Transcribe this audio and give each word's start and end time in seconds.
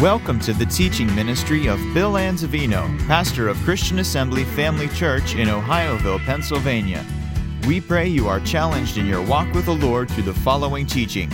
Welcome 0.00 0.40
to 0.40 0.54
the 0.54 0.64
teaching 0.64 1.14
ministry 1.14 1.66
of 1.66 1.78
Bill 1.92 2.12
Anzavino, 2.12 2.98
pastor 3.06 3.48
of 3.48 3.58
Christian 3.58 3.98
Assembly 3.98 4.44
Family 4.44 4.88
Church 4.88 5.34
in 5.34 5.48
Ohioville, 5.48 6.24
Pennsylvania. 6.24 7.04
We 7.66 7.82
pray 7.82 8.08
you 8.08 8.26
are 8.26 8.40
challenged 8.40 8.96
in 8.96 9.04
your 9.04 9.20
walk 9.20 9.52
with 9.52 9.66
the 9.66 9.74
Lord 9.74 10.10
through 10.10 10.22
the 10.22 10.32
following 10.32 10.86
teaching. 10.86 11.28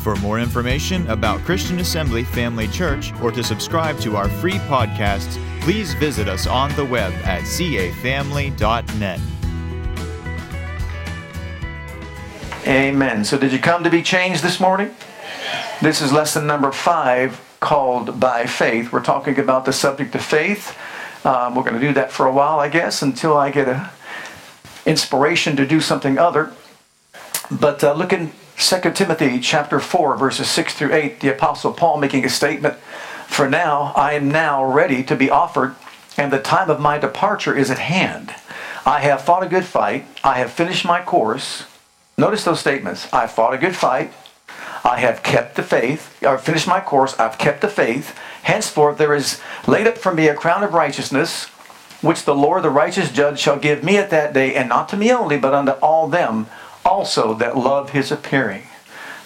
For 0.00 0.16
more 0.16 0.40
information 0.40 1.06
about 1.10 1.40
Christian 1.40 1.78
Assembly 1.78 2.24
Family 2.24 2.68
Church 2.68 3.12
or 3.20 3.30
to 3.32 3.44
subscribe 3.44 3.98
to 3.98 4.16
our 4.16 4.30
free 4.30 4.60
podcasts, 4.60 5.36
please 5.60 5.92
visit 5.92 6.26
us 6.26 6.46
on 6.46 6.74
the 6.74 6.86
web 6.86 7.12
at 7.16 7.42
cafamily.net. 7.42 9.20
Amen. 12.66 13.24
So, 13.26 13.36
did 13.36 13.52
you 13.52 13.58
come 13.58 13.84
to 13.84 13.90
be 13.90 14.02
changed 14.02 14.42
this 14.42 14.58
morning? 14.58 14.96
This 15.82 16.00
is 16.00 16.14
lesson 16.14 16.46
number 16.46 16.72
five 16.72 17.45
called 17.66 18.20
By 18.20 18.46
Faith. 18.46 18.92
We're 18.92 19.02
talking 19.02 19.40
about 19.40 19.64
the 19.64 19.72
subject 19.72 20.14
of 20.14 20.22
faith. 20.22 20.78
Um, 21.26 21.56
we're 21.56 21.64
going 21.64 21.74
to 21.74 21.80
do 21.80 21.92
that 21.94 22.12
for 22.12 22.24
a 22.24 22.32
while, 22.32 22.60
I 22.60 22.68
guess, 22.68 23.02
until 23.02 23.36
I 23.36 23.50
get 23.50 23.66
a 23.66 23.90
inspiration 24.86 25.56
to 25.56 25.66
do 25.66 25.80
something 25.80 26.16
other. 26.16 26.52
But 27.50 27.82
uh, 27.82 27.94
look 27.94 28.12
in 28.12 28.30
2 28.56 28.92
Timothy 28.92 29.40
chapter 29.40 29.80
4, 29.80 30.16
verses 30.16 30.48
6 30.48 30.74
through 30.74 30.94
8, 30.94 31.18
the 31.18 31.34
Apostle 31.34 31.72
Paul 31.72 31.98
making 31.98 32.24
a 32.24 32.28
statement 32.28 32.74
For 33.26 33.50
now, 33.50 33.92
I 33.96 34.12
am 34.12 34.30
now 34.30 34.64
ready 34.64 35.02
to 35.02 35.16
be 35.16 35.28
offered, 35.28 35.74
and 36.16 36.32
the 36.32 36.38
time 36.38 36.70
of 36.70 36.78
my 36.78 36.98
departure 36.98 37.56
is 37.56 37.68
at 37.68 37.80
hand. 37.80 38.32
I 38.86 39.00
have 39.00 39.22
fought 39.22 39.42
a 39.42 39.48
good 39.48 39.64
fight, 39.64 40.06
I 40.22 40.38
have 40.38 40.52
finished 40.52 40.84
my 40.84 41.02
course. 41.02 41.64
Notice 42.16 42.44
those 42.44 42.60
statements. 42.60 43.12
I 43.12 43.26
fought 43.26 43.54
a 43.54 43.58
good 43.58 43.74
fight. 43.74 44.12
I 44.84 44.98
have 45.00 45.22
kept 45.22 45.56
the 45.56 45.62
faith, 45.62 46.16
or 46.22 46.38
finished 46.38 46.68
my 46.68 46.80
course, 46.80 47.18
I've 47.18 47.38
kept 47.38 47.60
the 47.60 47.68
faith. 47.68 48.16
Henceforth 48.42 48.98
there 48.98 49.14
is 49.14 49.40
laid 49.66 49.86
up 49.86 49.98
for 49.98 50.14
me 50.14 50.28
a 50.28 50.34
crown 50.34 50.62
of 50.62 50.74
righteousness, 50.74 51.46
which 52.02 52.24
the 52.24 52.34
Lord, 52.34 52.62
the 52.62 52.70
righteous 52.70 53.10
judge, 53.10 53.40
shall 53.40 53.58
give 53.58 53.82
me 53.82 53.96
at 53.96 54.10
that 54.10 54.32
day, 54.32 54.54
and 54.54 54.68
not 54.68 54.88
to 54.90 54.96
me 54.96 55.10
only, 55.12 55.38
but 55.38 55.54
unto 55.54 55.72
all 55.72 56.08
them 56.08 56.46
also 56.84 57.34
that 57.34 57.56
love 57.56 57.90
his 57.90 58.12
appearing. 58.12 58.62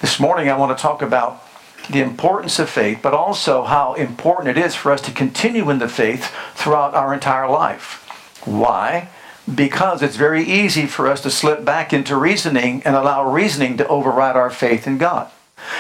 This 0.01 0.19
morning 0.19 0.49
I 0.49 0.57
want 0.57 0.77
to 0.77 0.81
talk 0.81 1.03
about 1.03 1.47
the 1.91 2.01
importance 2.01 2.59
of 2.59 2.71
faith, 2.71 3.01
but 3.03 3.13
also 3.13 3.65
how 3.65 3.95
important 3.95 4.57
it 4.57 4.63
is 4.63 4.75
for 4.75 4.93
us 4.93 5.03
to 5.03 5.13
continue 5.13 5.69
in 5.69 5.79
the 5.79 5.89
faith 5.89 6.33
throughout 6.55 6.95
our 6.95 7.13
entire 7.13 7.49
life. 7.49 8.07
Why? 8.47 9.09
Because 9.53 10.03
it's 10.03 10.17
very 10.17 10.45
easy 10.45 10.87
for 10.87 11.09
us 11.09 11.21
to 11.23 11.31
slip 11.31 11.65
back 11.65 11.93
into 11.93 12.17
reasoning 12.17 12.83
and 12.85 12.95
allow 12.95 13.29
reasoning 13.29 13.77
to 13.79 13.89
override 13.89 14.37
our 14.37 14.51
faith 14.51 14.87
in 14.87 14.99
God. 14.99 15.31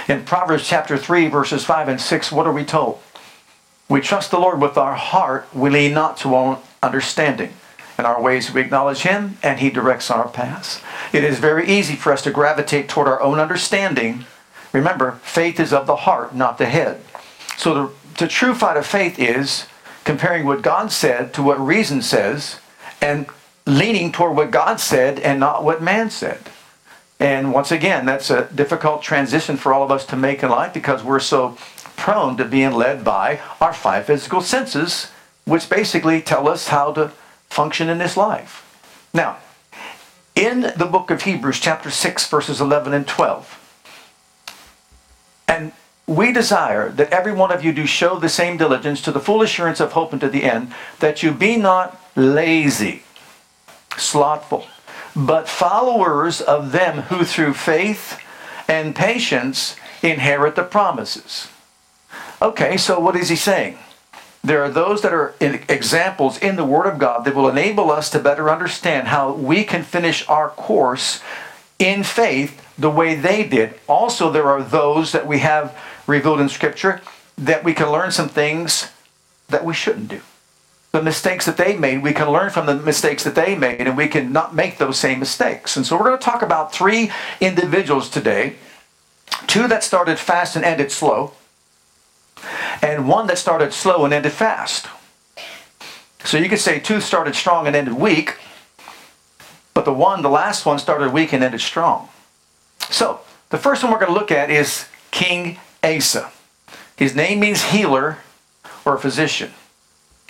In 0.08 0.25
Proverbs 0.25 0.67
chapter 0.67 0.97
3, 0.97 1.28
verses 1.28 1.64
5 1.64 1.89
and 1.89 2.00
6, 2.00 2.33
what 2.33 2.47
are 2.47 2.52
we 2.52 2.64
told? 2.64 3.00
We 3.89 4.00
trust 4.00 4.30
the 4.30 4.39
Lord 4.39 4.61
with 4.61 4.77
our 4.77 4.94
heart, 4.94 5.48
we 5.55 5.70
lean 5.70 5.94
not 5.94 6.17
to 6.19 6.34
our 6.34 6.61
understanding. 6.83 7.52
In 7.98 8.06
our 8.06 8.22
ways, 8.22 8.52
we 8.52 8.61
acknowledge 8.61 9.00
Him, 9.00 9.36
and 9.42 9.61
He 9.61 9.69
directs 9.69 10.11
our 10.11 10.28
paths. 10.28 10.80
It 11.12 11.24
is 11.24 11.39
very 11.39 11.69
easy 11.69 11.97
for 11.97 12.12
us 12.12 12.22
to 12.22 12.30
gravitate 12.30 12.89
toward 12.89 13.08
our 13.08 13.20
own 13.20 13.39
understanding. 13.39 14.24
Remember, 14.72 15.20
faith 15.22 15.61
is 15.61 15.72
of 15.72 15.86
the 15.86 15.97
heart, 15.97 16.34
not 16.34 16.56
the 16.56 16.67
head. 16.67 17.02
So 17.56 17.74
the, 17.74 17.92
the 18.19 18.28
true 18.28 18.55
fight 18.55 18.77
of 18.77 18.86
faith 18.86 19.19
is 19.19 19.67
comparing 20.05 20.47
what 20.47 20.62
God 20.62 20.92
said 20.92 21.34
to 21.34 21.42
what 21.42 21.61
reason 21.61 22.00
says, 22.00 22.58
and 23.02 23.27
leaning 23.70 24.10
toward 24.10 24.36
what 24.36 24.50
God 24.50 24.80
said 24.80 25.18
and 25.20 25.38
not 25.38 25.62
what 25.62 25.82
man 25.82 26.10
said. 26.10 26.40
And 27.20 27.52
once 27.52 27.70
again, 27.70 28.06
that's 28.06 28.30
a 28.30 28.48
difficult 28.54 29.02
transition 29.02 29.56
for 29.56 29.72
all 29.72 29.82
of 29.82 29.90
us 29.90 30.04
to 30.06 30.16
make 30.16 30.42
in 30.42 30.50
life 30.50 30.72
because 30.72 31.04
we're 31.04 31.20
so 31.20 31.56
prone 31.96 32.36
to 32.38 32.44
being 32.44 32.72
led 32.72 33.04
by 33.04 33.40
our 33.60 33.72
five 33.72 34.06
physical 34.06 34.40
senses, 34.40 35.10
which 35.44 35.68
basically 35.68 36.20
tell 36.20 36.48
us 36.48 36.68
how 36.68 36.92
to 36.94 37.12
function 37.48 37.88
in 37.88 37.98
this 37.98 38.16
life. 38.16 38.66
Now, 39.12 39.36
in 40.34 40.72
the 40.77 40.89
book 40.90 41.11
of 41.11 41.22
Hebrews, 41.22 41.61
chapter 41.61 41.90
6, 41.90 42.28
verses 42.28 42.61
11 42.61 42.95
and 42.95 43.06
12, 43.06 43.56
and 45.46 45.72
we 46.06 46.33
desire 46.33 46.89
that 46.90 47.12
every 47.12 47.33
one 47.33 47.52
of 47.52 47.62
you 47.62 47.72
do 47.72 47.86
show 47.86 48.18
the 48.18 48.28
same 48.28 48.56
diligence 48.56 49.02
to 49.02 49.12
the 49.12 49.20
full 49.20 49.42
assurance 49.42 49.78
of 49.78 49.92
hope 49.92 50.12
unto 50.12 50.28
the 50.28 50.45
end, 50.45 50.72
that 51.00 51.22
you 51.22 51.33
be 51.33 51.56
not 51.56 52.00
lazy, 52.16 53.02
slothful 54.00 54.66
but 55.14 55.48
followers 55.48 56.40
of 56.40 56.72
them 56.72 57.02
who 57.02 57.24
through 57.24 57.55
faith 57.55 58.20
and 58.68 58.94
patience 58.94 59.77
inherit 60.02 60.56
the 60.56 60.62
promises. 60.62 61.48
Okay, 62.40 62.77
so 62.77 62.98
what 63.00 63.16
is 63.16 63.28
he 63.28 63.36
saying? 63.36 63.78
There 64.42 64.62
are 64.62 64.70
those 64.70 65.02
that 65.02 65.12
are 65.12 65.34
examples 65.40 66.39
in 66.39 66.56
the 66.56 66.64
Word 66.64 66.86
of 66.86 66.98
God 66.98 67.24
that 67.24 67.34
will 67.34 67.48
enable 67.48 67.90
us 67.90 68.08
to 68.10 68.18
better 68.18 68.48
understand 68.48 69.08
how 69.08 69.33
we 69.33 69.64
can 69.64 69.83
finish 69.83 70.27
our 70.28 70.48
course 70.48 71.20
in 71.78 72.02
faith 72.02 72.66
the 72.78 72.90
way 72.90 73.14
they 73.14 73.46
did. 73.46 73.78
Also, 73.86 74.30
there 74.30 74.48
are 74.48 74.62
those 74.62 75.12
that 75.12 75.27
we 75.27 75.40
have 75.40 75.77
revealed 76.06 76.40
in 76.40 76.48
Scripture 76.48 77.02
that 77.36 77.64
we 77.64 77.74
can 77.74 77.90
learn 77.90 78.10
some 78.12 78.28
things 78.28 78.90
that 79.48 79.64
we 79.64 79.74
shouldn't 79.74 80.08
do 80.08 80.20
the 80.92 81.02
mistakes 81.02 81.46
that 81.46 81.56
they 81.56 81.77
made, 81.77 82.02
we 82.02 82.12
can 82.12 82.30
learn 82.30 82.51
from 82.51 82.67
the 82.67 82.74
mistakes 82.74 83.23
that 83.24 83.34
they 83.34 83.55
made, 83.56 83.86
and 83.86 83.96
we 83.96 84.08
can 84.08 84.33
not 84.33 84.55
make 84.55 84.78
those 84.78 84.98
same 84.98 85.20
mistakes. 85.20 85.77
And 85.77 85.86
so 85.86 85.96
we're 85.96 86.05
going 86.05 86.18
to 86.18 86.24
talk 86.24 86.42
about 86.42 86.73
three 86.73 87.11
individuals 87.40 88.11
today 88.11 88.56
two 89.46 89.68
that 89.68 89.84
started 89.84 90.18
fast 90.18 90.56
and 90.56 90.64
ended 90.64 90.90
slow, 90.90 91.33
and 92.83 93.08
one 93.08 93.27
that 93.28 93.39
started 93.39 93.73
slow 93.73 94.05
and 94.05 94.12
ended 94.12 94.33
fast. 94.33 94.86
So 96.24 96.36
you 96.36 96.48
could 96.48 96.58
say 96.58 96.80
two 96.80 97.01
started 97.01 97.34
strong 97.34 97.67
and 97.67 97.74
ended 97.74 97.95
weak, 97.95 98.36
but 99.72 99.84
the 99.84 99.92
one, 99.92 100.22
the 100.22 100.28
last 100.28 100.67
one, 100.67 100.78
started 100.78 101.12
weak 101.12 101.33
and 101.33 101.42
ended 101.42 101.61
strong. 101.61 102.08
So 102.90 103.20
the 103.51 103.58
first 103.58 103.83
one 103.83 103.92
we're 103.92 104.01
going 104.01 104.12
to 104.12 104.18
look 104.18 104.33
at 104.33 104.51
is 104.51 104.86
King 105.11 105.58
Asa. 105.83 106.30
His 106.96 107.14
name 107.14 107.40
means 107.40 107.64
healer 107.64 108.18
or 108.84 108.98
physician. 108.98 109.52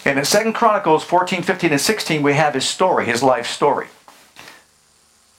And 0.04 0.18
in 0.18 0.24
2 0.24 0.52
Chronicles 0.52 1.04
14, 1.04 1.42
15, 1.42 1.72
and 1.72 1.80
16, 1.80 2.22
we 2.22 2.34
have 2.34 2.54
his 2.54 2.66
story, 2.66 3.06
his 3.06 3.22
life 3.22 3.46
story. 3.46 3.88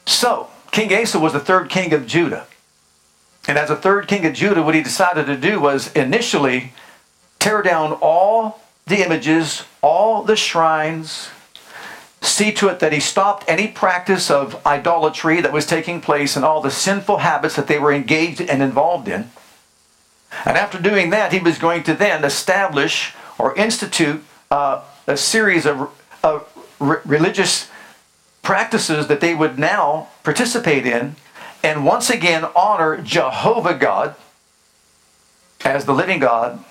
So, 0.05 0.49
King 0.71 0.93
Asa 0.93 1.19
was 1.19 1.33
the 1.33 1.39
third 1.39 1.69
king 1.69 1.93
of 1.93 2.05
Judah. 2.05 2.45
And 3.47 3.57
as 3.57 3.69
a 3.69 3.75
third 3.75 4.07
king 4.07 4.25
of 4.25 4.33
Judah, 4.33 4.61
what 4.61 4.75
he 4.75 4.83
decided 4.83 5.25
to 5.25 5.35
do 5.35 5.59
was 5.59 5.91
initially 5.93 6.73
tear 7.39 7.61
down 7.61 7.93
all 7.93 8.61
the 8.85 9.03
images, 9.03 9.63
all 9.81 10.23
the 10.23 10.35
shrines, 10.35 11.29
see 12.21 12.51
to 12.51 12.67
it 12.67 12.79
that 12.79 12.93
he 12.93 12.99
stopped 12.99 13.43
any 13.47 13.67
practice 13.67 14.29
of 14.29 14.63
idolatry 14.65 15.41
that 15.41 15.51
was 15.51 15.65
taking 15.65 16.01
place 16.01 16.35
and 16.35 16.45
all 16.45 16.61
the 16.61 16.69
sinful 16.69 17.17
habits 17.17 17.55
that 17.55 17.67
they 17.67 17.79
were 17.79 17.91
engaged 17.91 18.41
and 18.41 18.61
involved 18.61 19.07
in. 19.07 19.31
And 20.45 20.55
after 20.55 20.79
doing 20.79 21.09
that, 21.09 21.33
he 21.33 21.39
was 21.39 21.57
going 21.57 21.83
to 21.83 21.95
then 21.95 22.23
establish 22.23 23.15
or 23.39 23.55
institute 23.55 24.23
uh, 24.51 24.83
a 25.07 25.17
series 25.17 25.65
of, 25.65 25.89
of 26.23 26.47
religious 26.79 27.69
practices 28.41 29.07
that 29.07 29.21
they 29.21 29.33
would 29.33 29.57
now 29.57 30.09
participate 30.23 30.85
in 30.85 31.15
and 31.63 31.85
once 31.85 32.09
again 32.09 32.45
honor 32.55 32.97
Jehovah 32.97 33.75
God 33.75 34.15
as 35.63 35.85
the 35.85 35.93
living 35.93 36.19
God 36.19 36.63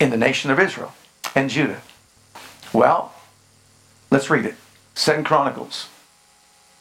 in 0.00 0.10
the 0.10 0.16
nation 0.16 0.50
of 0.50 0.58
Israel 0.58 0.92
and 1.34 1.50
Judah. 1.50 1.80
Well, 2.72 3.12
let's 4.10 4.30
read 4.30 4.46
it. 4.46 4.54
Second 4.94 5.24
Chronicles 5.24 5.88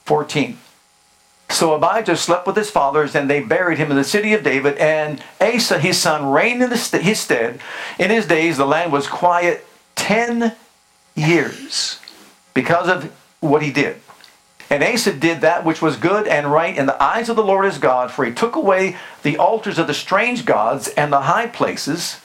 14. 0.06 0.58
So 1.50 1.74
Abijah 1.74 2.18
slept 2.18 2.48
with 2.48 2.56
his 2.56 2.72
fathers, 2.72 3.16
and 3.16 3.30
they 3.30 3.42
buried 3.42 3.78
him 3.78 3.92
in 3.92 3.98
the 3.98 4.04
city 4.04 4.34
of 4.34 4.44
David. 4.44 4.78
And 4.78 5.24
Asa, 5.40 5.80
his 5.80 5.98
son, 5.98 6.32
reigned 6.32 6.64
in 6.64 6.72
his 6.72 7.20
stead. 7.20 7.60
In 8.00 8.10
his 8.10 8.26
days, 8.26 8.58
the 8.58 8.66
land 8.66 8.92
was 8.92 9.08
quiet 9.08 9.66
10 10.06 10.54
years 11.16 12.00
because 12.54 12.88
of 12.88 13.12
what 13.40 13.64
he 13.64 13.72
did. 13.72 14.00
And 14.70 14.84
Asa 14.84 15.14
did 15.14 15.42
that 15.42 15.66
which 15.66 15.82
was 15.82 15.98
good 15.98 16.28
and 16.28 16.52
right 16.52 16.78
in 16.78 16.86
the 16.86 17.02
eyes 17.02 17.28
of 17.28 17.36
the 17.36 17.44
Lord 17.44 17.66
his 17.66 17.80
God, 17.80 18.12
for 18.12 18.24
he 18.24 18.32
took 18.32 18.56
away 18.56 18.98
the 19.24 19.40
altars 19.40 19.80
of 19.80 19.88
the 19.88 19.96
strange 19.96 20.46
gods 20.46 20.90
and 20.90 21.12
the 21.12 21.22
high 21.22 21.48
places, 21.48 22.22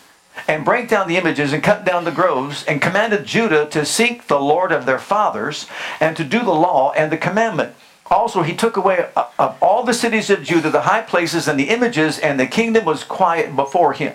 and 0.47 0.63
brake 0.63 0.91
down 0.91 1.09
the 1.09 1.17
images 1.17 1.55
and 1.55 1.63
cut 1.63 1.87
down 1.87 2.05
the 2.05 2.11
groves, 2.11 2.65
and 2.65 2.83
commanded 2.83 3.25
Judah 3.25 3.65
to 3.71 3.87
seek 3.87 4.27
the 4.27 4.41
Lord 4.41 4.73
of 4.73 4.85
their 4.85 4.99
fathers, 4.99 5.67
and 6.01 6.15
to 6.19 6.25
do 6.25 6.41
the 6.41 6.53
law 6.53 6.93
and 6.93 7.11
the 7.11 7.17
commandment. 7.17 7.75
Also, 8.11 8.43
he 8.43 8.55
took 8.55 8.77
away 8.77 9.09
uh, 9.17 9.25
of 9.39 9.57
all 9.63 9.85
the 9.85 9.95
cities 9.95 10.29
of 10.29 10.43
Judah 10.43 10.69
the 10.69 10.83
high 10.83 11.03
places 11.03 11.49
and 11.49 11.59
the 11.59 11.71
images, 11.71 12.19
and 12.19 12.39
the 12.39 12.47
kingdom 12.47 12.85
was 12.85 13.05
quiet 13.05 13.57
before 13.57 13.95
him. 13.95 14.13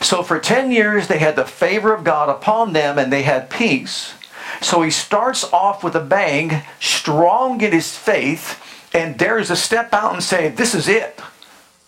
So 0.00 0.22
for 0.22 0.38
10 0.38 0.70
years, 0.70 1.08
they 1.08 1.18
had 1.18 1.36
the 1.36 1.44
favor 1.44 1.92
of 1.92 2.04
God 2.04 2.28
upon 2.28 2.72
them 2.72 2.98
and 2.98 3.12
they 3.12 3.22
had 3.22 3.50
peace. 3.50 4.14
So 4.60 4.82
he 4.82 4.90
starts 4.90 5.44
off 5.52 5.84
with 5.84 5.94
a 5.94 6.00
bang, 6.00 6.62
strong 6.80 7.60
in 7.60 7.72
his 7.72 7.96
faith, 7.96 8.62
and 8.94 9.18
dares 9.18 9.48
to 9.48 9.56
step 9.56 9.92
out 9.92 10.14
and 10.14 10.22
say, 10.22 10.48
This 10.48 10.74
is 10.74 10.88
it. 10.88 11.20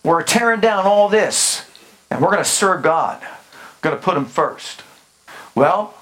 We're 0.03 0.23
tearing 0.23 0.61
down 0.61 0.85
all 0.85 1.09
this, 1.09 1.65
and 2.09 2.21
we're 2.21 2.31
going 2.31 2.43
to 2.43 2.49
serve 2.49 2.83
God. 2.83 3.21
We're 3.21 3.89
Going 3.89 3.97
to 3.97 4.03
put 4.03 4.17
him 4.17 4.25
first. 4.25 4.83
Well, 5.53 5.93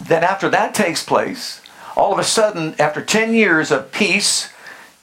then 0.00 0.24
after 0.24 0.48
that 0.48 0.74
takes 0.74 1.04
place, 1.04 1.60
all 1.96 2.12
of 2.12 2.18
a 2.18 2.24
sudden, 2.24 2.74
after 2.78 3.02
10 3.04 3.34
years 3.34 3.70
of 3.70 3.92
peace, 3.92 4.52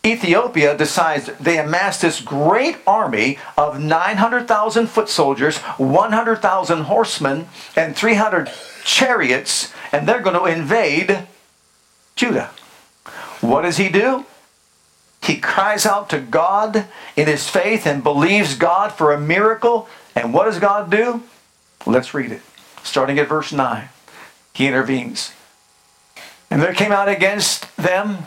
Ethiopia 0.04 0.76
decides 0.76 1.28
they 1.40 1.60
amassed 1.60 2.02
this 2.02 2.22
great 2.22 2.78
army 2.88 3.38
of 3.56 3.80
900,000 3.80 4.88
foot 4.88 5.10
soldiers, 5.10 5.60
100,000 5.60 6.84
horsemen, 6.84 7.48
and 7.76 7.96
300 7.96 8.50
chariots, 8.84 9.72
and 9.92 10.08
they're 10.08 10.22
going 10.22 10.36
to 10.36 10.46
invade 10.46 11.28
Judah. 12.16 12.50
What 13.42 13.62
does 13.62 13.78
he 13.78 13.90
do? 13.90 14.26
He 15.24 15.38
cries 15.38 15.86
out 15.86 16.10
to 16.10 16.20
God 16.20 16.88
in 17.16 17.28
his 17.28 17.48
faith 17.48 17.86
and 17.86 18.04
believes 18.04 18.56
God 18.56 18.92
for 18.92 19.14
a 19.14 19.20
miracle. 19.20 19.88
And 20.16 20.34
what 20.34 20.46
does 20.46 20.60
God 20.60 20.90
do? 20.90 21.24
Let's 21.86 22.14
read 22.14 22.32
it. 22.32 22.42
Starting 22.84 23.20
at 23.20 23.30
verse 23.30 23.52
9. 23.52 23.90
He 24.54 24.66
intervenes. 24.66 25.32
And 26.50 26.62
there 26.62 26.74
came 26.74 26.92
out 26.92 27.08
against 27.08 27.76
them 27.78 28.26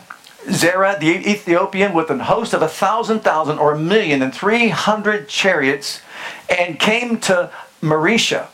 Zerah 0.49 0.97
the 0.99 1.07
Ethiopian 1.07 1.93
with 1.93 2.09
an 2.09 2.19
host 2.21 2.53
of 2.53 2.61
a 2.61 2.67
thousand 2.67 3.21
thousand 3.21 3.59
or 3.59 3.73
a 3.73 3.79
million 3.79 4.21
and 4.21 4.33
three 4.33 4.69
hundred 4.69 5.27
chariots 5.27 6.01
and 6.49 6.79
came 6.79 7.19
to 7.21 7.51
Mareshah. 7.81 8.47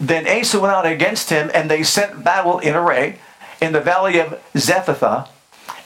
Then 0.00 0.28
Asa 0.28 0.60
went 0.60 0.72
out 0.72 0.86
against 0.86 1.30
him 1.30 1.50
and 1.54 1.70
they 1.70 1.82
sent 1.82 2.22
battle 2.22 2.58
in 2.58 2.74
array 2.74 3.18
in 3.60 3.72
the 3.72 3.80
valley 3.80 4.18
of 4.20 4.40
Zephathah 4.54 5.28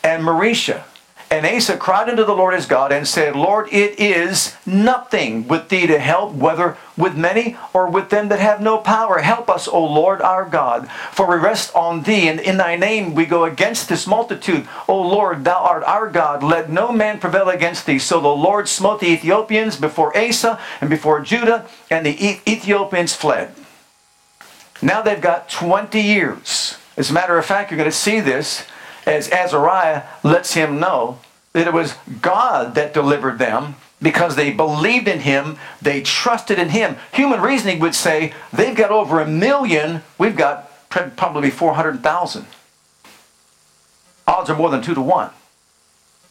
and 0.03 0.23
Mareshah. 0.23 0.85
And 1.33 1.47
Asa 1.47 1.79
cried 1.79 2.11
unto 2.11 2.27
the 2.27 2.35
Lord 2.35 2.53
his 2.53 2.67
God 2.67 2.93
and 2.93 3.09
said, 3.09 3.35
Lord, 3.35 3.67
it 3.73 3.99
is 3.99 4.55
nothing 4.67 5.49
with 5.49 5.71
thee 5.71 5.87
to 5.87 5.99
help, 5.99 6.35
whether 6.35 6.77
with 6.95 7.17
many 7.17 7.57
or 7.73 7.89
with 7.89 8.11
them 8.11 8.29
that 8.29 8.39
have 8.39 8.61
no 8.61 8.77
power. 8.77 9.19
Help 9.21 9.49
us, 9.49 9.67
O 9.67 9.83
Lord 9.83 10.21
our 10.21 10.45
God, 10.45 10.91
for 10.91 11.27
we 11.27 11.37
rest 11.37 11.75
on 11.75 12.03
thee, 12.03 12.29
and 12.29 12.39
in 12.39 12.59
thy 12.59 12.77
name 12.77 13.15
we 13.15 13.25
go 13.25 13.47
against 13.47 13.89
this 13.89 14.07
multitude. 14.07 14.69
O 14.87 15.01
Lord, 15.01 15.45
thou 15.45 15.57
art 15.57 15.85
our 15.85 16.11
God. 16.11 16.43
Let 16.43 16.69
no 16.69 16.93
man 16.93 17.19
prevail 17.19 17.49
against 17.49 17.87
thee. 17.87 17.99
So 17.99 18.21
the 18.21 18.29
Lord 18.29 18.69
smote 18.69 19.01
the 19.01 19.09
Ethiopians 19.09 19.79
before 19.79 20.15
Asa 20.15 20.61
and 20.83 20.91
before 20.91 21.23
Judah, 21.23 21.67
and 21.91 22.05
the 22.05 22.41
Ethiopians 22.47 23.15
fled. 23.15 23.55
Now 24.83 25.01
they've 25.01 25.19
got 25.19 25.49
20 25.49 25.99
years. 25.99 26.77
As 26.99 27.11
a 27.11 27.15
matter 27.15 27.39
of 27.39 27.47
fact, 27.47 27.71
you're 27.71 27.79
going 27.79 27.91
to 27.91 27.97
see 27.97 28.21
this 28.21 28.67
as 29.07 29.31
Azariah 29.31 30.05
lets 30.23 30.55
him 30.55 30.79
know 30.79 31.19
that 31.53 31.67
it 31.67 31.73
was 31.73 31.95
God 32.21 32.75
that 32.75 32.95
delivered 32.95 33.39
them 33.39 33.77
because 34.01 34.35
they 34.37 34.53
believed 34.53 35.07
in 35.07 35.21
him, 35.21 35.57
they 35.81 36.03
trusted 36.03 36.59
in 36.59 36.71
him. 36.71 36.97
Human 37.13 37.41
reasoning 37.41 37.79
would 37.81 37.95
say 37.95 38.33
they've 38.53 38.77
got 38.77 38.91
over 38.91 39.21
a 39.21 39.27
million, 39.27 40.03
we've 40.19 40.37
got 40.37 40.69
probably 40.89 41.51
400,000. 41.51 42.47
Odds 44.27 44.51
are 44.51 44.57
more 44.57 44.71
than 44.71 44.83
two 44.83 44.95
to 44.95 45.01
one. 45.01 45.31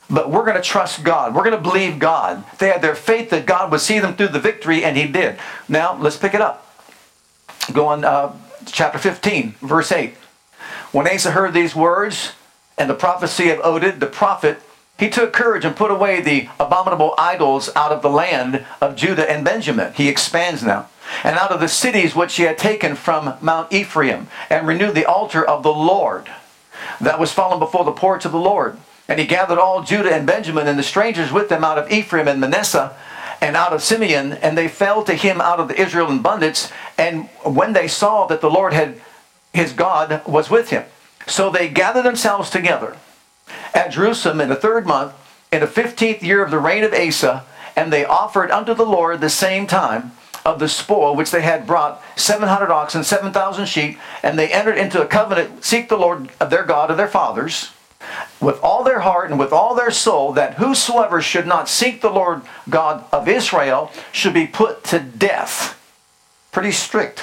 But 0.09 0.29
we're 0.29 0.43
going 0.43 0.57
to 0.57 0.61
trust 0.61 1.03
God. 1.03 1.33
We're 1.33 1.43
going 1.43 1.55
to 1.55 1.61
believe 1.61 1.97
God. 1.97 2.43
They 2.59 2.67
had 2.67 2.81
their 2.81 2.95
faith 2.95 3.29
that 3.29 3.45
God 3.45 3.71
would 3.71 3.79
see 3.79 3.99
them 3.99 4.15
through 4.15 4.29
the 4.29 4.39
victory, 4.39 4.83
and 4.83 4.97
He 4.97 5.07
did. 5.07 5.37
Now, 5.69 5.95
let's 5.95 6.17
pick 6.17 6.33
it 6.33 6.41
up. 6.41 6.67
Go 7.71 7.87
on 7.87 8.03
uh, 8.03 8.33
chapter 8.65 8.97
15, 8.97 9.55
verse 9.61 9.91
8. 9.91 10.15
When 10.91 11.07
Asa 11.07 11.31
heard 11.31 11.53
these 11.53 11.75
words, 11.75 12.33
and 12.77 12.89
the 12.89 12.95
prophecy 12.95 13.49
of 13.49 13.59
Oded, 13.59 13.99
the 13.99 14.07
prophet, 14.07 14.61
he 14.97 15.09
took 15.09 15.33
courage 15.33 15.65
and 15.65 15.75
put 15.75 15.89
away 15.89 16.21
the 16.21 16.47
abominable 16.59 17.15
idols 17.17 17.69
out 17.75 17.91
of 17.91 18.01
the 18.01 18.09
land 18.09 18.65
of 18.79 18.95
Judah 18.95 19.29
and 19.29 19.43
Benjamin. 19.43 19.93
He 19.93 20.07
expands 20.07 20.63
now. 20.63 20.89
And 21.23 21.37
out 21.37 21.51
of 21.51 21.59
the 21.59 21.67
cities 21.67 22.15
which 22.15 22.35
he 22.35 22.43
had 22.43 22.57
taken 22.57 22.95
from 22.95 23.33
Mount 23.41 23.73
Ephraim, 23.73 24.27
and 24.49 24.67
renewed 24.67 24.95
the 24.95 25.05
altar 25.05 25.43
of 25.43 25.63
the 25.63 25.73
Lord 25.73 26.29
that 27.01 27.19
was 27.19 27.31
fallen 27.31 27.59
before 27.59 27.83
the 27.83 27.91
porch 27.91 28.25
of 28.25 28.31
the 28.31 28.39
Lord. 28.39 28.77
And 29.07 29.19
he 29.19 29.25
gathered 29.25 29.57
all 29.57 29.83
Judah 29.83 30.13
and 30.13 30.25
Benjamin 30.25 30.67
and 30.67 30.79
the 30.79 30.83
strangers 30.83 31.31
with 31.31 31.49
them 31.49 31.63
out 31.63 31.77
of 31.77 31.91
Ephraim 31.91 32.27
and 32.27 32.39
Manasseh 32.39 32.95
and 33.41 33.55
out 33.55 33.73
of 33.73 33.81
Simeon, 33.81 34.33
and 34.33 34.55
they 34.55 34.67
fell 34.67 35.03
to 35.03 35.15
him 35.15 35.41
out 35.41 35.59
of 35.59 35.67
the 35.67 35.81
Israel 35.81 36.09
in 36.11 36.19
abundance. 36.19 36.71
And 36.97 37.27
when 37.43 37.73
they 37.73 37.87
saw 37.87 38.27
that 38.27 38.39
the 38.39 38.51
Lord 38.51 38.71
had 38.71 39.01
his 39.51 39.73
God 39.73 40.21
was 40.27 40.49
with 40.49 40.69
him, 40.69 40.85
so 41.27 41.49
they 41.49 41.67
gathered 41.67 42.03
themselves 42.03 42.49
together 42.49 42.97
at 43.73 43.91
Jerusalem 43.91 44.41
in 44.41 44.49
the 44.49 44.55
third 44.55 44.85
month, 44.85 45.13
in 45.51 45.61
the 45.61 45.67
fifteenth 45.67 46.23
year 46.23 46.43
of 46.43 46.51
the 46.51 46.59
reign 46.59 46.83
of 46.83 46.93
Asa, 46.93 47.43
and 47.75 47.91
they 47.91 48.05
offered 48.05 48.51
unto 48.51 48.73
the 48.73 48.85
Lord 48.85 49.21
the 49.21 49.29
same 49.29 49.67
time 49.67 50.11
of 50.45 50.59
the 50.59 50.67
spoil 50.67 51.15
which 51.15 51.31
they 51.31 51.41
had 51.41 51.67
brought 51.67 52.01
700 52.15 52.71
oxen, 52.71 53.03
7,000 53.03 53.65
sheep, 53.67 53.99
and 54.23 54.37
they 54.37 54.51
entered 54.51 54.77
into 54.77 55.01
a 55.01 55.05
covenant, 55.05 55.63
seek 55.63 55.89
the 55.89 55.97
Lord 55.97 56.29
of 56.39 56.49
their 56.49 56.63
God 56.63 56.89
of 56.89 56.97
their 56.97 57.07
fathers, 57.07 57.71
with 58.39 58.59
all 58.63 58.83
their 58.83 59.01
heart 59.01 59.29
and 59.29 59.39
with 59.39 59.53
all 59.53 59.75
their 59.75 59.91
soul, 59.91 60.33
that 60.33 60.55
whosoever 60.55 61.21
should 61.21 61.45
not 61.45 61.69
seek 61.69 62.01
the 62.01 62.09
Lord 62.09 62.41
God 62.69 63.05
of 63.11 63.27
Israel 63.27 63.91
should 64.11 64.33
be 64.33 64.47
put 64.47 64.83
to 64.85 64.99
death. 64.99 65.77
Pretty 66.51 66.71
strict. 66.71 67.19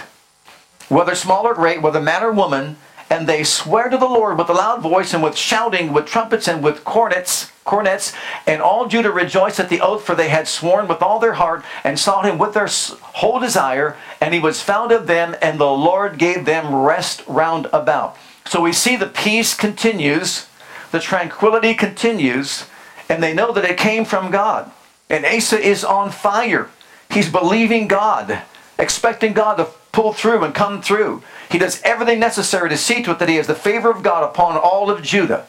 Whether 0.89 1.15
small 1.15 1.47
or 1.47 1.55
great, 1.55 1.83
whether 1.83 2.01
man 2.01 2.23
or 2.23 2.33
woman, 2.33 2.77
and 3.11 3.27
they 3.27 3.43
swear 3.45 3.89
to 3.89 3.97
the 3.97 4.07
Lord 4.07 4.39
with 4.39 4.51
a 4.51 4.55
loud 4.55 4.83
voice 4.83 5.15
and 5.15 5.23
with 5.23 5.37
shouting, 5.37 5.93
with 5.93 6.07
trumpets 6.07 6.47
and 6.47 6.63
with 6.63 6.85
cornets, 6.85 7.51
cornets, 7.65 8.13
and 8.47 8.61
all 8.61 8.87
Judah 8.89 9.11
rejoiced 9.11 9.61
at 9.61 9.69
the 9.69 9.81
oath, 9.81 10.05
for 10.05 10.15
they 10.15 10.29
had 10.29 10.49
sworn 10.49 10.89
with 10.89 11.03
all 11.03 11.19
their 11.19 11.35
heart 11.35 11.65
and 11.85 11.99
sought 11.99 12.25
him 12.25 12.39
with 12.39 12.55
their 12.55 12.69
whole 12.69 13.41
desire, 13.41 13.97
and 14.21 14.35
he 14.35 14.41
was 14.41 14.63
found 14.63 14.93
of 14.93 15.07
them, 15.07 15.37
and 15.41 15.59
the 15.59 15.65
Lord 15.65 16.19
gave 16.19 16.45
them 16.45 16.75
rest 16.75 17.23
round 17.27 17.67
about. 17.73 18.17
So 18.47 18.61
we 18.61 18.73
see 18.73 18.97
the 18.97 19.07
peace 19.07 19.55
continues, 19.55 20.47
the 20.91 21.01
tranquility 21.01 21.75
continues, 21.75 22.67
and 23.09 23.23
they 23.23 23.35
know 23.35 23.53
that 23.53 23.65
it 23.65 23.77
came 23.77 24.05
from 24.05 24.31
God. 24.31 24.71
And 25.11 25.25
Asa 25.25 25.59
is 25.59 25.85
on 25.85 26.11
fire. 26.11 26.69
He's 27.11 27.31
believing 27.31 27.89
God, 27.89 28.43
expecting 28.79 29.33
God 29.33 29.57
to 29.57 29.69
pull 29.93 30.13
through 30.13 30.45
and 30.45 30.55
come 30.55 30.81
through. 30.81 31.23
He 31.51 31.59
does 31.59 31.83
everything 31.83 32.21
necessary 32.21 32.69
to 32.69 32.77
see 32.77 33.03
to 33.03 33.13
it 33.13 33.19
that 33.19 33.29
he 33.29 33.37
has 33.37 33.47
the 33.47 33.55
favor 33.55 33.91
of 33.91 34.03
God 34.03 34.23
upon 34.23 34.57
all 34.57 34.91
of 34.91 35.03
Judah. 35.03 35.47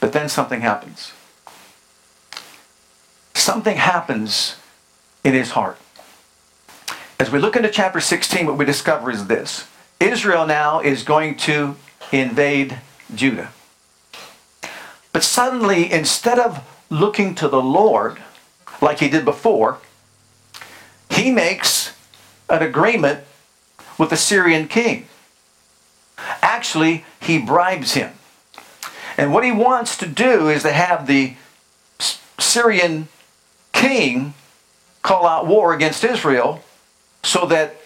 But 0.00 0.12
then 0.12 0.28
something 0.28 0.60
happens. 0.60 1.12
Something 3.34 3.76
happens 3.76 4.56
in 5.22 5.34
his 5.34 5.50
heart. 5.50 5.78
As 7.18 7.30
we 7.30 7.38
look 7.38 7.56
into 7.56 7.70
chapter 7.70 8.00
16, 8.00 8.46
what 8.46 8.58
we 8.58 8.64
discover 8.64 9.10
is 9.10 9.26
this 9.26 9.66
Israel 10.00 10.46
now 10.46 10.80
is 10.80 11.02
going 11.02 11.36
to 11.36 11.76
invade 12.12 12.78
Judah. 13.14 13.50
But 15.12 15.22
suddenly, 15.22 15.90
instead 15.90 16.38
of 16.38 16.62
looking 16.90 17.34
to 17.36 17.48
the 17.48 17.62
Lord 17.62 18.18
like 18.82 19.00
he 19.00 19.08
did 19.08 19.24
before, 19.24 19.78
he 21.16 21.30
makes 21.30 21.94
an 22.48 22.62
agreement 22.62 23.24
with 23.98 24.10
the 24.10 24.16
Syrian 24.16 24.68
king. 24.68 25.06
Actually, 26.42 27.04
he 27.20 27.38
bribes 27.38 27.94
him. 27.94 28.12
And 29.16 29.32
what 29.32 29.44
he 29.44 29.52
wants 29.52 29.96
to 29.98 30.06
do 30.06 30.48
is 30.48 30.62
to 30.62 30.72
have 30.72 31.06
the 31.06 31.34
Syrian 32.38 33.08
king 33.72 34.34
call 35.02 35.26
out 35.26 35.46
war 35.46 35.74
against 35.74 36.04
Israel 36.04 36.62
so 37.22 37.46
that 37.46 37.76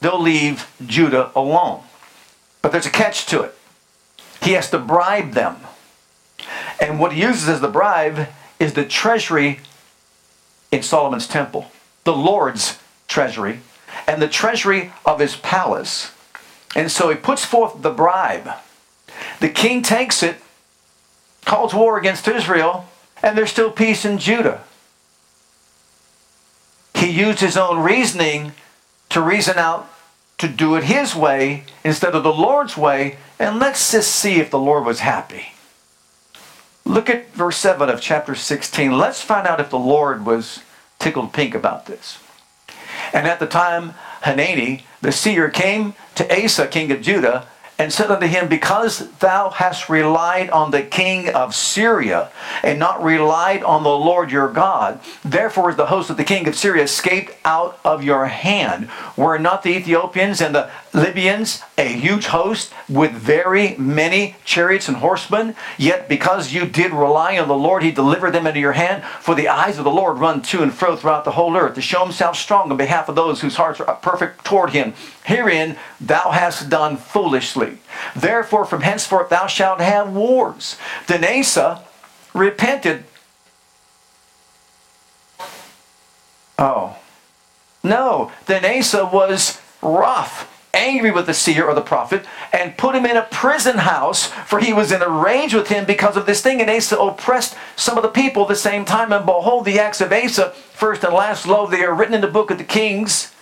they'll 0.00 0.20
leave 0.20 0.68
Judah 0.84 1.30
alone. 1.34 1.82
But 2.62 2.72
there's 2.72 2.86
a 2.86 2.90
catch 2.90 3.26
to 3.26 3.42
it. 3.42 3.54
He 4.42 4.52
has 4.52 4.70
to 4.70 4.78
bribe 4.78 5.32
them. 5.32 5.56
And 6.80 7.00
what 7.00 7.12
he 7.12 7.22
uses 7.22 7.48
as 7.48 7.60
the 7.60 7.68
bribe 7.68 8.28
is 8.58 8.74
the 8.74 8.84
treasury 8.84 9.60
in 10.72 10.82
Solomon's 10.82 11.26
temple, 11.26 11.70
the 12.06 12.16
Lord's 12.16 12.78
treasury 13.08 13.60
and 14.06 14.22
the 14.22 14.28
treasury 14.28 14.92
of 15.04 15.20
his 15.20 15.36
palace. 15.36 16.12
And 16.74 16.90
so 16.90 17.10
he 17.10 17.16
puts 17.16 17.44
forth 17.44 17.82
the 17.82 17.90
bribe. 17.90 18.48
The 19.40 19.48
king 19.48 19.82
takes 19.82 20.22
it, 20.22 20.36
calls 21.44 21.74
war 21.74 21.98
against 21.98 22.28
Israel, 22.28 22.88
and 23.22 23.36
there's 23.36 23.50
still 23.50 23.70
peace 23.70 24.04
in 24.04 24.18
Judah. 24.18 24.62
He 26.94 27.10
used 27.10 27.40
his 27.40 27.56
own 27.56 27.82
reasoning 27.82 28.52
to 29.10 29.20
reason 29.20 29.58
out 29.58 29.92
to 30.38 30.48
do 30.48 30.76
it 30.76 30.84
his 30.84 31.14
way 31.14 31.64
instead 31.84 32.14
of 32.14 32.22
the 32.22 32.32
Lord's 32.32 32.76
way, 32.76 33.16
and 33.38 33.58
let's 33.58 33.92
just 33.92 34.12
see 34.14 34.36
if 34.36 34.50
the 34.50 34.58
Lord 34.58 34.84
was 34.84 35.00
happy. 35.00 35.52
Look 36.84 37.10
at 37.10 37.32
verse 37.32 37.56
7 37.56 37.88
of 37.88 38.00
chapter 38.00 38.34
16. 38.34 38.96
Let's 38.96 39.20
find 39.20 39.46
out 39.46 39.60
if 39.60 39.70
the 39.70 39.78
Lord 39.78 40.24
was 40.24 40.60
tickled 41.06 41.32
pink 41.32 41.54
about 41.54 41.86
this. 41.86 42.18
And 43.12 43.28
at 43.28 43.38
the 43.38 43.46
time, 43.46 43.90
Hanani, 44.22 44.84
the 45.02 45.12
seer, 45.12 45.48
came 45.48 45.94
to 46.16 46.44
Asa, 46.44 46.66
king 46.66 46.90
of 46.90 47.00
Judah, 47.00 47.46
and 47.78 47.92
said 47.92 48.10
unto 48.10 48.26
him, 48.26 48.48
Because 48.48 49.10
thou 49.18 49.50
hast 49.50 49.88
relied 49.88 50.48
on 50.50 50.70
the 50.70 50.82
king 50.82 51.28
of 51.28 51.54
Syria, 51.54 52.30
and 52.62 52.78
not 52.78 53.02
relied 53.02 53.62
on 53.62 53.82
the 53.82 53.90
Lord 53.90 54.30
your 54.30 54.48
God, 54.48 55.00
therefore 55.24 55.70
is 55.70 55.76
the 55.76 55.86
host 55.86 56.08
of 56.08 56.16
the 56.16 56.24
king 56.24 56.48
of 56.48 56.56
Syria 56.56 56.84
escaped 56.84 57.36
out 57.44 57.78
of 57.84 58.02
your 58.02 58.26
hand. 58.26 58.88
Were 59.16 59.38
not 59.38 59.62
the 59.62 59.76
Ethiopians 59.76 60.40
and 60.40 60.54
the 60.54 60.70
Libyans 60.94 61.62
a 61.76 61.88
huge 61.88 62.26
host 62.26 62.72
with 62.88 63.12
very 63.12 63.76
many 63.76 64.36
chariots 64.44 64.88
and 64.88 64.96
horsemen? 64.98 65.54
Yet 65.76 66.08
because 66.08 66.52
you 66.52 66.64
did 66.66 66.92
rely 66.92 67.38
on 67.38 67.48
the 67.48 67.54
Lord, 67.54 67.82
he 67.82 67.90
delivered 67.90 68.32
them 68.32 68.46
into 68.46 68.60
your 68.60 68.72
hand. 68.72 69.04
For 69.20 69.34
the 69.34 69.48
eyes 69.48 69.76
of 69.76 69.84
the 69.84 69.90
Lord 69.90 70.18
run 70.18 70.40
to 70.42 70.62
and 70.62 70.72
fro 70.72 70.96
throughout 70.96 71.24
the 71.24 71.32
whole 71.32 71.56
earth 71.56 71.74
to 71.74 71.82
show 71.82 72.02
himself 72.02 72.36
strong 72.36 72.70
on 72.70 72.76
behalf 72.78 73.08
of 73.08 73.16
those 73.16 73.42
whose 73.42 73.56
hearts 73.56 73.80
are 73.80 73.96
perfect 73.96 74.44
toward 74.44 74.70
him. 74.70 74.94
Herein 75.24 75.76
thou 76.00 76.30
hast 76.30 76.70
done 76.70 76.96
foolishly. 76.96 77.65
Therefore, 78.14 78.64
from 78.64 78.82
henceforth 78.82 79.28
thou 79.28 79.46
shalt 79.46 79.80
have 79.80 80.12
wars. 80.12 80.76
Then 81.06 81.24
Asa 81.24 81.82
repented. 82.34 83.04
Oh. 86.58 86.96
No. 87.82 88.32
Then 88.46 88.64
Asa 88.64 89.06
was 89.06 89.60
wroth 89.82 90.52
angry 90.74 91.10
with 91.10 91.26
the 91.26 91.34
seer 91.34 91.66
or 91.66 91.74
the 91.74 91.80
prophet 91.80 92.24
and 92.52 92.76
put 92.76 92.94
him 92.94 93.06
in 93.06 93.16
a 93.16 93.22
prison 93.30 93.78
house, 93.78 94.26
for 94.26 94.60
he 94.60 94.72
was 94.72 94.92
in 94.92 95.00
a 95.02 95.08
rage 95.08 95.54
with 95.54 95.68
him 95.68 95.86
because 95.86 96.16
of 96.16 96.26
this 96.26 96.42
thing. 96.42 96.60
And 96.60 96.70
Asa 96.70 96.96
oppressed 96.98 97.56
some 97.76 97.96
of 97.96 98.02
the 98.02 98.08
people 98.08 98.42
at 98.42 98.48
the 98.48 98.56
same 98.56 98.84
time. 98.84 99.12
And 99.12 99.24
behold, 99.24 99.64
the 99.64 99.78
acts 99.78 100.00
of 100.00 100.12
Asa, 100.12 100.50
first 100.50 101.02
and 101.02 101.14
last, 101.14 101.46
lo, 101.46 101.66
they 101.66 101.82
are 101.82 101.94
written 101.94 102.14
in 102.14 102.20
the 102.20 102.26
book 102.26 102.50
of 102.50 102.58
the 102.58 102.64
kings 102.64 103.32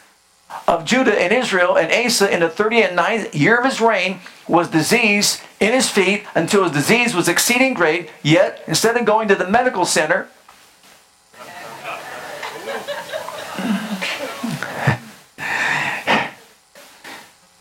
of 0.67 0.85
Judah 0.85 1.19
and 1.21 1.33
Israel. 1.33 1.77
And 1.77 1.93
Asa, 1.93 2.33
in 2.33 2.41
the 2.41 2.49
39th 2.49 3.35
year 3.35 3.59
of 3.59 3.65
his 3.65 3.81
reign, 3.81 4.21
was 4.47 4.69
diseased 4.69 5.41
in 5.61 5.73
his 5.73 5.89
feet 5.89 6.25
until 6.35 6.65
his 6.65 6.73
disease 6.73 7.15
was 7.15 7.29
exceeding 7.29 7.75
great. 7.75 8.11
Yet, 8.23 8.63
instead 8.67 8.97
of 8.97 9.05
going 9.05 9.29
to 9.29 9.35
the 9.35 9.49
medical 9.49 9.85
center, 9.85 10.29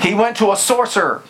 He 0.03 0.13
went 0.13 0.35
to 0.37 0.51
a 0.51 0.57
sorcerer. 0.57 1.23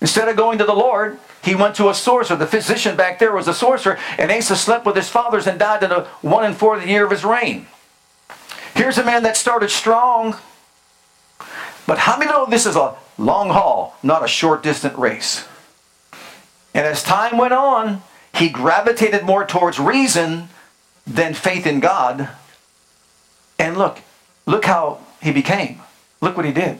Instead 0.00 0.28
of 0.28 0.36
going 0.36 0.56
to 0.58 0.64
the 0.64 0.74
Lord, 0.74 1.18
he 1.44 1.54
went 1.54 1.76
to 1.76 1.90
a 1.90 1.94
sorcerer. 1.94 2.36
The 2.36 2.46
physician 2.46 2.96
back 2.96 3.18
there 3.18 3.32
was 3.32 3.46
a 3.46 3.54
sorcerer, 3.54 3.98
and 4.18 4.32
Asa 4.32 4.56
slept 4.56 4.86
with 4.86 4.96
his 4.96 5.10
fathers 5.10 5.46
and 5.46 5.58
died 5.58 5.82
in 5.82 5.90
the 5.90 6.04
one 6.22 6.44
and 6.44 6.56
fourth 6.56 6.86
year 6.86 7.04
of 7.04 7.10
his 7.10 7.24
reign. 7.24 7.66
Here's 8.76 8.98
a 8.98 9.04
man 9.04 9.22
that 9.22 9.38
started 9.38 9.70
strong, 9.70 10.36
but 11.86 11.96
how 11.96 12.18
many 12.18 12.30
know 12.30 12.44
this 12.44 12.66
is 12.66 12.76
a 12.76 12.94
long 13.16 13.48
haul, 13.48 13.96
not 14.02 14.22
a 14.22 14.28
short 14.28 14.62
distant 14.62 14.98
race? 14.98 15.48
And 16.74 16.86
as 16.86 17.02
time 17.02 17.38
went 17.38 17.54
on, 17.54 18.02
he 18.34 18.50
gravitated 18.50 19.22
more 19.22 19.46
towards 19.46 19.78
reason 19.78 20.50
than 21.06 21.32
faith 21.32 21.66
in 21.66 21.80
God. 21.80 22.28
And 23.58 23.78
look, 23.78 24.00
look 24.44 24.66
how 24.66 24.98
he 25.22 25.32
became. 25.32 25.80
Look 26.20 26.36
what 26.36 26.44
he 26.44 26.52
did. 26.52 26.78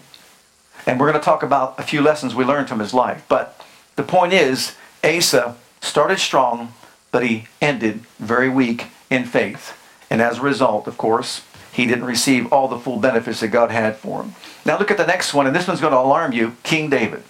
And 0.86 1.00
we're 1.00 1.10
going 1.10 1.18
to 1.18 1.24
talk 1.24 1.42
about 1.42 1.78
a 1.78 1.82
few 1.82 2.02
lessons 2.02 2.34
we 2.34 2.44
learned 2.44 2.68
from 2.68 2.80
his 2.80 2.92
life. 2.92 3.24
But 3.26 3.64
the 3.96 4.02
point 4.02 4.34
is, 4.34 4.76
Asa 5.02 5.56
started 5.80 6.18
strong, 6.18 6.74
but 7.10 7.24
he 7.24 7.46
ended 7.62 8.00
very 8.18 8.50
weak 8.50 8.88
in 9.08 9.24
faith. 9.24 9.74
And 10.10 10.20
as 10.20 10.38
a 10.38 10.42
result, 10.42 10.86
of 10.86 10.98
course, 10.98 11.40
he 11.76 11.84
didn't 11.84 12.06
receive 12.06 12.50
all 12.50 12.68
the 12.68 12.78
full 12.78 12.96
benefits 12.96 13.40
that 13.40 13.48
God 13.48 13.70
had 13.70 13.96
for 13.96 14.22
him. 14.22 14.34
Now 14.64 14.78
look 14.78 14.90
at 14.90 14.96
the 14.96 15.06
next 15.06 15.34
one, 15.34 15.46
and 15.46 15.54
this 15.54 15.68
one's 15.68 15.82
going 15.82 15.92
to 15.92 15.98
alarm 15.98 16.32
you 16.32 16.56
King 16.62 16.88
David. 16.88 17.22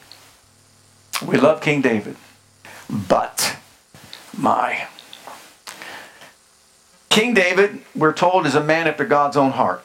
We 1.26 1.36
love 1.36 1.60
King 1.60 1.82
David. 1.82 2.14
But, 2.88 3.56
my. 4.38 4.86
King 7.08 7.34
David, 7.34 7.80
we're 7.96 8.12
told, 8.12 8.46
is 8.46 8.54
a 8.54 8.62
man 8.62 8.86
after 8.86 9.04
God's 9.04 9.36
own 9.36 9.50
heart. 9.50 9.84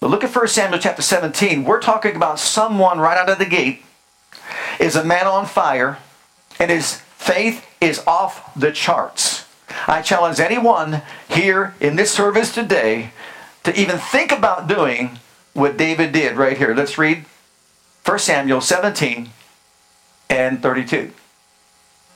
But 0.00 0.08
look 0.08 0.24
at 0.24 0.34
1 0.34 0.48
Samuel 0.48 0.80
chapter 0.80 1.02
17. 1.02 1.64
We're 1.64 1.78
talking 1.78 2.16
about 2.16 2.38
someone 2.38 3.00
right 3.00 3.18
out 3.18 3.28
of 3.28 3.38
the 3.38 3.44
gate 3.44 3.82
is 4.78 4.96
a 4.96 5.04
man 5.04 5.26
on 5.26 5.44
fire 5.44 5.98
and 6.58 6.70
his 6.70 7.02
faith 7.18 7.66
is 7.82 8.02
off 8.06 8.50
the 8.54 8.72
charts. 8.72 9.44
I 9.86 10.00
challenge 10.00 10.40
anyone 10.40 11.02
here 11.28 11.74
in 11.80 11.96
this 11.96 12.10
service 12.10 12.54
today 12.54 13.12
to 13.64 13.78
even 13.78 13.98
think 13.98 14.32
about 14.32 14.68
doing 14.68 15.18
what 15.52 15.76
David 15.76 16.12
did 16.12 16.36
right 16.36 16.56
here. 16.56 16.74
Let's 16.74 16.98
read 16.98 17.24
1 18.04 18.18
Samuel 18.18 18.60
17 18.60 19.30
and 20.28 20.62
32. 20.62 21.12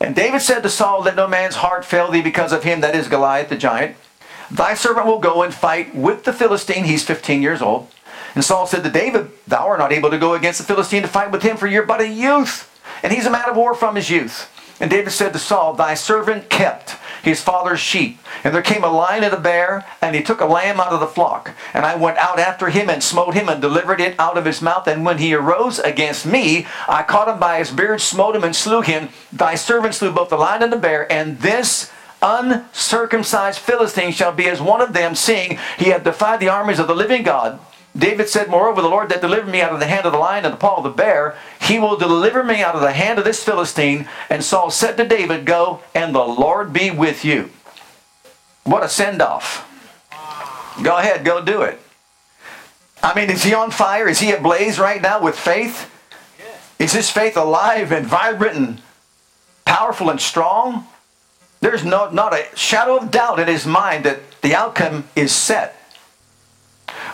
And 0.00 0.14
David 0.14 0.40
said 0.40 0.62
to 0.62 0.68
Saul, 0.68 1.02
Let 1.02 1.16
no 1.16 1.26
man's 1.26 1.56
heart 1.56 1.84
fail 1.84 2.10
thee 2.10 2.22
because 2.22 2.52
of 2.52 2.64
him 2.64 2.80
that 2.80 2.94
is 2.94 3.08
Goliath 3.08 3.48
the 3.48 3.56
giant 3.56 3.96
Thy 4.50 4.74
servant 4.74 5.06
will 5.06 5.18
go 5.18 5.42
and 5.42 5.52
fight 5.52 5.94
with 5.94 6.24
the 6.24 6.32
Philistine. 6.32 6.84
He's 6.84 7.04
15 7.04 7.42
years 7.42 7.62
old. 7.62 7.88
And 8.34 8.44
Saul 8.44 8.66
said 8.66 8.84
to 8.84 8.90
David, 8.90 9.30
Thou 9.46 9.66
art 9.66 9.78
not 9.78 9.92
able 9.92 10.10
to 10.10 10.18
go 10.18 10.34
against 10.34 10.58
the 10.58 10.66
Philistine 10.66 11.02
to 11.02 11.08
fight 11.08 11.30
with 11.30 11.42
him, 11.42 11.56
for 11.56 11.66
you're 11.66 11.86
but 11.86 12.00
a 12.00 12.08
youth. 12.08 12.70
And 13.02 13.12
he's 13.12 13.26
a 13.26 13.30
man 13.30 13.48
of 13.48 13.56
war 13.56 13.74
from 13.74 13.96
his 13.96 14.10
youth. 14.10 14.50
And 14.80 14.90
David 14.90 15.10
said 15.10 15.32
to 15.32 15.38
Saul, 15.38 15.74
Thy 15.74 15.94
servant 15.94 16.50
kept 16.50 16.96
his 17.24 17.40
father's 17.40 17.80
sheep. 17.80 18.18
And 18.44 18.54
there 18.54 18.62
came 18.62 18.84
a 18.84 18.88
lion 18.88 19.24
and 19.24 19.32
a 19.32 19.40
bear, 19.40 19.84
and 20.00 20.14
he 20.14 20.22
took 20.22 20.40
a 20.40 20.46
lamb 20.46 20.78
out 20.78 20.92
of 20.92 21.00
the 21.00 21.06
flock. 21.06 21.52
And 21.72 21.84
I 21.84 21.94
went 21.96 22.18
out 22.18 22.38
after 22.38 22.68
him 22.68 22.90
and 22.90 23.02
smote 23.02 23.34
him 23.34 23.48
and 23.48 23.60
delivered 23.60 24.00
it 24.00 24.14
out 24.18 24.36
of 24.36 24.44
his 24.44 24.60
mouth. 24.60 24.86
And 24.86 25.04
when 25.04 25.18
he 25.18 25.34
arose 25.34 25.78
against 25.78 26.26
me, 26.26 26.66
I 26.88 27.02
caught 27.02 27.28
him 27.28 27.40
by 27.40 27.58
his 27.58 27.70
beard, 27.70 28.00
smote 28.00 28.36
him, 28.36 28.44
and 28.44 28.54
slew 28.54 28.82
him. 28.82 29.08
Thy 29.32 29.54
servant 29.54 29.94
slew 29.94 30.12
both 30.12 30.28
the 30.28 30.36
lion 30.36 30.62
and 30.62 30.72
the 30.72 30.76
bear, 30.76 31.10
and 31.10 31.38
this 31.40 31.90
uncircumcised 32.22 33.58
Philistine 33.58 34.12
shall 34.12 34.32
be 34.32 34.48
as 34.48 34.60
one 34.60 34.80
of 34.80 34.92
them, 34.92 35.14
seeing 35.14 35.58
he 35.78 35.90
hath 35.90 36.04
defied 36.04 36.40
the 36.40 36.48
armies 36.48 36.78
of 36.78 36.88
the 36.88 36.94
living 36.94 37.22
God. 37.22 37.58
David 37.96 38.28
said, 38.28 38.48
Moreover, 38.48 38.82
the 38.82 38.88
Lord 38.88 39.08
that 39.10 39.20
delivered 39.20 39.50
me 39.50 39.60
out 39.60 39.72
of 39.72 39.78
the 39.78 39.86
hand 39.86 40.04
of 40.04 40.12
the 40.12 40.18
lion 40.18 40.44
and 40.44 40.54
the 40.54 40.58
paw 40.58 40.76
of 40.76 40.84
the 40.84 40.90
bear, 40.90 41.36
he 41.60 41.78
will 41.78 41.96
deliver 41.96 42.42
me 42.42 42.60
out 42.60 42.74
of 42.74 42.80
the 42.80 42.92
hand 42.92 43.18
of 43.18 43.24
this 43.24 43.44
Philistine. 43.44 44.08
And 44.28 44.42
Saul 44.42 44.70
said 44.70 44.96
to 44.96 45.06
David, 45.06 45.44
Go, 45.44 45.80
and 45.94 46.14
the 46.14 46.24
Lord 46.24 46.72
be 46.72 46.90
with 46.90 47.24
you. 47.24 47.50
What 48.64 48.82
a 48.82 48.88
send 48.88 49.22
off. 49.22 49.70
Go 50.82 50.96
ahead, 50.96 51.24
go 51.24 51.44
do 51.44 51.62
it. 51.62 51.80
I 53.02 53.14
mean, 53.14 53.30
is 53.30 53.44
he 53.44 53.54
on 53.54 53.70
fire? 53.70 54.08
Is 54.08 54.20
he 54.20 54.32
ablaze 54.32 54.78
right 54.78 55.00
now 55.00 55.22
with 55.22 55.38
faith? 55.38 55.90
Is 56.78 56.92
his 56.92 57.10
faith 57.10 57.36
alive 57.36 57.92
and 57.92 58.06
vibrant 58.06 58.56
and 58.56 58.82
powerful 59.64 60.10
and 60.10 60.20
strong? 60.20 60.86
There's 61.60 61.84
no, 61.84 62.10
not 62.10 62.34
a 62.34 62.44
shadow 62.56 62.96
of 62.96 63.10
doubt 63.10 63.38
in 63.38 63.46
his 63.46 63.66
mind 63.66 64.04
that 64.04 64.40
the 64.40 64.54
outcome 64.54 65.04
is 65.14 65.32
set. 65.32 65.76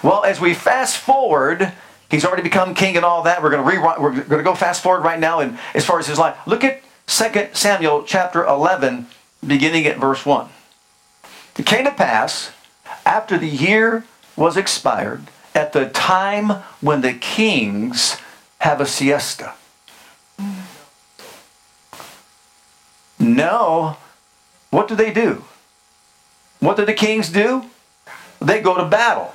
Well, 0.02 0.24
as 0.24 0.40
we 0.40 0.54
fast 0.54 0.96
forward, 0.96 1.72
he's 2.10 2.24
already 2.24 2.42
become 2.42 2.74
king 2.74 2.96
and 2.96 3.04
all 3.04 3.22
that. 3.24 3.42
We're 3.42 3.50
going 3.50 3.62
to 3.62 3.70
rewrite, 3.70 4.00
we're 4.00 4.12
going 4.12 4.38
to 4.38 4.42
go 4.42 4.54
fast 4.54 4.82
forward 4.82 5.04
right 5.04 5.20
now 5.20 5.40
and 5.40 5.58
as 5.74 5.84
far 5.84 5.98
as 5.98 6.06
his 6.06 6.18
life. 6.18 6.36
Look 6.46 6.64
at 6.64 6.82
2 7.06 7.48
Samuel 7.52 8.04
chapter 8.04 8.44
11, 8.44 9.06
beginning 9.46 9.86
at 9.86 9.98
verse 9.98 10.24
1. 10.24 10.48
It 11.58 11.66
came 11.66 11.84
to 11.84 11.90
pass, 11.90 12.52
after 13.04 13.36
the 13.36 13.48
year 13.48 14.04
was 14.36 14.56
expired, 14.56 15.24
at 15.54 15.72
the 15.72 15.88
time 15.88 16.62
when 16.80 17.02
the 17.02 17.12
kings 17.12 18.16
have 18.60 18.80
a 18.80 18.86
siesta. 18.86 19.54
No, 23.18 23.98
what 24.70 24.88
do 24.88 24.94
they 24.94 25.12
do? 25.12 25.44
What 26.60 26.76
do 26.76 26.86
the 26.86 26.94
kings 26.94 27.28
do? 27.28 27.66
They 28.40 28.62
go 28.62 28.76
to 28.76 28.84
battle. 28.86 29.34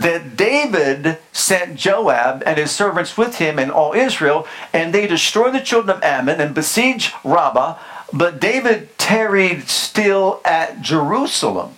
That 0.00 0.36
David 0.36 1.18
sent 1.32 1.76
Joab 1.76 2.42
and 2.44 2.58
his 2.58 2.70
servants 2.70 3.16
with 3.16 3.36
him 3.36 3.58
and 3.58 3.70
all 3.70 3.92
Israel, 3.92 4.46
and 4.72 4.92
they 4.92 5.06
destroy 5.06 5.50
the 5.50 5.60
children 5.60 5.96
of 5.96 6.02
Ammon 6.02 6.40
and 6.40 6.54
besiege 6.54 7.12
Rabbah. 7.24 7.78
But 8.12 8.40
David 8.40 8.96
tarried 8.98 9.68
still 9.68 10.40
at 10.44 10.80
Jerusalem. 10.82 11.74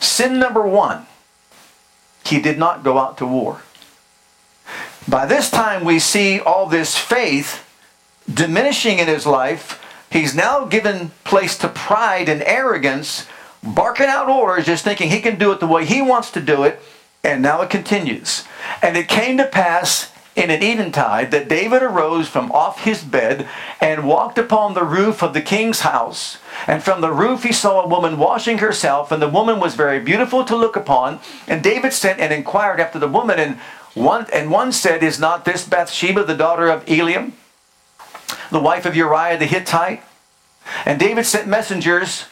Sin 0.00 0.38
number 0.38 0.66
one, 0.66 1.06
he 2.24 2.40
did 2.40 2.58
not 2.58 2.84
go 2.84 2.98
out 2.98 3.18
to 3.18 3.26
war. 3.26 3.62
By 5.06 5.26
this 5.26 5.50
time, 5.50 5.84
we 5.84 5.98
see 5.98 6.38
all 6.38 6.66
this 6.66 6.96
faith 6.96 7.64
diminishing 8.32 8.98
in 8.98 9.06
his 9.06 9.26
life 9.26 9.82
He's 10.10 10.34
now 10.34 10.64
given 10.64 11.10
place 11.24 11.56
to 11.58 11.68
pride 11.68 12.28
and 12.28 12.42
arrogance, 12.42 13.26
barking 13.62 14.06
out 14.06 14.28
orders, 14.28 14.66
just 14.66 14.84
thinking 14.84 15.10
he 15.10 15.20
can 15.20 15.38
do 15.38 15.52
it 15.52 15.60
the 15.60 15.66
way 15.66 15.84
he 15.84 16.02
wants 16.02 16.30
to 16.32 16.40
do 16.40 16.64
it. 16.64 16.80
And 17.24 17.42
now 17.42 17.62
it 17.62 17.70
continues. 17.70 18.44
And 18.82 18.96
it 18.96 19.08
came 19.08 19.36
to 19.38 19.46
pass 19.46 20.12
in 20.38 20.50
an 20.50 20.62
eventide 20.62 21.32
that 21.32 21.48
David 21.48 21.82
arose 21.82 22.28
from 22.28 22.52
off 22.52 22.84
his 22.84 23.02
bed 23.02 23.48
and 23.80 24.06
walked 24.06 24.38
upon 24.38 24.74
the 24.74 24.84
roof 24.84 25.20
of 25.20 25.34
the 25.34 25.40
king's 25.40 25.80
house. 25.80 26.38
And 26.68 26.80
from 26.80 27.00
the 27.00 27.10
roof 27.10 27.42
he 27.42 27.52
saw 27.52 27.82
a 27.82 27.88
woman 27.88 28.18
washing 28.18 28.58
herself, 28.58 29.10
and 29.10 29.20
the 29.20 29.28
woman 29.28 29.58
was 29.58 29.74
very 29.74 29.98
beautiful 29.98 30.44
to 30.44 30.56
look 30.56 30.76
upon. 30.76 31.18
And 31.48 31.60
David 31.60 31.92
sent 31.92 32.20
and 32.20 32.32
inquired 32.32 32.78
after 32.78 33.00
the 33.00 33.08
woman, 33.08 33.40
and 33.40 33.58
one 33.94 34.26
and 34.32 34.48
one 34.48 34.70
said, 34.70 35.02
Is 35.02 35.18
not 35.18 35.44
this 35.44 35.66
Bathsheba 35.66 36.22
the 36.22 36.36
daughter 36.36 36.68
of 36.68 36.84
Eliam, 36.86 37.32
the 38.52 38.60
wife 38.60 38.86
of 38.86 38.94
Uriah 38.94 39.38
the 39.38 39.46
Hittite? 39.46 40.02
And 40.86 41.00
David 41.00 41.26
sent 41.26 41.48
messengers 41.48 42.26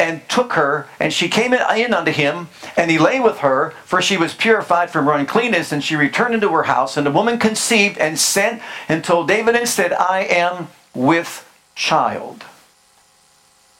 and 0.00 0.26
took 0.28 0.54
her, 0.54 0.88
and 0.98 1.12
she 1.12 1.28
came 1.28 1.52
in 1.52 1.92
unto 1.94 2.10
him, 2.10 2.48
and 2.76 2.90
he 2.90 2.98
lay 2.98 3.20
with 3.20 3.38
her, 3.38 3.74
for 3.84 4.00
she 4.00 4.16
was 4.16 4.32
purified 4.32 4.90
from 4.90 5.04
her 5.04 5.12
uncleanness, 5.12 5.70
and 5.70 5.84
she 5.84 5.94
returned 5.94 6.34
into 6.34 6.48
her 6.48 6.62
house. 6.62 6.96
And 6.96 7.06
the 7.06 7.10
woman 7.10 7.38
conceived 7.38 7.98
and 7.98 8.18
sent 8.18 8.62
and 8.88 9.04
told 9.04 9.28
David 9.28 9.54
and 9.54 9.68
said, 9.68 9.92
I 9.92 10.20
am 10.22 10.68
with 10.94 11.46
child. 11.74 12.44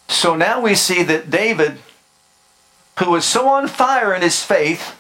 So 0.09 0.37
now 0.37 0.61
we 0.61 0.75
see 0.75 1.03
that 1.05 1.31
David, 1.31 1.79
who 2.99 3.11
was 3.11 3.25
so 3.25 3.49
on 3.49 3.67
fire 3.67 4.15
in 4.15 4.21
his 4.21 4.43
faith, 4.43 4.95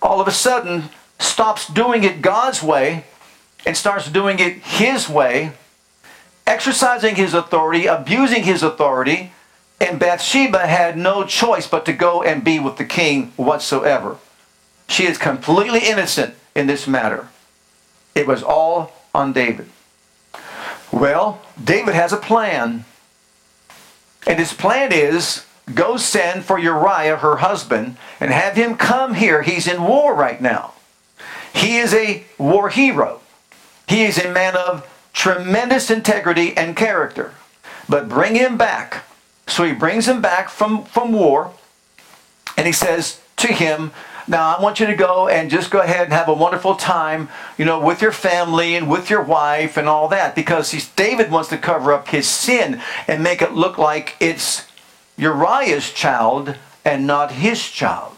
all 0.00 0.20
of 0.20 0.28
a 0.28 0.32
sudden 0.32 0.90
stops 1.18 1.66
doing 1.66 2.04
it 2.04 2.22
God's 2.22 2.62
way 2.62 3.04
and 3.66 3.76
starts 3.76 4.08
doing 4.08 4.38
it 4.38 4.58
his 4.58 5.08
way, 5.08 5.52
exercising 6.46 7.16
his 7.16 7.34
authority, 7.34 7.86
abusing 7.86 8.44
his 8.44 8.62
authority, 8.62 9.32
and 9.80 9.98
Bathsheba 9.98 10.66
had 10.66 10.98
no 10.98 11.24
choice 11.24 11.66
but 11.66 11.84
to 11.86 11.92
go 11.92 12.22
and 12.22 12.42
be 12.42 12.58
with 12.58 12.76
the 12.76 12.84
king 12.84 13.32
whatsoever. 13.36 14.16
She 14.88 15.06
is 15.06 15.18
completely 15.18 15.80
innocent 15.80 16.34
in 16.54 16.66
this 16.66 16.88
matter. 16.88 17.28
It 18.14 18.26
was 18.26 18.42
all 18.42 18.92
on 19.14 19.32
David. 19.32 19.68
Well, 20.90 21.40
David 21.62 21.94
has 21.94 22.12
a 22.12 22.16
plan. 22.16 22.84
And 24.26 24.38
his 24.38 24.52
plan 24.52 24.92
is 24.92 25.46
go 25.72 25.96
send 25.96 26.44
for 26.44 26.58
Uriah, 26.58 27.18
her 27.18 27.36
husband, 27.36 27.96
and 28.18 28.32
have 28.32 28.56
him 28.56 28.76
come 28.76 29.14
here. 29.14 29.42
He's 29.42 29.68
in 29.68 29.82
war 29.84 30.14
right 30.14 30.40
now. 30.40 30.72
He 31.54 31.76
is 31.76 31.94
a 31.94 32.24
war 32.36 32.68
hero. 32.68 33.20
He 33.86 34.04
is 34.04 34.18
a 34.18 34.32
man 34.32 34.56
of 34.56 34.86
tremendous 35.12 35.90
integrity 35.90 36.56
and 36.56 36.76
character. 36.76 37.34
But 37.88 38.08
bring 38.08 38.34
him 38.34 38.58
back 38.58 39.04
so 39.48 39.64
he 39.64 39.72
brings 39.72 40.06
him 40.06 40.20
back 40.20 40.48
from, 40.48 40.84
from 40.84 41.12
war, 41.12 41.52
and 42.56 42.66
he 42.66 42.72
says 42.72 43.20
to 43.36 43.48
him, 43.48 43.92
now 44.28 44.54
I 44.54 44.60
want 44.60 44.78
you 44.78 44.86
to 44.86 44.94
go 44.94 45.26
and 45.28 45.50
just 45.50 45.70
go 45.70 45.80
ahead 45.80 46.04
and 46.04 46.12
have 46.12 46.28
a 46.28 46.34
wonderful 46.34 46.74
time, 46.74 47.30
you 47.56 47.64
know, 47.64 47.80
with 47.80 48.02
your 48.02 48.12
family 48.12 48.76
and 48.76 48.90
with 48.90 49.08
your 49.08 49.22
wife 49.22 49.78
and 49.78 49.88
all 49.88 50.08
that, 50.08 50.34
because 50.34 50.70
he's, 50.70 50.88
David 50.88 51.30
wants 51.30 51.48
to 51.48 51.56
cover 51.56 51.92
up 51.92 52.08
his 52.08 52.28
sin 52.28 52.82
and 53.06 53.22
make 53.22 53.40
it 53.40 53.54
look 53.54 53.78
like 53.78 54.16
it's 54.20 54.66
Uriah's 55.16 55.92
child 55.92 56.56
and 56.84 57.06
not 57.06 57.32
his 57.32 57.70
child. 57.70 58.14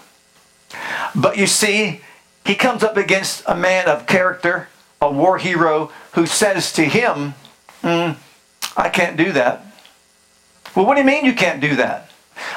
But 1.14 1.36
you 1.36 1.46
see, 1.46 2.00
he 2.44 2.56
comes 2.56 2.82
up 2.82 2.96
against 2.96 3.44
a 3.46 3.54
man 3.54 3.86
of 3.86 4.06
character, 4.06 4.68
a 5.00 5.10
war 5.10 5.38
hero, 5.38 5.92
who 6.12 6.26
says 6.26 6.72
to 6.72 6.84
him, 6.84 7.34
mm, 7.82 8.16
I 8.76 8.88
can't 8.88 9.16
do 9.16 9.30
that. 9.32 9.64
Well, 10.74 10.86
what 10.86 10.94
do 10.94 11.00
you 11.00 11.06
mean 11.06 11.24
you 11.24 11.34
can't 11.34 11.60
do 11.60 11.76
that? 11.76 12.10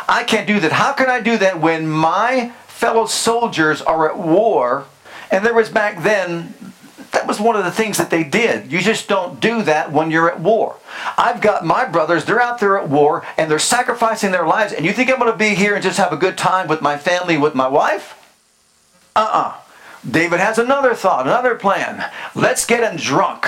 I 0.08 0.24
can't 0.24 0.48
do 0.48 0.60
that. 0.60 0.72
How 0.72 0.94
can 0.94 1.10
I 1.10 1.20
do 1.20 1.38
that 1.38 1.60
when 1.60 1.88
my 1.88 2.52
fellow 2.68 3.06
soldiers 3.06 3.82
are 3.82 4.10
at 4.10 4.18
war? 4.18 4.86
And 5.32 5.46
there 5.46 5.54
was 5.54 5.70
back 5.70 6.04
then, 6.04 6.54
that 7.12 7.28
was 7.28 7.40
one 7.40 7.56
of 7.56 7.66
the 7.66 7.72
things 7.72 7.98
that 7.98 8.10
they 8.10 8.24
did. 8.24 8.72
You 8.72 8.82
just 8.82 9.08
don't 9.08 9.40
do 9.40 9.64
that 9.64 9.92
when 9.92 10.12
you're 10.12 10.30
at 10.30 10.40
war. 10.40 10.78
I've 11.18 11.42
got 11.42 11.66
my 11.66 11.86
brothers, 11.86 12.26
they're 12.26 12.42
out 12.42 12.60
there 12.60 12.78
at 12.78 12.90
war 12.90 13.26
and 13.38 13.50
they're 13.50 13.60
sacrificing 13.60 14.32
their 14.32 14.48
lives. 14.48 14.74
And 14.74 14.86
you 14.86 14.94
think 14.94 15.10
I'm 15.10 15.20
going 15.20 15.32
to 15.32 15.38
be 15.38 15.56
here 15.56 15.74
and 15.74 15.84
just 15.84 15.98
have 15.98 16.14
a 16.14 16.18
good 16.18 16.38
time 16.38 16.68
with 16.68 16.82
my 16.82 16.98
family, 16.98 17.38
with 17.38 17.56
my 17.56 17.68
wife? 17.68 18.20
Uh 19.16 19.20
uh-uh. 19.20 19.48
uh 19.50 19.60
David 20.10 20.40
has 20.40 20.58
another 20.58 20.94
thought, 20.96 21.26
another 21.26 21.56
plan. 21.56 22.12
Let's 22.36 22.66
get 22.66 22.84
him 22.84 22.98
drunk 22.98 23.48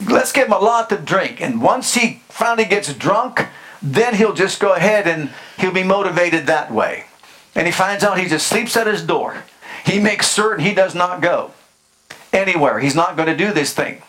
let's 0.00 0.32
give 0.32 0.46
him 0.46 0.52
a 0.52 0.58
lot 0.58 0.88
to 0.90 0.96
drink. 0.96 1.40
And 1.40 1.60
once 1.60 1.94
he 1.94 2.22
finally 2.28 2.64
gets 2.64 2.92
drunk, 2.94 3.46
then 3.82 4.14
he'll 4.14 4.34
just 4.34 4.60
go 4.60 4.74
ahead 4.74 5.06
and 5.06 5.30
he'll 5.58 5.72
be 5.72 5.82
motivated 5.82 6.46
that 6.46 6.72
way. 6.72 7.04
And 7.54 7.66
he 7.66 7.72
finds 7.72 8.04
out 8.04 8.18
he 8.18 8.26
just 8.26 8.46
sleeps 8.46 8.76
at 8.76 8.86
his 8.86 9.02
door. 9.02 9.44
He 9.84 9.98
makes 9.98 10.28
certain 10.28 10.64
he 10.64 10.74
does 10.74 10.94
not 10.94 11.20
go 11.20 11.52
anywhere. 12.32 12.80
He's 12.80 12.94
not 12.94 13.16
going 13.16 13.28
to 13.28 13.36
do 13.36 13.52
this 13.52 13.72
thing. 13.72 14.02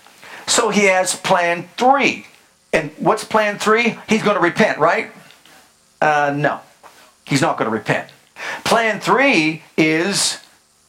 So 0.47 0.69
he 0.69 0.85
has 0.85 1.15
plan 1.15 1.69
three. 1.77 2.27
And 2.73 2.91
what's 2.97 3.23
plan 3.23 3.57
three? 3.57 3.97
He's 4.07 4.23
going 4.23 4.35
to 4.35 4.41
repent, 4.41 4.79
right? 4.79 5.11
Uh, 6.01 6.33
no, 6.35 6.59
he's 7.25 7.41
not 7.41 7.57
going 7.57 7.69
to 7.69 7.75
repent. 7.75 8.09
Plan 8.63 8.99
three 8.99 9.63
is 9.77 10.43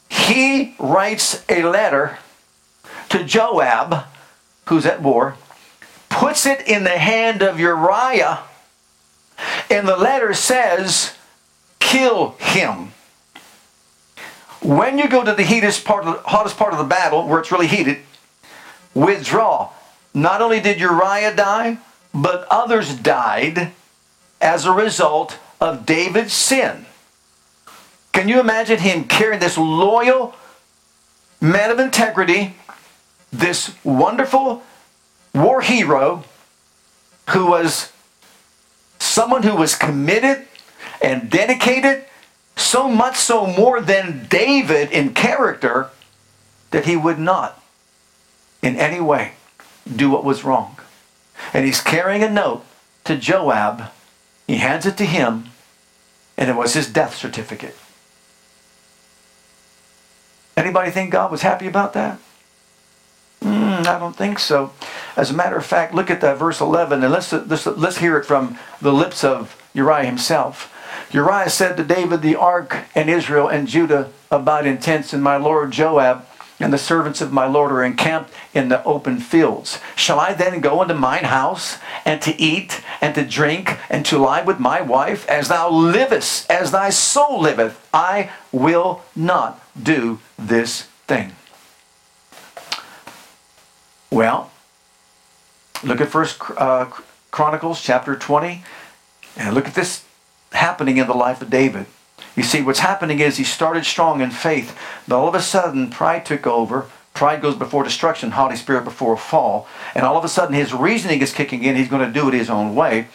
he 0.08 0.74
writes 0.78 1.44
a 1.48 1.62
letter 1.62 2.18
to 3.10 3.24
Joab 3.24 4.04
who's 4.68 4.86
at 4.86 5.02
war, 5.02 5.36
puts 6.08 6.46
it 6.46 6.66
in 6.68 6.84
the 6.84 6.98
hand 6.98 7.42
of 7.42 7.58
Uriah, 7.58 8.40
and 9.70 9.86
the 9.86 9.96
letter 9.96 10.34
says, 10.34 11.14
kill 11.78 12.30
him. 12.38 12.92
When 14.60 14.98
you 14.98 15.08
go 15.08 15.24
to 15.24 15.34
the 15.34 15.44
hottest 15.44 15.84
part 15.84 16.04
of 16.04 16.14
the, 16.14 16.28
hottest 16.28 16.56
part 16.56 16.72
of 16.72 16.78
the 16.78 16.84
battle, 16.84 17.26
where 17.26 17.40
it's 17.40 17.52
really 17.52 17.66
heated, 17.66 17.98
withdraw. 18.94 19.70
Not 20.12 20.42
only 20.42 20.60
did 20.60 20.80
Uriah 20.80 21.34
die, 21.34 21.78
but 22.12 22.46
others 22.50 22.94
died 22.96 23.72
as 24.40 24.64
a 24.64 24.72
result 24.72 25.38
of 25.60 25.86
David's 25.86 26.32
sin. 26.32 26.86
Can 28.12 28.28
you 28.28 28.40
imagine 28.40 28.78
him 28.78 29.04
carrying 29.04 29.40
this 29.40 29.56
loyal 29.56 30.34
man 31.40 31.70
of 31.70 31.78
integrity 31.78 32.56
this 33.32 33.74
wonderful 33.84 34.62
war 35.34 35.60
hero 35.60 36.24
who 37.30 37.46
was 37.46 37.92
someone 38.98 39.42
who 39.42 39.54
was 39.54 39.74
committed 39.74 40.46
and 41.02 41.30
dedicated, 41.30 42.04
so 42.56 42.88
much 42.88 43.16
so 43.16 43.46
more 43.46 43.80
than 43.80 44.26
David 44.28 44.90
in 44.90 45.14
character, 45.14 45.90
that 46.70 46.86
he 46.86 46.96
would 46.96 47.18
not 47.18 47.62
in 48.62 48.76
any 48.76 49.00
way 49.00 49.32
do 49.94 50.10
what 50.10 50.24
was 50.24 50.44
wrong. 50.44 50.76
And 51.52 51.64
he's 51.64 51.80
carrying 51.80 52.22
a 52.22 52.30
note 52.30 52.64
to 53.04 53.16
Joab. 53.16 53.90
He 54.46 54.56
hands 54.56 54.86
it 54.86 54.96
to 54.98 55.04
him, 55.04 55.50
and 56.36 56.50
it 56.50 56.56
was 56.56 56.74
his 56.74 56.90
death 56.90 57.14
certificate. 57.14 57.76
Anybody 60.56 60.90
think 60.90 61.12
God 61.12 61.30
was 61.30 61.42
happy 61.42 61.66
about 61.66 61.92
that? 61.92 62.18
Mm, 63.78 63.86
I 63.86 63.98
don't 63.98 64.16
think 64.16 64.38
so. 64.38 64.72
As 65.16 65.30
a 65.30 65.34
matter 65.34 65.56
of 65.56 65.66
fact, 65.66 65.94
look 65.94 66.10
at 66.10 66.20
that 66.20 66.38
verse 66.38 66.60
11 66.60 67.02
and 67.02 67.12
let's, 67.12 67.32
let's, 67.32 67.66
let's 67.66 67.98
hear 67.98 68.16
it 68.16 68.24
from 68.24 68.58
the 68.80 68.92
lips 68.92 69.24
of 69.24 69.60
Uriah 69.74 70.04
himself. 70.04 70.74
Uriah 71.12 71.50
said 71.50 71.76
to 71.76 71.84
David, 71.84 72.22
The 72.22 72.36
ark 72.36 72.84
and 72.94 73.08
Israel 73.08 73.48
and 73.48 73.68
Judah 73.68 74.10
abide 74.30 74.66
in 74.66 74.78
tents, 74.78 75.12
and 75.12 75.22
my 75.22 75.36
lord 75.36 75.70
Joab 75.70 76.26
and 76.60 76.72
the 76.72 76.78
servants 76.78 77.20
of 77.20 77.32
my 77.32 77.46
lord 77.46 77.70
are 77.70 77.84
encamped 77.84 78.32
in 78.52 78.68
the 78.68 78.82
open 78.84 79.18
fields. 79.18 79.80
Shall 79.94 80.18
I 80.18 80.34
then 80.34 80.60
go 80.60 80.82
into 80.82 80.94
mine 80.94 81.24
house 81.24 81.78
and 82.04 82.20
to 82.22 82.38
eat 82.40 82.82
and 83.00 83.14
to 83.14 83.24
drink 83.24 83.78
and 83.88 84.04
to 84.06 84.18
lie 84.18 84.42
with 84.42 84.58
my 84.58 84.80
wife? 84.80 85.28
As 85.28 85.48
thou 85.48 85.70
livest, 85.70 86.50
as 86.50 86.72
thy 86.72 86.90
soul 86.90 87.40
liveth, 87.40 87.88
I 87.94 88.30
will 88.50 89.02
not 89.14 89.62
do 89.80 90.18
this 90.36 90.82
thing. 91.06 91.32
Well, 94.10 94.50
look 95.84 96.00
at 96.00 96.08
First 96.08 96.40
uh, 96.56 96.86
Chronicles 97.30 97.82
chapter 97.82 98.16
20, 98.16 98.64
and 99.36 99.54
look 99.54 99.66
at 99.66 99.74
this 99.74 100.04
happening 100.52 100.96
in 100.96 101.06
the 101.06 101.14
life 101.14 101.42
of 101.42 101.50
David. 101.50 101.86
You 102.34 102.42
see, 102.42 102.62
what's 102.62 102.78
happening 102.78 103.20
is 103.20 103.36
he 103.36 103.44
started 103.44 103.84
strong 103.84 104.20
in 104.20 104.30
faith, 104.30 104.78
but 105.06 105.18
all 105.18 105.28
of 105.28 105.34
a 105.34 105.42
sudden 105.42 105.90
pride 105.90 106.24
took 106.24 106.46
over. 106.46 106.86
Pride 107.12 107.42
goes 107.42 107.56
before 107.56 107.82
destruction, 107.82 108.30
haughty 108.30 108.56
spirit 108.56 108.84
before 108.84 109.14
a 109.14 109.18
fall. 109.18 109.66
And 109.94 110.04
all 110.06 110.16
of 110.16 110.24
a 110.24 110.28
sudden 110.28 110.54
his 110.54 110.72
reasoning 110.72 111.20
is 111.20 111.32
kicking 111.32 111.64
in. 111.64 111.74
He's 111.74 111.88
going 111.88 112.06
to 112.06 112.12
do 112.12 112.28
it 112.28 112.34
his 112.34 112.48
own 112.48 112.74
way. 112.74 113.08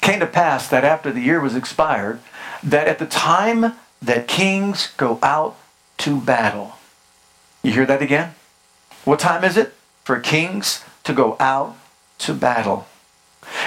Came 0.00 0.20
to 0.20 0.26
pass 0.26 0.68
that 0.68 0.84
after 0.84 1.10
the 1.10 1.20
year 1.20 1.40
was 1.40 1.56
expired, 1.56 2.20
that 2.62 2.86
at 2.86 2.98
the 2.98 3.06
time 3.06 3.74
that 4.00 4.28
kings 4.28 4.92
go 4.96 5.18
out 5.22 5.56
to 5.98 6.20
battle, 6.20 6.76
you 7.64 7.72
hear 7.72 7.86
that 7.86 8.00
again? 8.00 8.34
What 9.04 9.18
time 9.18 9.42
is 9.42 9.56
it? 9.56 9.74
For 10.08 10.18
kings 10.18 10.82
to 11.04 11.12
go 11.12 11.36
out 11.38 11.76
to 12.16 12.32
battle. 12.32 12.86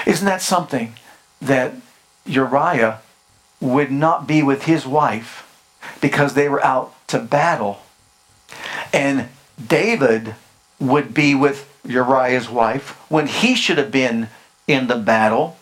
Isn't 0.04 0.26
that 0.26 0.42
something 0.42 0.94
that 1.40 1.72
Uriah 2.26 2.98
would 3.60 3.92
not 3.92 4.26
be 4.26 4.42
with 4.42 4.64
his 4.64 4.84
wife 4.84 5.48
because 6.00 6.34
they 6.34 6.48
were 6.48 6.64
out 6.64 6.92
to 7.06 7.20
battle? 7.20 7.82
And 8.92 9.28
David 9.64 10.34
would 10.80 11.14
be 11.14 11.32
with 11.36 11.72
Uriah's 11.84 12.50
wife 12.50 13.00
when 13.08 13.28
he 13.28 13.54
should 13.54 13.78
have 13.78 13.92
been 13.92 14.28
in 14.66 14.88
the 14.88 14.96
battle. 14.96 15.56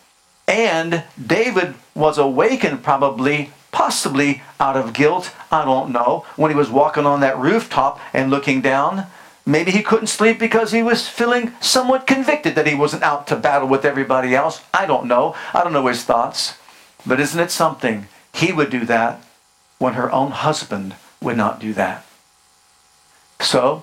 And 0.48 1.04
David 1.22 1.74
was 1.94 2.16
awakened 2.16 2.82
probably 2.82 3.52
Possibly 3.72 4.42
out 4.58 4.76
of 4.76 4.92
guilt, 4.92 5.32
I 5.50 5.64
don't 5.64 5.92
know. 5.92 6.24
When 6.34 6.50
he 6.50 6.56
was 6.56 6.70
walking 6.70 7.06
on 7.06 7.20
that 7.20 7.38
rooftop 7.38 8.00
and 8.12 8.28
looking 8.28 8.60
down, 8.60 9.06
maybe 9.50 9.70
he 9.70 9.82
couldn't 9.82 10.06
sleep 10.06 10.38
because 10.38 10.72
he 10.72 10.82
was 10.82 11.08
feeling 11.08 11.52
somewhat 11.60 12.06
convicted 12.06 12.54
that 12.54 12.66
he 12.66 12.74
wasn't 12.74 13.02
out 13.02 13.26
to 13.26 13.36
battle 13.36 13.68
with 13.68 13.84
everybody 13.84 14.34
else. 14.34 14.62
I 14.72 14.86
don't 14.86 15.06
know. 15.06 15.34
I 15.52 15.62
don't 15.62 15.72
know 15.72 15.86
his 15.86 16.04
thoughts. 16.04 16.58
But 17.06 17.20
isn't 17.20 17.40
it 17.40 17.50
something? 17.50 18.06
He 18.32 18.52
would 18.52 18.70
do 18.70 18.84
that 18.86 19.22
when 19.78 19.94
her 19.94 20.10
own 20.12 20.30
husband 20.30 20.94
would 21.20 21.36
not 21.36 21.58
do 21.58 21.72
that. 21.74 22.04
So, 23.40 23.82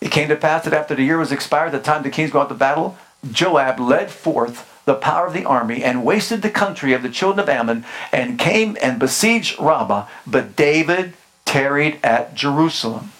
it 0.00 0.10
came 0.10 0.28
to 0.28 0.36
pass 0.36 0.64
that 0.64 0.74
after 0.74 0.94
the 0.94 1.04
year 1.04 1.18
was 1.18 1.30
expired, 1.30 1.72
the 1.72 1.78
time 1.78 2.02
the 2.02 2.10
kings 2.10 2.32
go 2.32 2.40
out 2.40 2.48
to 2.48 2.54
battle, 2.54 2.98
Joab 3.30 3.78
led 3.78 4.10
forth 4.10 4.68
the 4.84 4.94
power 4.94 5.28
of 5.28 5.32
the 5.32 5.44
army 5.44 5.84
and 5.84 6.04
wasted 6.04 6.42
the 6.42 6.50
country 6.50 6.92
of 6.92 7.02
the 7.02 7.08
children 7.08 7.38
of 7.38 7.48
Ammon 7.48 7.84
and 8.10 8.38
came 8.38 8.76
and 8.82 8.98
besieged 8.98 9.60
Rabbah. 9.60 10.08
But 10.26 10.56
David 10.56 11.14
tarried 11.44 12.00
at 12.02 12.34
Jerusalem. 12.34 13.12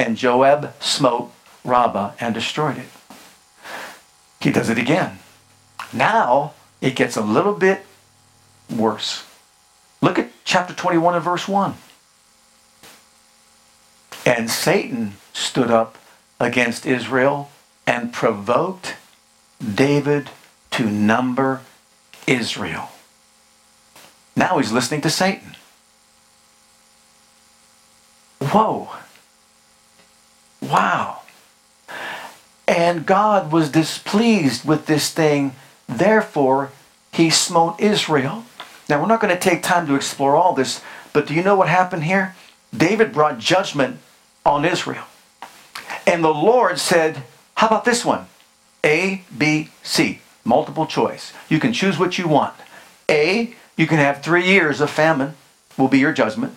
And 0.00 0.16
Joab 0.16 0.72
smote 0.80 1.30
Rabbah 1.62 2.12
and 2.20 2.32
destroyed 2.32 2.78
it. 2.78 2.88
He 4.40 4.50
does 4.50 4.70
it 4.70 4.78
again. 4.78 5.18
Now 5.92 6.54
it 6.80 6.96
gets 6.96 7.18
a 7.18 7.20
little 7.20 7.52
bit 7.52 7.84
worse. 8.74 9.26
Look 10.00 10.18
at 10.18 10.30
chapter 10.44 10.72
21 10.72 11.16
and 11.16 11.22
verse 11.22 11.46
1. 11.46 11.74
And 14.24 14.50
Satan 14.50 15.18
stood 15.34 15.70
up 15.70 15.98
against 16.40 16.86
Israel 16.86 17.50
and 17.86 18.10
provoked 18.10 18.94
David 19.62 20.30
to 20.70 20.90
number 20.90 21.60
Israel. 22.26 22.88
Now 24.34 24.56
he's 24.56 24.72
listening 24.72 25.02
to 25.02 25.10
Satan. 25.10 25.56
Whoa. 28.38 28.88
Wow. 30.70 31.22
And 32.68 33.04
God 33.04 33.50
was 33.50 33.70
displeased 33.70 34.64
with 34.64 34.86
this 34.86 35.10
thing. 35.10 35.56
Therefore, 35.88 36.70
he 37.12 37.28
smote 37.30 37.80
Israel. 37.80 38.44
Now, 38.88 39.00
we're 39.00 39.08
not 39.08 39.20
going 39.20 39.34
to 39.34 39.40
take 39.40 39.62
time 39.62 39.86
to 39.88 39.96
explore 39.96 40.36
all 40.36 40.54
this, 40.54 40.80
but 41.12 41.26
do 41.26 41.34
you 41.34 41.42
know 41.42 41.56
what 41.56 41.68
happened 41.68 42.04
here? 42.04 42.36
David 42.76 43.12
brought 43.12 43.38
judgment 43.38 43.98
on 44.46 44.64
Israel. 44.64 45.04
And 46.06 46.22
the 46.22 46.32
Lord 46.32 46.78
said, 46.78 47.24
How 47.56 47.66
about 47.66 47.84
this 47.84 48.04
one? 48.04 48.26
A, 48.84 49.24
B, 49.36 49.70
C. 49.82 50.20
Multiple 50.44 50.86
choice. 50.86 51.32
You 51.48 51.58
can 51.58 51.72
choose 51.72 51.98
what 51.98 52.18
you 52.18 52.28
want. 52.28 52.54
A, 53.08 53.54
you 53.76 53.86
can 53.86 53.98
have 53.98 54.22
three 54.22 54.46
years 54.46 54.80
of 54.80 54.90
famine, 54.90 55.34
will 55.76 55.88
be 55.88 55.98
your 55.98 56.12
judgment. 56.12 56.54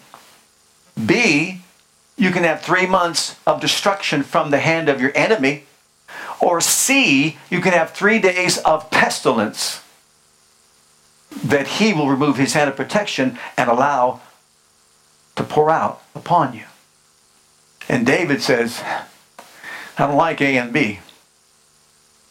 B, 1.04 1.63
you 2.24 2.32
can 2.32 2.46
have 2.46 2.62
three 2.62 2.86
months 2.86 3.36
of 3.46 3.60
destruction 3.60 4.24
from 4.24 4.50
the 4.50 4.60
hand 4.60 4.88
of 4.88 5.02
your 5.02 5.12
enemy. 5.14 5.66
Or 6.40 6.62
C, 6.62 7.38
you 7.50 7.60
can 7.60 7.74
have 7.74 7.92
three 7.92 8.18
days 8.20 8.58
of 8.60 8.90
pestilence 8.90 9.84
that 11.44 11.68
he 11.68 11.92
will 11.92 12.08
remove 12.08 12.38
his 12.38 12.54
hand 12.54 12.70
of 12.70 12.78
protection 12.78 13.38
and 13.58 13.70
allow 13.70 14.22
to 15.36 15.44
pour 15.44 15.70
out 15.70 16.02
upon 16.16 16.54
you. 16.54 16.64
And 17.90 18.06
David 18.06 18.42
says, 18.42 18.82
I 19.98 20.08
don't 20.08 20.16
like 20.16 20.40
A 20.40 20.58
and 20.58 20.72
B. 20.72 21.00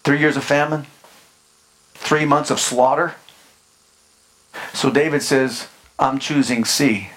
Three 0.05 0.21
years 0.21 0.39
of 0.39 0.45
famine, 0.45 0.87
three 1.93 2.25
months 2.25 2.51
of 2.51 2.59
slaughter. 2.59 3.17
So 4.73 4.91
David 4.91 5.23
says, 5.23 5.69
I'm 5.99 6.19
choosing 6.19 6.65
C. 6.65 7.11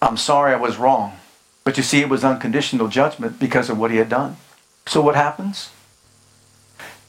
I'm 0.00 0.16
sorry 0.16 0.54
I 0.54 0.56
was 0.56 0.78
wrong. 0.78 1.18
But 1.68 1.76
you 1.76 1.82
see, 1.82 2.00
it 2.00 2.08
was 2.08 2.24
unconditional 2.24 2.88
judgment 2.88 3.38
because 3.38 3.68
of 3.68 3.78
what 3.78 3.90
he 3.90 3.98
had 3.98 4.08
done. 4.08 4.38
So 4.86 5.02
what 5.02 5.14
happens? 5.14 5.68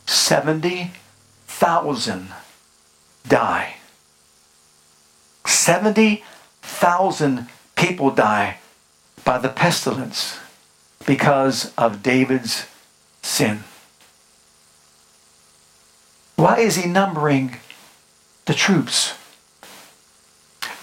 70,000 0.05 2.27
die. 3.25 3.75
70,000 5.45 7.47
people 7.77 8.11
die 8.11 8.57
by 9.23 9.37
the 9.37 9.47
pestilence 9.47 10.37
because 11.05 11.73
of 11.77 12.03
David's 12.03 12.67
sin. 13.21 13.63
Why 16.35 16.59
is 16.59 16.75
he 16.75 16.85
numbering 16.85 17.55
the 18.43 18.53
troops? 18.53 19.13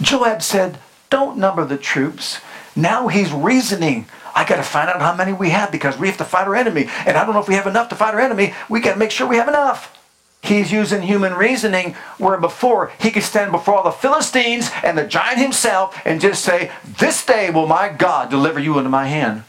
Joab 0.00 0.40
said, 0.40 0.78
Don't 1.10 1.36
number 1.36 1.66
the 1.66 1.76
troops. 1.76 2.40
Now 2.76 3.08
he's 3.08 3.32
reasoning. 3.32 4.06
I 4.34 4.44
got 4.44 4.56
to 4.56 4.62
find 4.62 4.90
out 4.90 5.00
how 5.00 5.14
many 5.14 5.32
we 5.32 5.50
have 5.50 5.72
because 5.72 5.98
we 5.98 6.08
have 6.08 6.18
to 6.18 6.24
fight 6.24 6.46
our 6.46 6.54
enemy. 6.54 6.88
And 7.06 7.16
I 7.16 7.24
don't 7.24 7.34
know 7.34 7.40
if 7.40 7.48
we 7.48 7.54
have 7.54 7.66
enough 7.66 7.88
to 7.88 7.94
fight 7.94 8.14
our 8.14 8.20
enemy. 8.20 8.54
We 8.68 8.80
got 8.80 8.92
to 8.92 8.98
make 8.98 9.10
sure 9.10 9.26
we 9.26 9.36
have 9.36 9.48
enough. 9.48 9.96
He's 10.42 10.70
using 10.70 11.02
human 11.02 11.34
reasoning 11.34 11.94
where 12.18 12.38
before 12.38 12.92
he 13.00 13.10
could 13.10 13.22
stand 13.22 13.50
before 13.50 13.74
all 13.74 13.82
the 13.82 13.90
Philistines 13.90 14.70
and 14.84 14.96
the 14.96 15.06
giant 15.06 15.40
himself 15.40 16.00
and 16.04 16.20
just 16.20 16.44
say, 16.44 16.70
This 16.84 17.24
day 17.24 17.50
will 17.50 17.66
my 17.66 17.88
God 17.88 18.30
deliver 18.30 18.60
you 18.60 18.78
into 18.78 18.90
my 18.90 19.06
hand. 19.06 19.42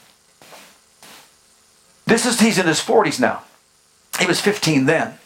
This 2.05 2.25
is, 2.25 2.39
he's 2.39 2.57
in 2.57 2.65
his 2.65 2.79
40s 2.79 3.19
now. 3.19 3.43
He 4.17 4.25
was 4.25 4.39
15 4.39 4.85
then. 4.85 5.19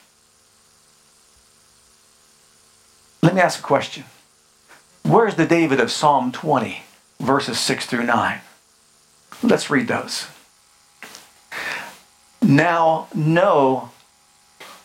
Let 3.21 3.35
me 3.35 3.41
ask 3.41 3.59
a 3.59 3.63
question. 3.63 4.03
Where's 5.03 5.35
the 5.35 5.45
David 5.45 5.79
of 5.79 5.91
Psalm 5.91 6.31
20, 6.31 6.83
verses 7.21 7.59
6 7.59 7.85
through 7.85 8.03
9? 8.03 8.41
Let's 9.43 9.69
read 9.69 9.87
those. 9.87 10.27
Now 12.41 13.07
know 13.13 13.91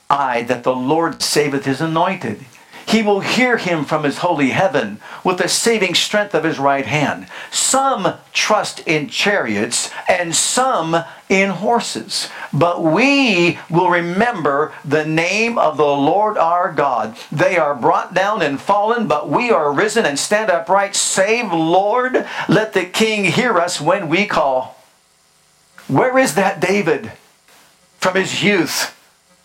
I 0.09 0.43
that 0.43 0.63
the 0.63 0.75
Lord 0.75 1.23
saveth 1.23 1.65
his 1.65 1.81
anointed. 1.81 2.45
He 2.97 3.03
will 3.03 3.21
hear 3.21 3.59
him 3.59 3.85
from 3.85 4.05
his 4.05 4.19
holy 4.21 4.49
heaven 4.49 5.03
with 5.23 5.37
the 5.37 5.49
saving 5.49 5.95
strength 5.95 6.35
of 6.35 6.45
his 6.45 6.59
right 6.59 6.87
hand. 6.87 7.27
Some 7.51 8.15
trust 8.33 8.81
in 8.87 9.11
chariots 9.11 9.91
and 10.09 10.35
some 10.35 11.05
in 11.29 11.51
horses. 11.51 12.31
But 12.55 12.83
we 12.83 13.59
will 13.69 13.91
remember 13.91 14.73
the 14.83 15.05
name 15.05 15.59
of 15.59 15.77
the 15.77 15.85
Lord 15.85 16.39
our 16.39 16.73
God. 16.73 17.19
They 17.31 17.59
are 17.59 17.75
brought 17.75 18.15
down 18.15 18.41
and 18.41 18.59
fallen, 18.59 19.07
but 19.07 19.29
we 19.29 19.51
are 19.51 19.75
risen 19.75 20.07
and 20.07 20.19
stand 20.19 20.51
upright. 20.51 20.97
Save, 20.97 21.53
Lord. 21.53 22.27
Let 22.49 22.73
the 22.73 22.87
king 22.87 23.27
hear 23.27 23.59
us 23.59 23.79
when 23.79 24.09
we 24.09 24.25
call. 24.25 24.83
Where 25.87 26.17
is 26.17 26.35
that 26.37 26.61
David 26.61 27.13
from 27.99 28.15
his 28.15 28.43
youth? 28.43 28.96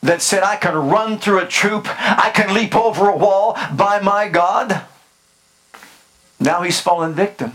That 0.01 0.21
said, 0.21 0.43
I 0.43 0.55
can 0.55 0.89
run 0.89 1.19
through 1.19 1.39
a 1.39 1.47
troop, 1.47 1.87
I 1.89 2.31
can 2.33 2.53
leap 2.53 2.75
over 2.75 3.07
a 3.07 3.17
wall 3.17 3.57
by 3.73 3.99
my 3.99 4.27
God. 4.27 4.81
Now 6.39 6.63
he's 6.63 6.81
fallen 6.81 7.13
victim. 7.13 7.53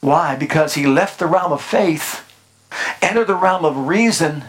Why? 0.00 0.36
Because 0.36 0.74
he 0.74 0.86
left 0.86 1.18
the 1.18 1.26
realm 1.26 1.52
of 1.52 1.62
faith, 1.62 2.22
entered 3.02 3.26
the 3.26 3.34
realm 3.34 3.64
of 3.64 3.88
reason, 3.88 4.44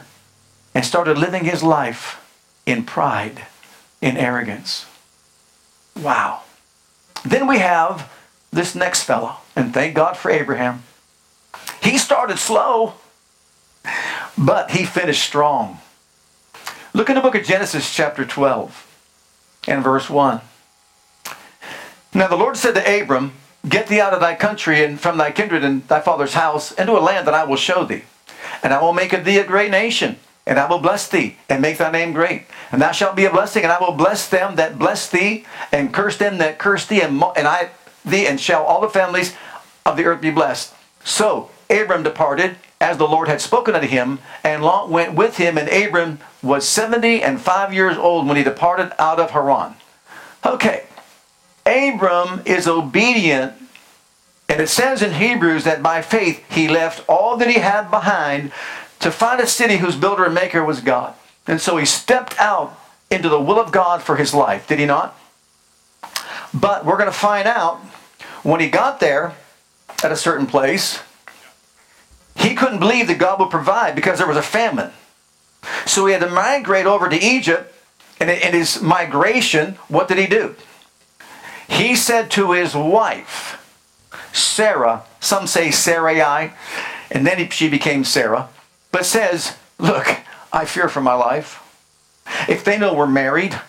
and 0.74 0.86
started 0.86 1.18
living 1.18 1.46
his 1.46 1.64
life 1.64 2.22
in 2.66 2.84
pride, 2.84 3.46
in 4.02 4.18
arrogance. 4.18 4.86
Wow. 6.00 6.42
Then 7.24 7.48
we 7.48 7.60
have 7.60 8.12
this 8.52 8.76
next 8.76 9.04
fellow, 9.04 9.38
and 9.56 9.74
thank 9.74 9.96
God 9.96 10.18
for 10.18 10.30
Abraham. 10.30 10.84
He 11.82 11.98
started 11.98 12.38
slow, 12.38 12.96
but 14.38 14.72
he 14.72 14.86
finished 14.86 15.24
strong. 15.24 15.80
Look 16.96 17.10
in 17.10 17.16
the 17.16 17.22
book 17.22 17.36
of 17.36 17.44
Genesis, 17.44 17.94
chapter 17.94 18.24
12, 18.24 19.62
and 19.68 19.84
verse 19.84 20.10
1. 20.10 20.40
Now 22.14 22.30
the 22.30 22.38
Lord 22.38 22.56
said 22.56 22.74
to 22.76 23.02
Abram, 23.02 23.34
Get 23.68 23.88
thee 23.88 24.00
out 24.00 24.14
of 24.14 24.22
thy 24.22 24.34
country 24.34 24.82
and 24.82 24.98
from 24.98 25.18
thy 25.18 25.32
kindred 25.32 25.66
and 25.66 25.86
thy 25.90 26.00
father's 26.00 26.36
house 26.36 26.72
into 26.72 26.98
a 26.98 27.04
land 27.04 27.28
that 27.28 27.34
I 27.34 27.44
will 27.44 27.58
show 27.58 27.84
thee. 27.84 28.04
And 28.64 28.74
I 28.74 28.82
will 28.82 28.94
make 28.94 29.12
of 29.12 29.26
thee 29.26 29.40
a 29.40 29.44
great 29.44 29.72
nation, 29.72 30.16
and 30.48 30.58
I 30.58 30.70
will 30.70 30.80
bless 30.80 31.10
thee, 31.10 31.36
and 31.50 31.62
make 31.62 31.80
thy 31.80 31.92
name 31.92 32.14
great. 32.14 32.46
And 32.72 32.82
thou 32.82 32.94
shalt 32.94 33.18
be 33.18 33.26
a 33.26 33.30
blessing, 33.30 33.64
and 33.64 33.74
I 33.74 33.80
will 33.80 33.92
bless 33.92 34.30
them 34.30 34.56
that 34.56 34.80
bless 34.80 35.10
thee, 35.10 35.46
and 35.74 35.94
curse 35.94 36.16
them 36.16 36.38
that 36.38 36.60
curse 36.60 36.86
thee, 36.86 37.02
and, 37.02 37.22
and 37.36 37.46
I 37.46 37.72
thee, 38.06 38.26
and 38.26 38.40
shall 38.40 38.64
all 38.64 38.80
the 38.80 38.88
families 38.88 39.36
of 39.86 39.98
the 39.98 40.06
earth 40.06 40.22
be 40.22 40.32
blessed. 40.32 40.74
So 41.04 41.50
Abram 41.70 42.04
departed 42.04 42.56
as 42.82 42.98
the 42.98 43.08
Lord 43.08 43.28
had 43.28 43.42
spoken 43.42 43.76
unto 43.76 43.88
him, 43.88 44.20
and 44.44 44.64
Lot 44.64 44.90
went 44.90 45.16
with 45.16 45.38
him, 45.38 45.58
and 45.58 45.70
Abram 45.70 46.20
was 46.44 46.68
70 46.68 47.24
and 47.24 47.42
5 47.42 47.74
years 47.74 47.98
old 47.98 48.28
when 48.28 48.38
he 48.38 48.44
departed 48.44 48.92
out 49.00 49.20
of 49.20 49.32
Haran. 49.32 49.76
Okay, 50.46 50.86
Abram 51.66 52.42
is 52.46 52.68
obedient, 52.68 53.54
and 54.48 54.62
it 54.62 54.68
says 54.68 55.02
in 55.02 55.14
Hebrews 55.14 55.64
that 55.64 55.82
by 55.82 56.02
faith 56.02 56.44
he 56.50 56.68
left 56.68 57.08
all 57.10 57.38
that 57.38 57.50
he 57.50 57.60
had 57.60 57.90
behind 57.90 58.52
to 59.00 59.10
find 59.10 59.42
a 59.42 59.48
city 59.48 59.78
whose 59.78 59.96
builder 59.96 60.26
and 60.26 60.36
maker 60.36 60.64
was 60.64 60.82
God. 60.82 61.16
And 61.48 61.62
so 61.62 61.78
he 61.78 61.86
stepped 61.86 62.40
out 62.40 62.80
into 63.10 63.30
the 63.30 63.40
will 63.40 63.60
of 63.60 63.72
God 63.72 64.02
for 64.02 64.18
his 64.18 64.34
life, 64.34 64.68
did 64.68 64.80
he 64.80 64.86
not? 64.86 65.18
But 66.54 66.86
we're 66.86 66.98
going 66.98 67.12
to 67.12 67.12
find 67.12 67.48
out 67.48 67.78
when 68.44 68.60
he 68.60 68.70
got 68.70 69.00
there 69.00 69.34
at 70.04 70.12
a 70.12 70.16
certain 70.16 70.46
place, 70.46 71.00
he 72.36 72.56
couldn't 72.56 72.80
believe 72.80 73.08
that 73.08 73.18
God 73.18 73.40
would 73.40 73.50
provide 73.50 73.96
because 73.96 74.18
there 74.18 74.28
was 74.28 74.38
a 74.38 74.42
famine. 74.42 74.92
So 75.86 76.06
he 76.06 76.14
had 76.14 76.22
to 76.22 76.30
migrate 76.30 76.86
over 76.86 77.10
to 77.10 77.18
Egypt. 77.18 77.74
And 78.20 78.30
in 78.30 78.54
his 78.54 78.82
migration, 78.82 79.74
what 79.88 80.08
did 80.08 80.18
he 80.18 80.28
do? 80.28 80.56
He 81.68 81.96
said 81.96 82.32
to 82.32 82.52
his 82.52 82.76
wife, 82.76 83.62
Sarah, 84.32 85.04
some 85.20 85.48
say 85.48 85.72
Sarai, 85.72 86.54
and 87.12 87.26
then 87.26 87.50
she 87.50 87.70
became 87.70 88.04
Sarah, 88.04 88.50
but 88.92 89.06
says, 89.06 89.58
Look, 89.78 90.20
I 90.54 90.66
fear 90.66 90.88
for 90.88 91.02
my 91.02 91.14
life. 91.14 91.62
If 92.48 92.64
they 92.64 92.78
know 92.78 92.94
we're 92.94 93.08
married, 93.08 93.60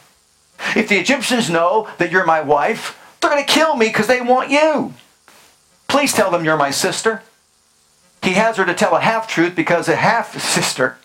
if 0.76 0.88
the 0.88 0.98
Egyptians 0.98 1.50
know 1.50 1.88
that 1.98 2.10
you're 2.10 2.24
my 2.24 2.40
wife, 2.40 2.98
they're 3.20 3.30
going 3.30 3.44
to 3.44 3.52
kill 3.52 3.76
me 3.76 3.88
because 3.88 4.06
they 4.06 4.20
want 4.20 4.50
you. 4.50 4.94
Please 5.88 6.12
tell 6.12 6.30
them 6.30 6.44
you're 6.44 6.56
my 6.56 6.70
sister. 6.70 7.22
He 8.22 8.32
has 8.32 8.56
her 8.56 8.64
to 8.64 8.74
tell 8.74 8.96
a 8.96 9.00
half 9.00 9.28
truth 9.28 9.54
because 9.54 9.88
a 9.88 9.96
half 9.96 10.40
sister 10.40 10.98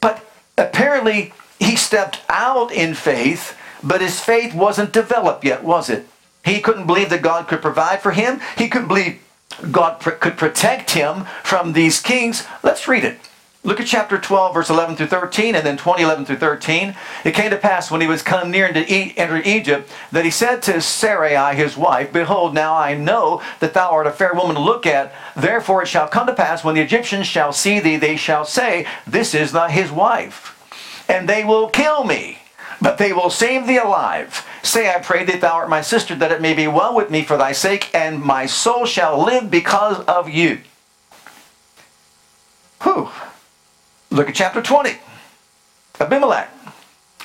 but 0.00 0.26
apparently, 0.56 1.32
he 1.58 1.76
stepped 1.76 2.20
out 2.28 2.72
in 2.72 2.94
faith, 2.94 3.56
but 3.82 4.00
his 4.00 4.20
faith 4.20 4.54
wasn't 4.54 4.92
developed 4.92 5.44
yet, 5.44 5.64
was 5.64 5.88
it? 5.88 6.06
He 6.44 6.60
couldn't 6.60 6.86
believe 6.86 7.10
that 7.10 7.22
God 7.22 7.48
could 7.48 7.62
provide 7.62 8.02
for 8.02 8.12
him. 8.12 8.40
He 8.58 8.68
couldn't 8.68 8.88
believe 8.88 9.22
God 9.70 10.00
pr- 10.00 10.10
could 10.10 10.36
protect 10.36 10.90
him 10.90 11.24
from 11.42 11.72
these 11.72 12.00
kings. 12.00 12.46
Let's 12.62 12.86
read 12.86 13.04
it. 13.04 13.18
Look 13.66 13.80
at 13.80 13.86
chapter 13.86 14.18
12, 14.18 14.52
verse 14.52 14.68
11 14.68 14.96
through 14.96 15.06
13, 15.06 15.54
and 15.54 15.64
then 15.64 15.78
20, 15.78 16.02
11 16.02 16.26
through 16.26 16.36
13. 16.36 16.94
It 17.24 17.34
came 17.34 17.50
to 17.50 17.56
pass 17.56 17.90
when 17.90 18.02
he 18.02 18.06
was 18.06 18.20
come 18.20 18.50
near 18.50 18.70
to 18.70 18.84
enter 18.84 19.38
Egypt 19.38 19.90
that 20.12 20.26
he 20.26 20.30
said 20.30 20.62
to 20.64 20.82
Sarai 20.82 21.56
his 21.56 21.74
wife, 21.74 22.12
Behold, 22.12 22.52
now 22.52 22.74
I 22.74 22.94
know 22.94 23.42
that 23.60 23.72
thou 23.72 23.90
art 23.90 24.06
a 24.06 24.10
fair 24.10 24.34
woman 24.34 24.56
to 24.56 24.60
look 24.60 24.84
at. 24.84 25.14
Therefore 25.34 25.82
it 25.82 25.88
shall 25.88 26.08
come 26.08 26.26
to 26.26 26.34
pass 26.34 26.62
when 26.62 26.74
the 26.74 26.82
Egyptians 26.82 27.26
shall 27.26 27.54
see 27.54 27.80
thee, 27.80 27.96
they 27.96 28.16
shall 28.16 28.44
say, 28.44 28.86
This 29.06 29.34
is 29.34 29.54
not 29.54 29.70
his 29.70 29.90
wife. 29.90 30.50
And 31.08 31.26
they 31.26 31.42
will 31.42 31.70
kill 31.70 32.04
me, 32.04 32.40
but 32.82 32.98
they 32.98 33.14
will 33.14 33.30
save 33.30 33.66
thee 33.66 33.78
alive. 33.78 34.46
Say, 34.62 34.90
I 34.90 34.98
pray 34.98 35.24
that 35.24 35.40
thou 35.40 35.54
art 35.54 35.70
my 35.70 35.80
sister, 35.80 36.14
that 36.16 36.32
it 36.32 36.42
may 36.42 36.52
be 36.52 36.66
well 36.66 36.94
with 36.94 37.10
me 37.10 37.24
for 37.24 37.38
thy 37.38 37.52
sake, 37.52 37.88
and 37.94 38.22
my 38.22 38.44
soul 38.44 38.84
shall 38.84 39.24
live 39.24 39.50
because 39.50 40.00
of 40.00 40.28
you. 40.28 40.60
Whew. 42.82 43.08
Look 44.14 44.28
at 44.28 44.36
chapter 44.36 44.62
20. 44.62 44.96
Abimelech. 45.98 46.48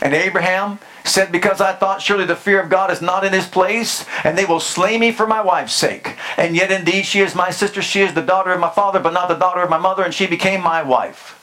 And 0.02 0.15
Abraham 0.15 0.80
said, 1.04 1.32
Because 1.32 1.62
I 1.62 1.73
thought 1.73 2.02
surely 2.02 2.25
the 2.25 2.36
fear 2.36 2.60
of 2.60 2.69
God 2.69 2.89
is 2.89 2.99
not 2.99 3.23
in 3.23 3.32
his 3.32 3.45
place, 3.45 4.06
and 4.23 4.36
they 4.36 4.45
will 4.45 4.60
slay 4.60 4.97
me 4.97 5.12
for 5.12 5.28
my 5.28 5.39
wife's 5.39 5.73
sake. 5.73 6.15
And 6.36 6.56
yet 6.56 6.71
indeed 6.71 7.06
she 7.06 7.19
is 7.19 7.36
my 7.36 7.52
sister, 7.52 7.84
she 7.84 8.02
is 8.02 8.15
the 8.15 8.23
daughter 8.23 8.52
of 8.52 8.60
my 8.60 8.71
father, 8.71 8.99
but 8.99 9.13
not 9.13 9.30
the 9.30 9.36
daughter 9.36 9.62
of 9.62 9.69
my 9.69 9.78
mother, 9.78 10.04
and 10.04 10.13
she 10.13 10.25
became 10.25 10.63
my 10.63 10.82
wife. 10.82 11.36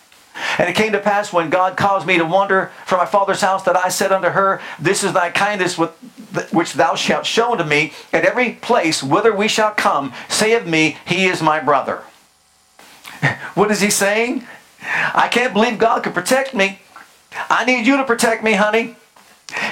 And 0.58 0.68
it 0.68 0.74
came 0.74 0.90
to 0.92 0.98
pass 0.98 1.32
when 1.32 1.48
God 1.48 1.76
caused 1.76 2.08
me 2.08 2.18
to 2.18 2.24
wander 2.24 2.72
from 2.84 2.98
my 2.98 3.06
father's 3.06 3.40
house 3.40 3.62
that 3.64 3.76
I 3.76 3.88
said 3.88 4.10
unto 4.10 4.30
her, 4.30 4.60
This 4.80 5.04
is 5.04 5.12
thy 5.12 5.30
kindness 5.30 5.78
which 5.78 6.72
thou 6.72 6.96
shalt 6.96 7.24
show 7.24 7.52
unto 7.52 7.64
me. 7.64 7.92
At 8.12 8.24
every 8.24 8.52
place 8.54 9.00
whither 9.00 9.34
we 9.34 9.46
shall 9.46 9.70
come, 9.70 10.12
say 10.28 10.54
of 10.54 10.66
me, 10.66 10.96
He 11.06 11.26
is 11.26 11.40
my 11.40 11.60
brother. 11.60 12.02
What 13.54 13.70
is 13.70 13.80
he 13.80 13.88
saying? 13.88 14.46
I 14.86 15.28
can't 15.30 15.52
believe 15.52 15.78
God 15.78 16.02
could 16.02 16.14
protect 16.14 16.54
me. 16.54 16.80
I 17.50 17.64
need 17.64 17.86
you 17.86 17.96
to 17.96 18.04
protect 18.04 18.42
me, 18.42 18.52
honey. 18.52 18.96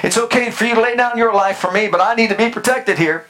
It's 0.03 0.17
okay 0.17 0.51
for 0.51 0.65
you 0.65 0.75
to 0.75 0.81
lay 0.81 0.95
down 0.95 1.17
your 1.17 1.33
life 1.33 1.57
for 1.57 1.71
me, 1.71 1.87
but 1.87 2.01
I 2.01 2.15
need 2.15 2.29
to 2.29 2.37
be 2.37 2.49
protected 2.49 2.97
here. 2.97 3.25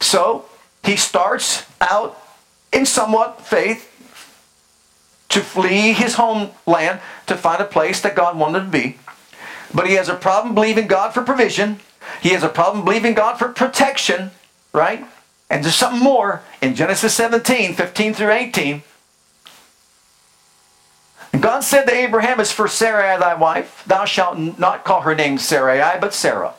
So 0.00 0.46
he 0.84 0.96
starts 0.96 1.66
out 1.80 2.20
in 2.72 2.86
somewhat 2.86 3.40
faith 3.40 3.92
to 5.28 5.40
flee 5.40 5.92
his 5.92 6.14
homeland 6.14 7.00
to 7.26 7.36
find 7.36 7.60
a 7.60 7.66
place 7.66 8.00
that 8.00 8.14
God 8.14 8.38
wanted 8.38 8.60
to 8.60 8.66
be. 8.66 8.98
But 9.74 9.86
he 9.86 9.94
has 9.94 10.08
a 10.08 10.14
problem 10.14 10.54
believing 10.54 10.86
God 10.86 11.12
for 11.12 11.22
provision. 11.22 11.80
He 12.22 12.30
has 12.30 12.42
a 12.42 12.48
problem 12.48 12.84
believing 12.84 13.14
God 13.14 13.36
for 13.38 13.48
protection, 13.48 14.30
right? 14.72 15.04
And 15.50 15.64
there's 15.64 15.74
something 15.74 16.02
more 16.02 16.42
in 16.62 16.74
Genesis 16.74 17.14
17, 17.14 17.74
15 17.74 18.14
through 18.14 18.30
18. 18.30 18.82
God 21.40 21.60
said 21.60 21.84
to 21.86 21.94
Abraham, 21.94 22.40
As 22.40 22.52
for 22.52 22.68
Sarai 22.68 23.18
thy 23.18 23.34
wife, 23.34 23.84
thou 23.86 24.04
shalt 24.04 24.38
not 24.58 24.84
call 24.84 25.02
her 25.02 25.14
name 25.14 25.38
Sarai, 25.38 25.98
but 26.00 26.14
Sarah 26.14 26.54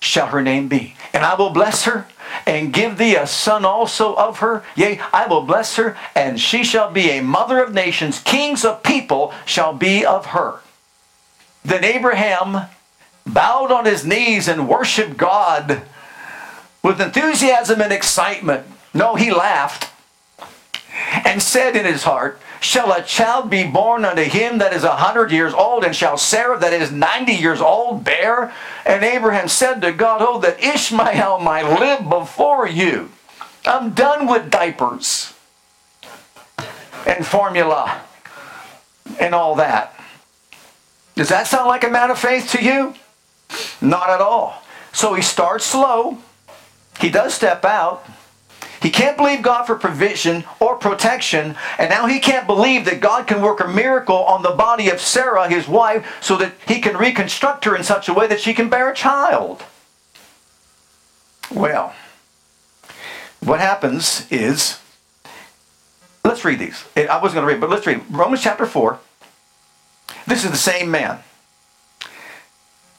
shall 0.00 0.28
her 0.28 0.42
name 0.42 0.68
be. 0.68 0.94
And 1.12 1.24
I 1.24 1.34
will 1.34 1.50
bless 1.50 1.84
her 1.84 2.06
and 2.46 2.72
give 2.72 2.98
thee 2.98 3.16
a 3.16 3.26
son 3.26 3.64
also 3.64 4.14
of 4.14 4.38
her. 4.38 4.62
Yea, 4.76 5.00
I 5.12 5.26
will 5.26 5.42
bless 5.42 5.76
her, 5.76 5.96
and 6.14 6.40
she 6.40 6.62
shall 6.64 6.90
be 6.90 7.10
a 7.10 7.22
mother 7.22 7.62
of 7.62 7.74
nations. 7.74 8.20
Kings 8.20 8.64
of 8.64 8.82
people 8.82 9.32
shall 9.46 9.72
be 9.72 10.04
of 10.04 10.26
her. 10.26 10.60
Then 11.64 11.84
Abraham 11.84 12.68
bowed 13.26 13.72
on 13.72 13.86
his 13.86 14.04
knees 14.04 14.48
and 14.48 14.68
worshiped 14.68 15.16
God 15.16 15.82
with 16.82 17.00
enthusiasm 17.00 17.80
and 17.80 17.92
excitement. 17.92 18.66
No, 18.92 19.14
he 19.14 19.32
laughed 19.32 19.90
and 21.24 21.42
said 21.42 21.74
in 21.74 21.86
his 21.86 22.04
heart, 22.04 22.38
Shall 22.64 22.92
a 22.92 23.02
child 23.02 23.50
be 23.50 23.64
born 23.64 24.06
unto 24.06 24.22
him 24.22 24.56
that 24.56 24.72
is 24.72 24.84
a 24.84 24.96
hundred 24.96 25.30
years 25.30 25.52
old, 25.52 25.84
and 25.84 25.94
shall 25.94 26.16
Sarah 26.16 26.58
that 26.60 26.72
is 26.72 26.90
ninety 26.90 27.34
years 27.34 27.60
old 27.60 28.04
bear? 28.04 28.54
And 28.86 29.04
Abraham 29.04 29.48
said 29.48 29.82
to 29.82 29.92
God, 29.92 30.22
Oh, 30.22 30.40
that 30.40 30.64
Ishmael 30.64 31.40
might 31.40 31.78
live 31.78 32.08
before 32.08 32.66
you. 32.66 33.10
I'm 33.66 33.90
done 33.90 34.26
with 34.26 34.50
diapers 34.50 35.34
and 37.06 37.26
formula 37.26 38.00
and 39.20 39.34
all 39.34 39.56
that. 39.56 39.94
Does 41.16 41.28
that 41.28 41.46
sound 41.46 41.68
like 41.68 41.84
a 41.84 41.90
man 41.90 42.10
of 42.10 42.18
faith 42.18 42.50
to 42.52 42.64
you? 42.64 42.94
Not 43.82 44.08
at 44.08 44.22
all. 44.22 44.62
So 44.94 45.12
he 45.12 45.20
starts 45.20 45.66
slow. 45.66 46.16
He 46.98 47.10
does 47.10 47.34
step 47.34 47.62
out. 47.66 48.06
He 48.84 48.90
can't 48.90 49.16
believe 49.16 49.40
God 49.40 49.64
for 49.64 49.76
provision 49.76 50.44
or 50.60 50.76
protection, 50.76 51.56
and 51.78 51.88
now 51.88 52.04
he 52.04 52.20
can't 52.20 52.46
believe 52.46 52.84
that 52.84 53.00
God 53.00 53.26
can 53.26 53.40
work 53.40 53.60
a 53.60 53.66
miracle 53.66 54.18
on 54.24 54.42
the 54.42 54.50
body 54.50 54.90
of 54.90 55.00
Sarah, 55.00 55.48
his 55.48 55.66
wife, 55.66 56.06
so 56.20 56.36
that 56.36 56.52
he 56.68 56.82
can 56.82 56.98
reconstruct 56.98 57.64
her 57.64 57.74
in 57.74 57.82
such 57.82 58.10
a 58.10 58.12
way 58.12 58.26
that 58.26 58.40
she 58.40 58.52
can 58.52 58.68
bear 58.68 58.90
a 58.90 58.94
child. 58.94 59.62
Well, 61.50 61.94
what 63.40 63.58
happens 63.58 64.30
is, 64.30 64.78
let's 66.22 66.44
read 66.44 66.58
these. 66.58 66.84
I 66.94 67.18
wasn't 67.22 67.36
going 67.36 67.46
to 67.46 67.54
read, 67.54 67.60
but 67.62 67.70
let's 67.70 67.86
read 67.86 68.02
Romans 68.10 68.42
chapter 68.42 68.66
4. 68.66 68.98
This 70.26 70.44
is 70.44 70.50
the 70.50 70.58
same 70.58 70.90
man. 70.90 71.20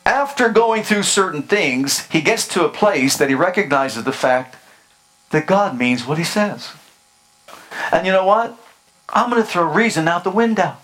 After 0.04 0.50
going 0.50 0.82
through 0.82 1.04
certain 1.04 1.44
things, 1.44 2.08
he 2.08 2.22
gets 2.22 2.48
to 2.48 2.66
a 2.66 2.70
place 2.70 3.18
that 3.18 3.30
he 3.30 3.36
recognizes 3.36 4.04
the 4.04 4.12
fact 4.12 4.56
that 5.32 5.48
God 5.48 5.78
means 5.78 6.06
what 6.06 6.18
he 6.18 6.24
says. 6.24 6.72
And 7.92 8.06
you 8.06 8.12
know 8.12 8.26
what? 8.26 8.58
I'm 9.10 9.30
going 9.30 9.42
to 9.42 9.48
throw 9.48 9.64
reason 9.64 10.08
out 10.08 10.24
the 10.24 10.32
window. 10.32 10.78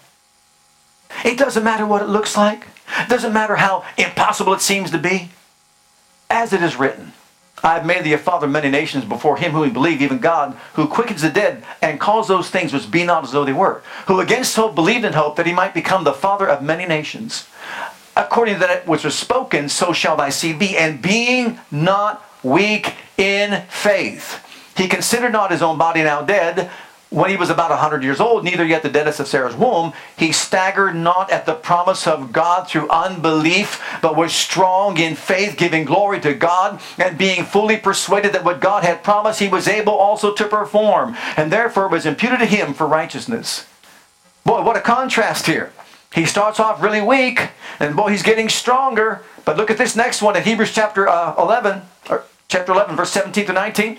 It 1.26 1.38
doesn't 1.38 1.64
matter 1.64 1.86
what 1.86 2.02
it 2.02 2.08
looks 2.08 2.38
like. 2.38 2.68
It 3.00 3.10
doesn't 3.10 3.34
matter 3.34 3.58
how 3.58 3.86
impossible 3.98 4.54
it 4.54 4.62
seems 4.62 4.92
to 4.92 4.98
be. 4.98 5.30
As 6.30 6.54
it 6.54 6.62
is 6.62 6.78
written, 6.78 7.14
I 7.64 7.74
have 7.76 7.86
made 7.86 8.04
thee 8.04 8.14
a 8.14 8.18
father 8.18 8.48
of 8.48 8.52
many 8.52 8.70
nations 8.70 9.06
before 9.06 9.38
him 9.38 9.52
whom 9.52 9.62
we 9.62 9.70
believe, 9.70 10.02
even 10.02 10.20
God, 10.20 10.58
who 10.74 10.88
quickens 10.88 11.22
the 11.22 11.30
dead 11.30 11.64
and 11.82 12.00
calls 12.00 12.28
those 12.28 12.50
things 12.50 12.74
which 12.74 12.90
be 12.90 13.04
not 13.04 13.24
as 13.24 13.32
though 13.32 13.46
they 13.46 13.54
were, 13.54 13.84
who 14.08 14.20
against 14.20 14.56
hope 14.56 14.74
believed 14.74 15.06
in 15.06 15.14
hope 15.14 15.36
that 15.36 15.46
he 15.46 15.54
might 15.54 15.74
become 15.74 16.04
the 16.04 16.14
father 16.14 16.48
of 16.48 16.64
many 16.64 16.86
nations. 16.86 17.48
According 18.16 18.56
to 18.56 18.60
that 18.62 18.88
which 18.88 19.04
was 19.04 19.18
spoken, 19.18 19.70
so 19.70 19.94
shall 19.94 20.16
thy 20.18 20.30
seed 20.30 20.58
be, 20.58 20.78
and 20.78 21.02
being 21.02 21.60
not 21.70 22.26
weak 22.44 22.96
in 23.18 23.62
faith. 23.70 24.48
He 24.76 24.88
considered 24.88 25.32
not 25.32 25.52
his 25.52 25.62
own 25.62 25.78
body 25.78 26.04
now 26.04 26.22
dead 26.22 26.72
when 27.12 27.30
he 27.30 27.36
was 27.36 27.50
about 27.50 27.72
a 27.72 27.76
hundred 27.76 28.04
years 28.04 28.22
old, 28.22 28.46
neither 28.46 28.66
yet 28.66 28.84
the 28.84 28.90
deadness 28.90 29.20
of 29.20 29.28
Sarah's 29.28 29.56
womb. 29.56 29.92
He 30.18 30.32
staggered 30.32 30.96
not 30.96 31.30
at 31.30 31.46
the 31.46 31.54
promise 31.54 32.08
of 32.08 32.32
God 32.32 32.70
through 32.70 32.90
unbelief, 32.90 33.84
but 34.02 34.16
was 34.16 34.34
strong 34.34 34.98
in 34.98 35.16
faith, 35.16 35.58
giving 35.58 35.84
glory 35.84 36.22
to 36.22 36.34
God, 36.34 36.80
and 36.98 37.18
being 37.18 37.44
fully 37.44 37.76
persuaded 37.76 38.32
that 38.32 38.46
what 38.46 38.62
God 38.62 38.84
had 38.84 39.04
promised 39.04 39.42
he 39.42 39.50
was 39.50 39.68
able 39.68 39.94
also 39.94 40.34
to 40.34 40.48
perform, 40.48 41.18
and 41.36 41.52
therefore 41.52 41.90
was 41.90 42.06
imputed 42.06 42.40
to 42.40 42.46
him 42.46 42.74
for 42.74 42.88
righteousness. 42.88 43.68
Boy, 44.46 44.64
what 44.64 44.78
a 44.78 44.82
contrast 44.82 45.48
here. 45.48 45.74
He 46.16 46.26
starts 46.26 46.62
off 46.62 46.82
really 46.82 47.02
weak, 47.02 47.50
and 47.80 47.96
boy, 47.96 48.12
he's 48.12 48.24
getting 48.24 48.48
stronger. 48.48 49.24
But 49.44 49.58
look 49.58 49.70
at 49.70 49.78
this 49.78 49.98
next 49.98 50.22
one 50.22 50.38
in 50.38 50.44
Hebrews 50.44 50.74
chapter 50.74 51.10
uh, 51.10 51.36
11, 51.38 51.82
or 52.10 52.24
chapter 52.52 52.74
11, 52.74 52.98
verse 52.98 53.12
17 53.12 53.46
to 53.46 53.54
19. 53.54 53.98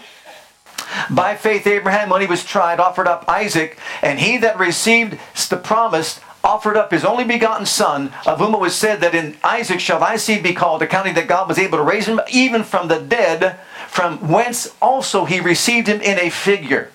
By 1.11 1.37
faith, 1.37 1.67
Abraham, 1.67 2.11
when 2.11 2.21
he 2.21 2.27
was 2.27 2.45
tried, 2.45 2.81
offered 2.81 3.09
up 3.09 3.25
Isaac, 3.27 3.79
and 4.03 4.21
he 4.21 4.37
that 4.37 4.59
received 4.59 5.19
the 5.49 5.57
promise 5.57 6.21
offered 6.45 6.77
up 6.77 6.91
his 6.91 7.05
only 7.05 7.25
begotten 7.25 7.65
son, 7.65 8.13
of 8.27 8.39
whom 8.39 8.55
it 8.55 8.61
was 8.61 8.75
said 8.75 9.01
that 9.01 9.15
in 9.15 9.37
Isaac 9.43 9.81
shall 9.81 10.01
thy 10.01 10.17
seed 10.17 10.43
be 10.43 10.53
called, 10.53 10.83
accounting 10.83 11.15
that 11.15 11.29
God 11.29 11.49
was 11.49 11.59
able 11.59 11.79
to 11.79 11.85
raise 11.85 12.07
him 12.07 12.21
even 12.31 12.63
from 12.63 12.89
the 12.89 13.01
dead, 13.01 13.59
from 13.89 14.29
whence 14.29 14.75
also 14.83 15.25
he 15.25 15.41
received 15.41 15.87
him 15.87 16.01
in 16.01 16.19
a 16.19 16.31
figure. 16.31 16.91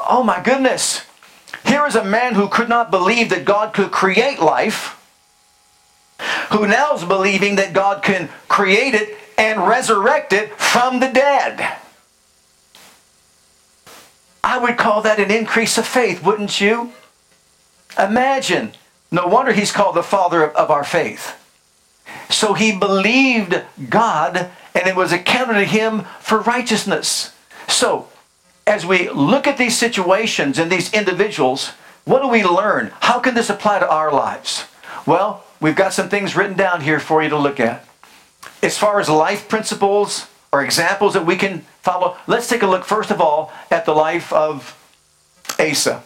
Oh 0.00 0.24
my 0.24 0.42
goodness. 0.42 1.04
Here 1.66 1.86
is 1.86 1.94
a 1.94 2.02
man 2.02 2.34
who 2.34 2.48
could 2.48 2.68
not 2.68 2.90
believe 2.90 3.28
that 3.28 3.44
God 3.44 3.74
could 3.74 3.92
create 3.92 4.40
life, 4.40 4.96
who 6.50 6.66
now 6.66 6.94
is 6.94 7.04
believing 7.04 7.56
that 7.56 7.74
God 7.74 8.02
can 8.02 8.28
create 8.48 8.94
it 8.94 9.19
and 9.40 9.66
resurrect 9.66 10.34
it 10.34 10.52
from 10.60 11.00
the 11.00 11.08
dead. 11.08 11.78
I 14.44 14.58
would 14.58 14.76
call 14.76 15.00
that 15.02 15.18
an 15.18 15.30
increase 15.30 15.78
of 15.78 15.86
faith, 15.86 16.22
wouldn't 16.22 16.60
you? 16.60 16.92
Imagine. 17.98 18.72
No 19.10 19.26
wonder 19.26 19.52
he's 19.52 19.72
called 19.72 19.96
the 19.96 20.02
father 20.02 20.44
of, 20.44 20.54
of 20.56 20.70
our 20.70 20.84
faith. 20.84 21.36
So 22.28 22.52
he 22.52 22.76
believed 22.76 23.62
God 23.88 24.50
and 24.74 24.86
it 24.86 24.94
was 24.94 25.10
accounted 25.10 25.56
to 25.56 25.64
him 25.64 26.02
for 26.20 26.40
righteousness. 26.40 27.34
So, 27.66 28.08
as 28.66 28.84
we 28.84 29.08
look 29.08 29.46
at 29.46 29.56
these 29.56 29.76
situations 29.76 30.58
and 30.58 30.70
these 30.70 30.92
individuals, 30.92 31.68
what 32.04 32.20
do 32.20 32.28
we 32.28 32.44
learn? 32.44 32.92
How 33.00 33.20
can 33.20 33.34
this 33.34 33.48
apply 33.48 33.78
to 33.78 33.88
our 33.88 34.12
lives? 34.12 34.66
Well, 35.06 35.44
we've 35.60 35.74
got 35.74 35.94
some 35.94 36.10
things 36.10 36.36
written 36.36 36.56
down 36.56 36.82
here 36.82 37.00
for 37.00 37.22
you 37.22 37.30
to 37.30 37.38
look 37.38 37.58
at. 37.58 37.86
As 38.62 38.76
far 38.78 39.00
as 39.00 39.08
life 39.08 39.48
principles 39.48 40.26
or 40.52 40.62
examples 40.62 41.14
that 41.14 41.26
we 41.26 41.36
can 41.36 41.60
follow, 41.82 42.16
let's 42.26 42.48
take 42.48 42.62
a 42.62 42.66
look 42.66 42.84
first 42.84 43.10
of 43.10 43.20
all 43.20 43.52
at 43.70 43.84
the 43.84 43.94
life 43.94 44.32
of 44.32 44.76
Asa. 45.58 46.02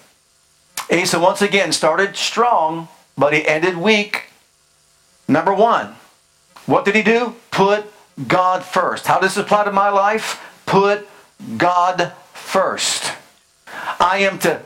Asa 0.90 1.18
once 1.18 1.42
again 1.42 1.72
started 1.72 2.16
strong, 2.16 2.88
but 3.16 3.32
he 3.32 3.46
ended 3.46 3.76
weak. 3.76 4.24
Number 5.26 5.54
one, 5.54 5.96
what 6.66 6.84
did 6.84 6.94
he 6.94 7.02
do? 7.02 7.36
Put 7.50 7.86
God 8.28 8.64
first. 8.64 9.06
How 9.06 9.18
does 9.18 9.34
this 9.34 9.44
apply 9.44 9.64
to 9.64 9.72
my 9.72 9.88
life? 9.88 10.40
Put 10.66 11.08
God 11.56 12.12
first. 12.32 13.12
I 13.98 14.18
am 14.18 14.38
to 14.40 14.62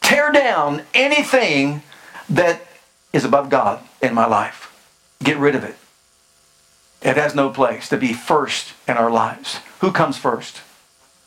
tear 0.00 0.32
down 0.32 0.82
anything 0.94 1.82
that 2.28 2.62
is 3.12 3.24
above 3.24 3.50
God 3.50 3.80
in 4.00 4.14
my 4.14 4.26
life. 4.26 4.66
Get 5.22 5.36
rid 5.36 5.54
of 5.54 5.64
it. 5.64 5.76
It 7.02 7.16
has 7.16 7.34
no 7.34 7.50
place 7.50 7.88
to 7.88 7.96
be 7.96 8.12
first 8.12 8.74
in 8.86 8.96
our 8.96 9.10
lives. 9.10 9.60
Who 9.80 9.90
comes 9.92 10.18
first? 10.18 10.60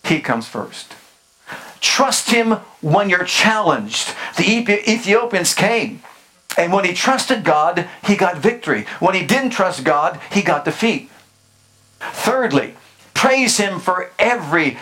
He 0.03 0.19
comes 0.19 0.47
first. 0.47 0.93
Trust 1.79 2.29
him 2.29 2.51
when 2.81 3.09
you're 3.09 3.23
challenged. 3.23 4.13
The 4.37 4.45
Ethiopians 4.47 5.53
came. 5.53 6.01
And 6.57 6.71
when 6.71 6.85
he 6.85 6.93
trusted 6.93 7.43
God, 7.43 7.89
he 8.05 8.15
got 8.15 8.37
victory. 8.37 8.85
When 8.99 9.15
he 9.15 9.25
didn't 9.25 9.49
trust 9.49 9.83
God, 9.83 10.19
he 10.31 10.41
got 10.41 10.65
defeat. 10.65 11.09
Thirdly, 11.99 12.75
praise 13.13 13.57
him 13.57 13.79
for 13.79 14.11
every 14.19 14.77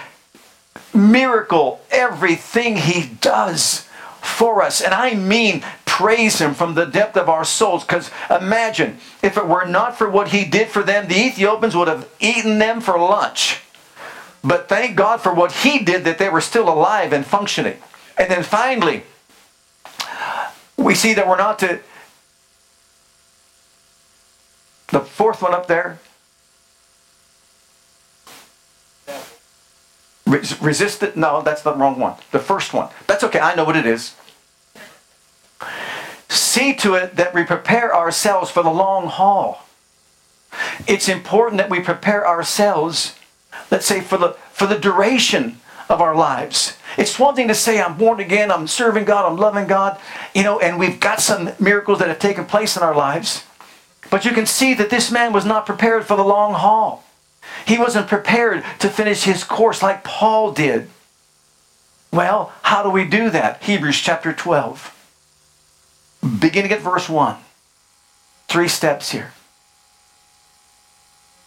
miracle, 0.94 1.82
everything 1.90 2.76
he 2.76 3.08
does 3.22 3.88
for 4.22 4.62
us. 4.62 4.82
And 4.82 4.94
I 4.94 5.16
mean 5.16 5.64
praise 5.92 6.40
him 6.40 6.54
from 6.54 6.74
the 6.74 6.86
depth 6.86 7.18
of 7.18 7.28
our 7.28 7.44
souls. 7.44 7.84
Because 7.84 8.10
imagine, 8.30 8.98
if 9.22 9.36
it 9.36 9.46
were 9.46 9.66
not 9.66 9.98
for 9.98 10.10
what 10.10 10.30
he 10.30 10.46
did 10.46 10.70
for 10.70 10.84
them, 10.84 11.10
the 11.10 11.20
Ethiopians 11.20 11.76
would 11.76 11.90
have 11.90 12.10
eaten 12.22 12.60
them 12.60 12.80
for 12.80 12.98
lunch. 12.98 13.60
But 14.42 14.70
thank 14.70 14.96
God 14.96 15.20
for 15.20 15.34
what 15.34 15.52
he 15.52 15.80
did 15.80 16.06
that 16.06 16.18
they 16.18 16.30
were 16.30 16.40
still 16.40 16.70
alive 16.70 17.12
and 17.12 17.26
functioning. 17.26 17.78
And 18.18 18.32
then 18.32 18.42
finally, 18.42 19.04
we 20.78 20.96
see 20.96 21.14
that 21.14 21.28
we're 21.28 21.38
not 21.38 21.60
to. 21.60 21.82
The 24.88 25.02
fourth 25.02 25.42
one 25.42 25.54
up 25.54 25.68
there. 25.68 26.00
Resist 30.26 31.04
it. 31.04 31.18
No, 31.18 31.42
that's 31.42 31.64
the 31.64 31.76
wrong 31.76 32.00
one. 32.00 32.16
The 32.32 32.40
first 32.40 32.74
one. 32.74 32.88
That's 33.08 33.26
okay. 33.26 33.40
I 33.40 33.56
know 33.56 33.66
what 33.66 33.76
it 33.76 33.86
is. 33.86 34.16
See 36.52 36.74
to 36.76 36.96
it 36.96 37.16
that 37.16 37.34
we 37.34 37.46
prepare 37.46 37.96
ourselves 37.96 38.52
for 38.52 38.62
the 38.62 38.70
long 38.70 39.08
haul. 39.08 39.66
It's 40.86 41.08
important 41.08 41.60
that 41.60 41.70
we 41.70 41.80
prepare 41.80 42.28
ourselves 42.28 43.16
let's 43.72 43.86
say 43.86 44.02
for 44.02 44.18
the 44.18 44.34
for 44.52 44.68
the 44.68 44.78
duration 44.78 45.62
of 45.90 46.02
our 46.02 46.14
lives. 46.14 46.78
It's 46.98 47.18
one 47.18 47.36
thing 47.36 47.48
to 47.48 47.56
say 47.56 47.82
I'm 47.82 47.98
born 47.98 48.20
again, 48.20 48.52
I'm 48.52 48.68
serving 48.68 49.06
God, 49.06 49.26
I'm 49.26 49.38
loving 49.38 49.66
God, 49.66 49.98
you 50.36 50.44
know, 50.44 50.60
and 50.60 50.78
we've 50.78 51.00
got 51.00 51.22
some 51.22 51.52
miracles 51.58 52.00
that 52.00 52.10
have 52.10 52.20
taken 52.20 52.44
place 52.44 52.76
in 52.76 52.84
our 52.84 52.96
lives. 52.96 53.46
But 54.10 54.26
you 54.26 54.32
can 54.32 54.46
see 54.46 54.74
that 54.74 54.90
this 54.90 55.10
man 55.10 55.32
was 55.32 55.46
not 55.46 55.66
prepared 55.66 56.06
for 56.06 56.18
the 56.18 56.24
long 56.24 56.54
haul. 56.54 57.06
He 57.66 57.78
wasn't 57.78 58.10
prepared 58.10 58.66
to 58.80 58.90
finish 58.90 59.24
his 59.24 59.46
course 59.46 59.82
like 59.82 60.04
Paul 60.04 60.52
did. 60.52 60.90
Well, 62.12 62.52
how 62.64 62.84
do 62.84 62.90
we 62.90 63.06
do 63.06 63.30
that? 63.30 63.64
Hebrews 63.64 64.02
chapter 64.02 64.34
12. 64.34 65.01
Beginning 66.22 66.72
at 66.72 66.82
verse 66.82 67.10
1. 67.10 67.38
Three 68.48 68.68
steps 68.68 69.12
here. 69.12 69.34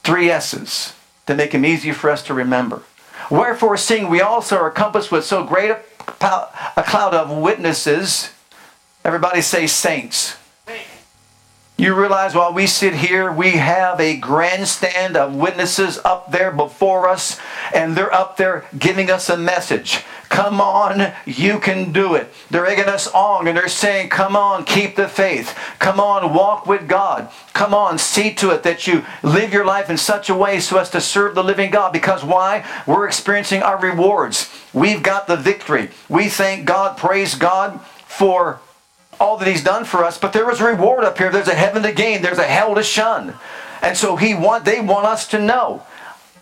Three 0.03 0.31
S's 0.31 0.95
to 1.27 1.35
make 1.35 1.53
them 1.53 1.65
easier 1.65 1.95
for 1.95 2.11
us 2.11 2.23
to 2.25 2.35
remember. 2.35 2.83
Wherefore, 3.31 3.77
seeing 3.77 4.11
we 4.11 4.21
also 4.21 4.57
are 4.57 4.71
compassed 4.71 5.11
with 5.11 5.25
so 5.25 5.45
great 5.45 5.71
a, 5.71 6.49
a 6.77 6.83
cloud 6.83 7.15
of 7.15 7.31
witnesses, 7.31 8.33
everybody 9.05 9.41
say 9.41 9.67
saints. 9.67 10.37
You 11.77 11.95
realize 11.95 12.37
while 12.37 12.53
we 12.53 12.69
sit 12.69 12.95
here, 12.95 13.33
we 13.33 13.53
have 13.53 13.99
a 13.99 14.17
grandstand 14.17 15.17
of 15.17 15.35
witnesses 15.35 15.99
up 16.05 16.31
there 16.31 16.53
before 16.53 17.09
us, 17.09 17.41
and 17.75 17.97
they're 17.97 18.15
up 18.15 18.37
there 18.37 18.65
giving 18.79 19.11
us 19.11 19.29
a 19.29 19.37
message. 19.37 20.05
Come 20.29 20.61
on, 20.61 21.13
you 21.27 21.59
can 21.59 21.91
do 21.93 22.15
it. 22.15 22.33
They're 22.49 22.67
egging 22.67 22.87
us 22.87 23.09
on 23.09 23.47
and 23.47 23.57
they're 23.57 23.69
saying, 23.69 24.09
Come 24.09 24.35
on, 24.35 24.65
keep 24.65 24.97
the 24.97 25.09
faith. 25.09 25.57
Come 25.79 26.01
on, 26.01 26.33
walk 26.33 26.67
with 26.67 26.89
God. 26.89 27.29
Come 27.53 27.75
on, 27.75 27.99
see 27.99 28.33
to 28.35 28.51
it 28.51 28.63
that 28.63 28.87
you 28.87 29.05
live 29.23 29.53
your 29.53 29.65
life 29.65 29.91
in 29.91 29.97
such 29.97 30.29
a 30.29 30.35
way 30.35 30.61
so 30.61 30.79
as 30.79 30.91
to 30.91 31.01
serve 31.01 31.35
the 31.35 31.45
living 31.45 31.71
God. 31.71 31.93
Because 31.93 32.25
why? 32.25 32.65
We're 32.87 33.07
experiencing 33.07 33.63
our 33.63 33.79
rewards. 33.79 34.51
We've 34.73 35.03
got 35.03 35.27
the 35.27 35.37
victory. 35.37 35.91
We 36.09 36.29
thank 36.29 36.65
God, 36.65 36.97
praise 36.97 37.35
God 37.35 37.81
for 37.83 38.61
all 39.21 39.37
that 39.39 39.49
he's 39.49 39.65
done 39.65 39.85
for 39.85 40.05
us, 40.05 40.19
but 40.19 40.33
there 40.33 40.51
is 40.51 40.61
a 40.61 40.65
reward 40.65 41.05
up 41.05 41.19
here. 41.19 41.31
There's 41.31 41.49
a 41.49 41.55
heaven 41.55 41.83
to 41.83 41.93
gain, 41.93 42.23
there's 42.23 42.39
a 42.39 42.45
hell 42.45 42.75
to 42.75 42.83
shun. 42.83 43.35
And 43.83 43.97
so 43.97 44.17
he 44.17 44.35
want 44.35 44.65
they 44.65 44.81
want 44.81 45.07
us 45.07 45.29
to 45.29 45.39
know. 45.39 45.83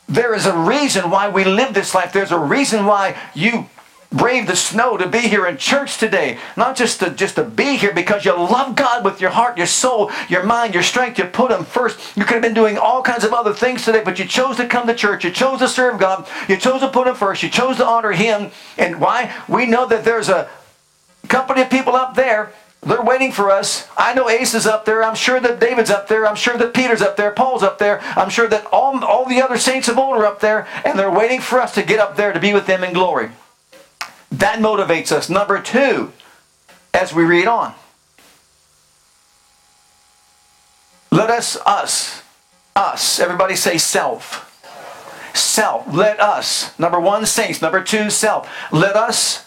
There 0.08 0.34
is 0.34 0.46
a 0.46 0.56
reason 0.56 1.10
why 1.10 1.28
we 1.28 1.44
live 1.44 1.74
this 1.74 1.94
life. 1.94 2.12
There's 2.12 2.32
a 2.32 2.38
reason 2.38 2.86
why 2.86 3.16
you 3.34 3.68
brave 4.12 4.46
the 4.46 4.56
snow 4.56 4.96
to 4.96 5.08
be 5.08 5.20
here 5.20 5.46
in 5.46 5.56
church 5.56 5.96
today. 5.98 6.38
Not 6.56 6.76
just 6.76 7.00
to 7.00 7.10
just 7.10 7.36
to 7.36 7.44
be 7.44 7.76
here 7.76 7.92
because 7.92 8.24
you 8.24 8.32
love 8.32 8.76
God 8.76 9.04
with 9.04 9.20
your 9.20 9.30
heart, 9.30 9.56
your 9.56 9.66
soul, 9.66 10.10
your 10.28 10.42
mind, 10.42 10.74
your 10.74 10.82
strength. 10.82 11.18
You 11.18 11.24
put 11.24 11.50
him 11.50 11.64
first. 11.64 12.16
You 12.16 12.24
could 12.24 12.34
have 12.34 12.42
been 12.42 12.54
doing 12.54 12.78
all 12.78 13.02
kinds 13.02 13.24
of 13.24 13.32
other 13.32 13.54
things 13.54 13.84
today, 13.84 14.02
but 14.04 14.18
you 14.18 14.24
chose 14.24 14.56
to 14.58 14.66
come 14.66 14.86
to 14.86 14.94
church. 14.94 15.24
You 15.24 15.30
chose 15.30 15.60
to 15.60 15.68
serve 15.68 15.98
God. 15.98 16.28
You 16.48 16.56
chose 16.56 16.80
to 16.80 16.88
put 16.88 17.06
him 17.06 17.14
first. 17.14 17.42
You 17.42 17.48
chose 17.48 17.78
to 17.78 17.86
honor 17.86 18.12
him. 18.12 18.50
And 18.76 19.00
why? 19.00 19.34
We 19.48 19.66
know 19.66 19.86
that 19.86 20.04
there's 20.04 20.28
a 20.28 20.48
company 21.28 21.62
of 21.62 21.70
people 21.70 21.96
up 21.96 22.14
there 22.14 22.52
they're 22.84 23.02
waiting 23.02 23.30
for 23.30 23.50
us. 23.50 23.86
I 23.96 24.12
know 24.12 24.28
Asa 24.28 24.56
is 24.56 24.66
up 24.66 24.84
there. 24.84 25.04
I'm 25.04 25.14
sure 25.14 25.38
that 25.38 25.60
David's 25.60 25.90
up 25.90 26.08
there. 26.08 26.26
I'm 26.26 26.34
sure 26.34 26.56
that 26.58 26.74
Peter's 26.74 27.00
up 27.00 27.16
there. 27.16 27.30
Paul's 27.30 27.62
up 27.62 27.78
there. 27.78 28.00
I'm 28.16 28.28
sure 28.28 28.48
that 28.48 28.66
all, 28.72 29.04
all 29.04 29.28
the 29.28 29.40
other 29.40 29.56
saints 29.56 29.86
of 29.88 29.98
old 29.98 30.16
are 30.16 30.26
up 30.26 30.40
there. 30.40 30.66
And 30.84 30.98
they're 30.98 31.10
waiting 31.10 31.40
for 31.40 31.60
us 31.60 31.74
to 31.76 31.82
get 31.84 32.00
up 32.00 32.16
there 32.16 32.32
to 32.32 32.40
be 32.40 32.52
with 32.52 32.66
them 32.66 32.82
in 32.82 32.92
glory. 32.92 33.30
That 34.32 34.58
motivates 34.58 35.12
us. 35.12 35.30
Number 35.30 35.60
two, 35.60 36.12
as 36.92 37.14
we 37.14 37.22
read 37.22 37.46
on. 37.46 37.74
Let 41.12 41.30
us, 41.30 41.56
us, 41.58 42.22
us, 42.74 43.20
everybody 43.20 43.54
say 43.54 43.78
self. 43.78 44.48
Self. 45.34 45.86
Let 45.92 46.18
us. 46.18 46.76
Number 46.80 46.98
one, 46.98 47.26
saints. 47.26 47.62
Number 47.62 47.82
two, 47.82 48.10
self. 48.10 48.50
Let 48.72 48.96
us 48.96 49.41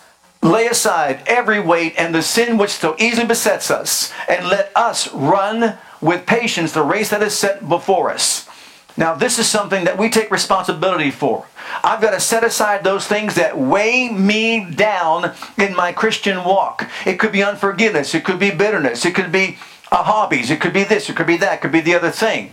Lay 0.46 0.68
aside 0.68 1.24
every 1.26 1.60
weight 1.60 1.96
and 1.98 2.14
the 2.14 2.22
sin 2.22 2.60
which 2.60 2.70
so 2.70 2.96
easily 3.00 3.26
besets 3.26 3.72
us, 3.72 4.14
and 4.30 4.48
let 4.48 4.72
us 4.76 5.12
run 5.12 5.80
with 6.02 6.28
patience 6.28 6.72
the 6.72 6.84
race 6.84 7.10
that 7.10 7.24
is 7.24 7.36
set 7.36 7.68
before 7.68 8.12
us. 8.12 8.48
Now, 8.96 9.16
this 9.16 9.40
is 9.40 9.48
something 9.48 9.86
that 9.86 9.98
we 9.98 10.08
take 10.08 10.30
responsibility 10.30 11.10
for. 11.10 11.48
I've 11.84 12.00
got 12.00 12.12
to 12.12 12.20
set 12.20 12.44
aside 12.44 12.84
those 12.84 13.08
things 13.08 13.34
that 13.36 13.58
weigh 13.58 14.10
me 14.10 14.70
down 14.70 15.34
in 15.58 15.76
my 15.76 15.92
Christian 15.92 16.44
walk. 16.44 16.88
It 17.08 17.20
could 17.20 17.32
be 17.32 17.44
unforgiveness, 17.44 18.14
it 18.14 18.24
could 18.24 18.38
be 18.38 18.52
bitterness, 18.52 19.04
it 19.04 19.16
could 19.16 19.32
be 19.32 19.58
uh, 19.92 20.04
hobbies, 20.04 20.52
it 20.52 20.62
could 20.62 20.74
be 20.74 20.84
this, 20.84 21.10
it 21.10 21.16
could 21.16 21.28
be 21.28 21.38
that, 21.38 21.56
it 21.56 21.62
could 21.62 21.72
be 21.72 21.82
the 21.82 21.96
other 21.96 22.12
thing. 22.12 22.52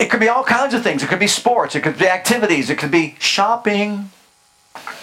It 0.00 0.10
could 0.10 0.18
be 0.18 0.28
all 0.28 0.42
kinds 0.42 0.74
of 0.74 0.82
things. 0.82 1.04
It 1.04 1.08
could 1.08 1.20
be 1.20 1.28
sports, 1.28 1.76
it 1.76 1.82
could 1.82 1.96
be 1.96 2.08
activities, 2.08 2.70
it 2.70 2.78
could 2.78 2.90
be 2.90 3.14
shopping. 3.20 4.10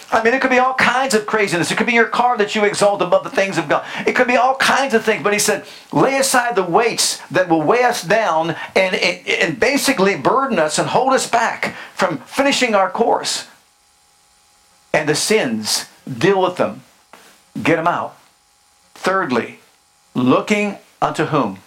I 0.10 0.24
mean, 0.24 0.34
it 0.34 0.42
could 0.42 0.52
be 0.52 0.60
all 0.60 0.74
kinds 0.74 1.14
of 1.14 1.26
craziness. 1.26 1.70
It 1.70 1.78
could 1.78 1.88
be 1.88 1.94
your 1.94 2.08
car 2.08 2.38
that 2.38 2.56
you 2.56 2.64
exalt 2.64 3.02
above 3.02 3.24
the 3.26 3.30
things 3.30 3.58
of 3.58 3.68
God. 3.68 3.86
It 4.08 4.14
could 4.14 4.28
be 4.28 4.38
all 4.38 4.56
kinds 4.56 4.94
of 4.94 5.04
things. 5.04 5.22
But 5.22 5.34
he 5.34 5.40
said, 5.40 5.66
lay 5.92 6.18
aside 6.18 6.56
the 6.56 6.64
weights 6.64 7.18
that 7.28 7.50
will 7.50 7.62
weigh 7.62 7.84
us 7.84 8.04
down 8.04 8.56
and, 8.76 8.96
and 8.96 9.60
basically 9.60 10.16
burden 10.16 10.60
us 10.60 10.80
and 10.80 10.88
hold 10.88 11.14
us 11.14 11.30
back 11.30 11.76
from 11.94 12.20
finishing 12.20 12.74
our 12.74 12.90
course. 12.90 13.48
And 14.94 15.10
the 15.10 15.16
sins, 15.16 15.88
deal 16.08 16.42
with 16.42 16.56
them, 16.56 16.84
get 17.62 17.76
them 17.76 17.88
out. 17.88 18.18
Thirdly, 18.96 19.60
looking 20.16 20.78
unto 21.02 21.26
whom? 21.26 21.60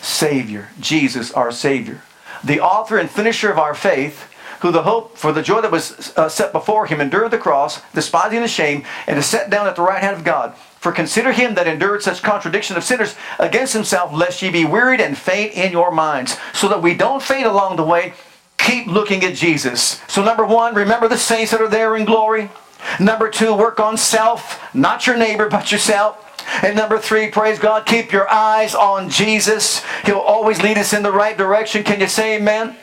Savior, 0.00 0.70
Jesus, 0.80 1.30
our 1.32 1.52
Savior. 1.52 2.02
The 2.42 2.60
author 2.60 2.98
and 2.98 3.08
finisher 3.08 3.50
of 3.50 3.58
our 3.58 3.74
faith 3.74 4.28
who 4.62 4.70
the 4.70 4.84
hope 4.84 5.18
for 5.18 5.32
the 5.32 5.42
joy 5.42 5.60
that 5.60 5.72
was 5.72 6.16
uh, 6.16 6.28
set 6.28 6.52
before 6.52 6.86
him 6.86 7.00
endured 7.00 7.32
the 7.32 7.38
cross, 7.38 7.82
despising 7.94 8.40
the 8.40 8.48
shame, 8.48 8.84
and 9.08 9.18
is 9.18 9.26
set 9.26 9.50
down 9.50 9.66
at 9.66 9.74
the 9.74 9.82
right 9.82 10.00
hand 10.00 10.16
of 10.16 10.22
God. 10.22 10.54
For 10.78 10.92
consider 10.92 11.32
him 11.32 11.54
that 11.56 11.66
endured 11.66 12.02
such 12.02 12.22
contradiction 12.22 12.76
of 12.76 12.84
sinners 12.84 13.16
against 13.40 13.72
himself, 13.72 14.12
lest 14.12 14.40
ye 14.40 14.50
be 14.50 14.64
wearied 14.64 15.00
and 15.00 15.18
faint 15.18 15.54
in 15.54 15.72
your 15.72 15.90
minds. 15.90 16.38
So 16.54 16.68
that 16.68 16.80
we 16.80 16.94
don't 16.94 17.22
faint 17.22 17.44
along 17.44 17.74
the 17.74 17.82
way, 17.82 18.14
keep 18.56 18.86
looking 18.86 19.24
at 19.24 19.34
Jesus. 19.34 20.00
So, 20.06 20.22
number 20.22 20.46
one, 20.46 20.76
remember 20.76 21.08
the 21.08 21.18
saints 21.18 21.50
that 21.50 21.60
are 21.60 21.68
there 21.68 21.96
in 21.96 22.04
glory. 22.04 22.48
Number 23.00 23.30
two, 23.30 23.54
work 23.54 23.80
on 23.80 23.96
self, 23.96 24.60
not 24.74 25.08
your 25.08 25.16
neighbor, 25.16 25.48
but 25.48 25.72
yourself. 25.72 26.28
And 26.62 26.76
number 26.76 26.98
three, 26.98 27.30
praise 27.30 27.58
God, 27.58 27.84
keep 27.84 28.12
your 28.12 28.30
eyes 28.30 28.76
on 28.76 29.10
Jesus. 29.10 29.82
He'll 30.04 30.18
always 30.18 30.62
lead 30.62 30.78
us 30.78 30.92
in 30.92 31.02
the 31.02 31.12
right 31.12 31.36
direction. 31.36 31.82
Can 31.82 32.00
you 32.00 32.08
say 32.08 32.36
amen? 32.36 32.76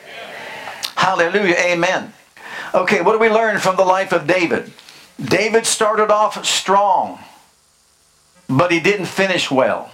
Hallelujah. 1.00 1.56
Amen. 1.58 2.12
Okay, 2.74 3.00
what 3.00 3.12
do 3.12 3.18
we 3.18 3.30
learn 3.30 3.58
from 3.58 3.76
the 3.76 3.84
life 3.84 4.12
of 4.12 4.26
David? 4.26 4.70
David 5.18 5.64
started 5.64 6.10
off 6.10 6.44
strong, 6.44 7.20
but 8.50 8.70
he 8.70 8.80
didn't 8.80 9.06
finish 9.06 9.50
well. 9.50 9.90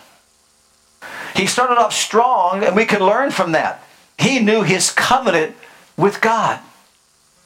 He 1.36 1.46
started 1.46 1.78
off 1.78 1.92
strong, 1.92 2.64
and 2.64 2.74
we 2.74 2.84
can 2.84 3.00
learn 3.00 3.30
from 3.30 3.52
that. 3.52 3.84
He 4.18 4.40
knew 4.40 4.62
his 4.62 4.90
covenant 4.90 5.54
with 5.96 6.20
God. 6.20 6.59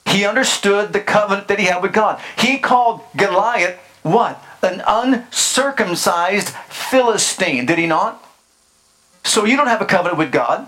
He 0.06 0.24
understood 0.24 0.94
the 0.94 1.00
covenant 1.00 1.48
that 1.48 1.58
he 1.58 1.66
had 1.66 1.82
with 1.82 1.92
God. 1.92 2.18
He 2.38 2.58
called 2.58 3.02
Goliath 3.14 3.78
what? 4.02 4.42
An 4.62 4.82
uncircumcised 4.86 6.48
Philistine, 6.48 7.66
did 7.66 7.78
he 7.78 7.86
not? 7.86 8.24
So 9.22 9.44
you 9.44 9.58
don't 9.58 9.66
have 9.66 9.82
a 9.82 9.86
covenant 9.86 10.18
with 10.18 10.32
God. 10.32 10.66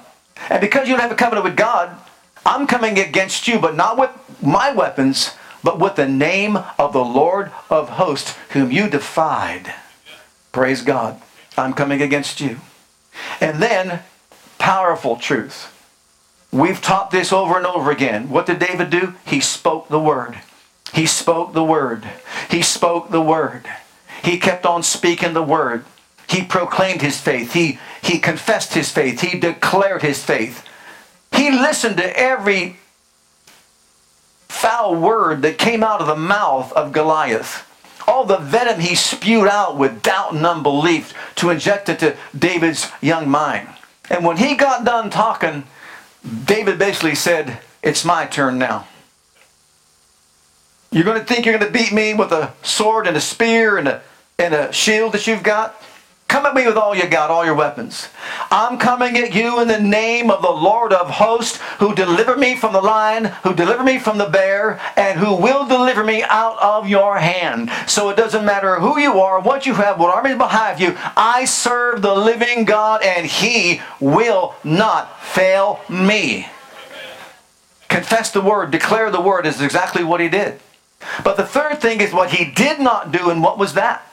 And 0.50 0.60
because 0.60 0.88
you 0.88 0.94
don't 0.94 1.00
have 1.00 1.12
a 1.12 1.16
covenant 1.16 1.44
with 1.44 1.56
God, 1.56 1.96
I'm 2.44 2.66
coming 2.66 2.98
against 2.98 3.46
you, 3.46 3.58
but 3.58 3.76
not 3.76 3.98
with 3.98 4.10
my 4.42 4.72
weapons, 4.72 5.34
but 5.62 5.78
with 5.78 5.96
the 5.96 6.08
name 6.08 6.58
of 6.78 6.92
the 6.92 7.04
Lord 7.04 7.52
of 7.70 7.90
hosts, 7.90 8.36
whom 8.50 8.72
you 8.72 8.88
defied. 8.88 9.72
Praise 10.50 10.82
God. 10.82 11.20
I'm 11.56 11.72
coming 11.72 12.02
against 12.02 12.40
you. 12.40 12.58
And 13.40 13.62
then, 13.62 14.00
powerful 14.58 15.16
truth. 15.16 15.68
We've 16.50 16.82
taught 16.82 17.10
this 17.10 17.32
over 17.32 17.56
and 17.56 17.66
over 17.66 17.90
again. 17.90 18.28
What 18.28 18.46
did 18.46 18.58
David 18.58 18.90
do? 18.90 19.14
He 19.24 19.40
spoke 19.40 19.88
the 19.88 20.00
word. 20.00 20.38
He 20.92 21.06
spoke 21.06 21.54
the 21.54 21.64
word. 21.64 22.06
He 22.50 22.60
spoke 22.60 23.10
the 23.10 23.22
word. 23.22 23.66
He 24.22 24.38
kept 24.38 24.66
on 24.66 24.82
speaking 24.82 25.32
the 25.32 25.42
word. 25.42 25.84
He 26.28 26.42
proclaimed 26.42 27.02
his 27.02 27.18
faith. 27.20 27.54
He, 27.54 27.78
he 28.02 28.18
confessed 28.18 28.74
his 28.74 28.90
faith. 28.90 29.20
He 29.20 29.38
declared 29.38 30.02
his 30.02 30.22
faith. 30.22 30.66
He 31.34 31.50
listened 31.50 31.96
to 31.96 32.18
every 32.18 32.76
foul 34.48 34.94
word 34.94 35.42
that 35.42 35.58
came 35.58 35.82
out 35.82 36.00
of 36.00 36.06
the 36.06 36.16
mouth 36.16 36.72
of 36.72 36.92
Goliath. 36.92 37.68
All 38.06 38.24
the 38.24 38.36
venom 38.36 38.80
he 38.80 38.94
spewed 38.94 39.48
out 39.48 39.76
with 39.76 40.02
doubt 40.02 40.34
and 40.34 40.44
unbelief 40.46 41.14
to 41.36 41.50
inject 41.50 41.88
into 41.88 42.16
David's 42.36 42.90
young 43.00 43.28
mind. 43.28 43.68
And 44.10 44.24
when 44.24 44.36
he 44.36 44.54
got 44.54 44.84
done 44.84 45.10
talking, 45.10 45.64
David 46.44 46.78
basically 46.78 47.14
said, 47.14 47.58
It's 47.82 48.04
my 48.04 48.26
turn 48.26 48.58
now. 48.58 48.86
You're 50.92 51.04
going 51.04 51.18
to 51.18 51.24
think 51.24 51.46
you're 51.46 51.58
going 51.58 51.72
to 51.72 51.78
beat 51.78 51.92
me 51.92 52.12
with 52.12 52.32
a 52.32 52.52
sword 52.62 53.06
and 53.06 53.16
a 53.16 53.20
spear 53.20 53.78
and 53.78 53.88
a, 53.88 54.02
and 54.38 54.52
a 54.52 54.72
shield 54.72 55.12
that 55.12 55.26
you've 55.26 55.42
got? 55.42 55.81
Come 56.32 56.46
at 56.46 56.54
me 56.54 56.66
with 56.66 56.78
all 56.78 56.94
you 56.94 57.06
got, 57.08 57.30
all 57.30 57.44
your 57.44 57.54
weapons. 57.54 58.08
I'm 58.50 58.78
coming 58.78 59.18
at 59.18 59.34
you 59.34 59.60
in 59.60 59.68
the 59.68 59.78
name 59.78 60.30
of 60.30 60.40
the 60.40 60.48
Lord 60.48 60.90
of 60.90 61.10
hosts, 61.10 61.58
who 61.78 61.94
delivered 61.94 62.38
me 62.38 62.56
from 62.56 62.72
the 62.72 62.80
lion, 62.80 63.26
who 63.42 63.52
delivered 63.52 63.84
me 63.84 63.98
from 63.98 64.16
the 64.16 64.30
bear, 64.30 64.80
and 64.96 65.20
who 65.20 65.34
will 65.34 65.66
deliver 65.66 66.02
me 66.02 66.22
out 66.22 66.58
of 66.58 66.88
your 66.88 67.18
hand. 67.18 67.70
So 67.86 68.08
it 68.08 68.16
doesn't 68.16 68.46
matter 68.46 68.76
who 68.76 68.98
you 68.98 69.20
are, 69.20 69.42
what 69.42 69.66
you 69.66 69.74
have, 69.74 70.00
what 70.00 70.08
army 70.08 70.30
is 70.30 70.38
behind 70.38 70.80
you. 70.80 70.96
I 71.18 71.44
serve 71.44 72.00
the 72.00 72.14
living 72.14 72.64
God, 72.64 73.02
and 73.02 73.26
he 73.26 73.82
will 74.00 74.54
not 74.64 75.22
fail 75.22 75.80
me. 75.86 76.48
Confess 77.90 78.30
the 78.30 78.40
word, 78.40 78.70
declare 78.70 79.10
the 79.10 79.20
word 79.20 79.44
is 79.44 79.60
exactly 79.60 80.02
what 80.02 80.22
he 80.22 80.30
did. 80.30 80.60
But 81.22 81.36
the 81.36 81.44
third 81.44 81.82
thing 81.82 82.00
is 82.00 82.14
what 82.14 82.30
he 82.30 82.50
did 82.50 82.80
not 82.80 83.12
do, 83.12 83.28
and 83.28 83.42
what 83.42 83.58
was 83.58 83.74
that? 83.74 84.08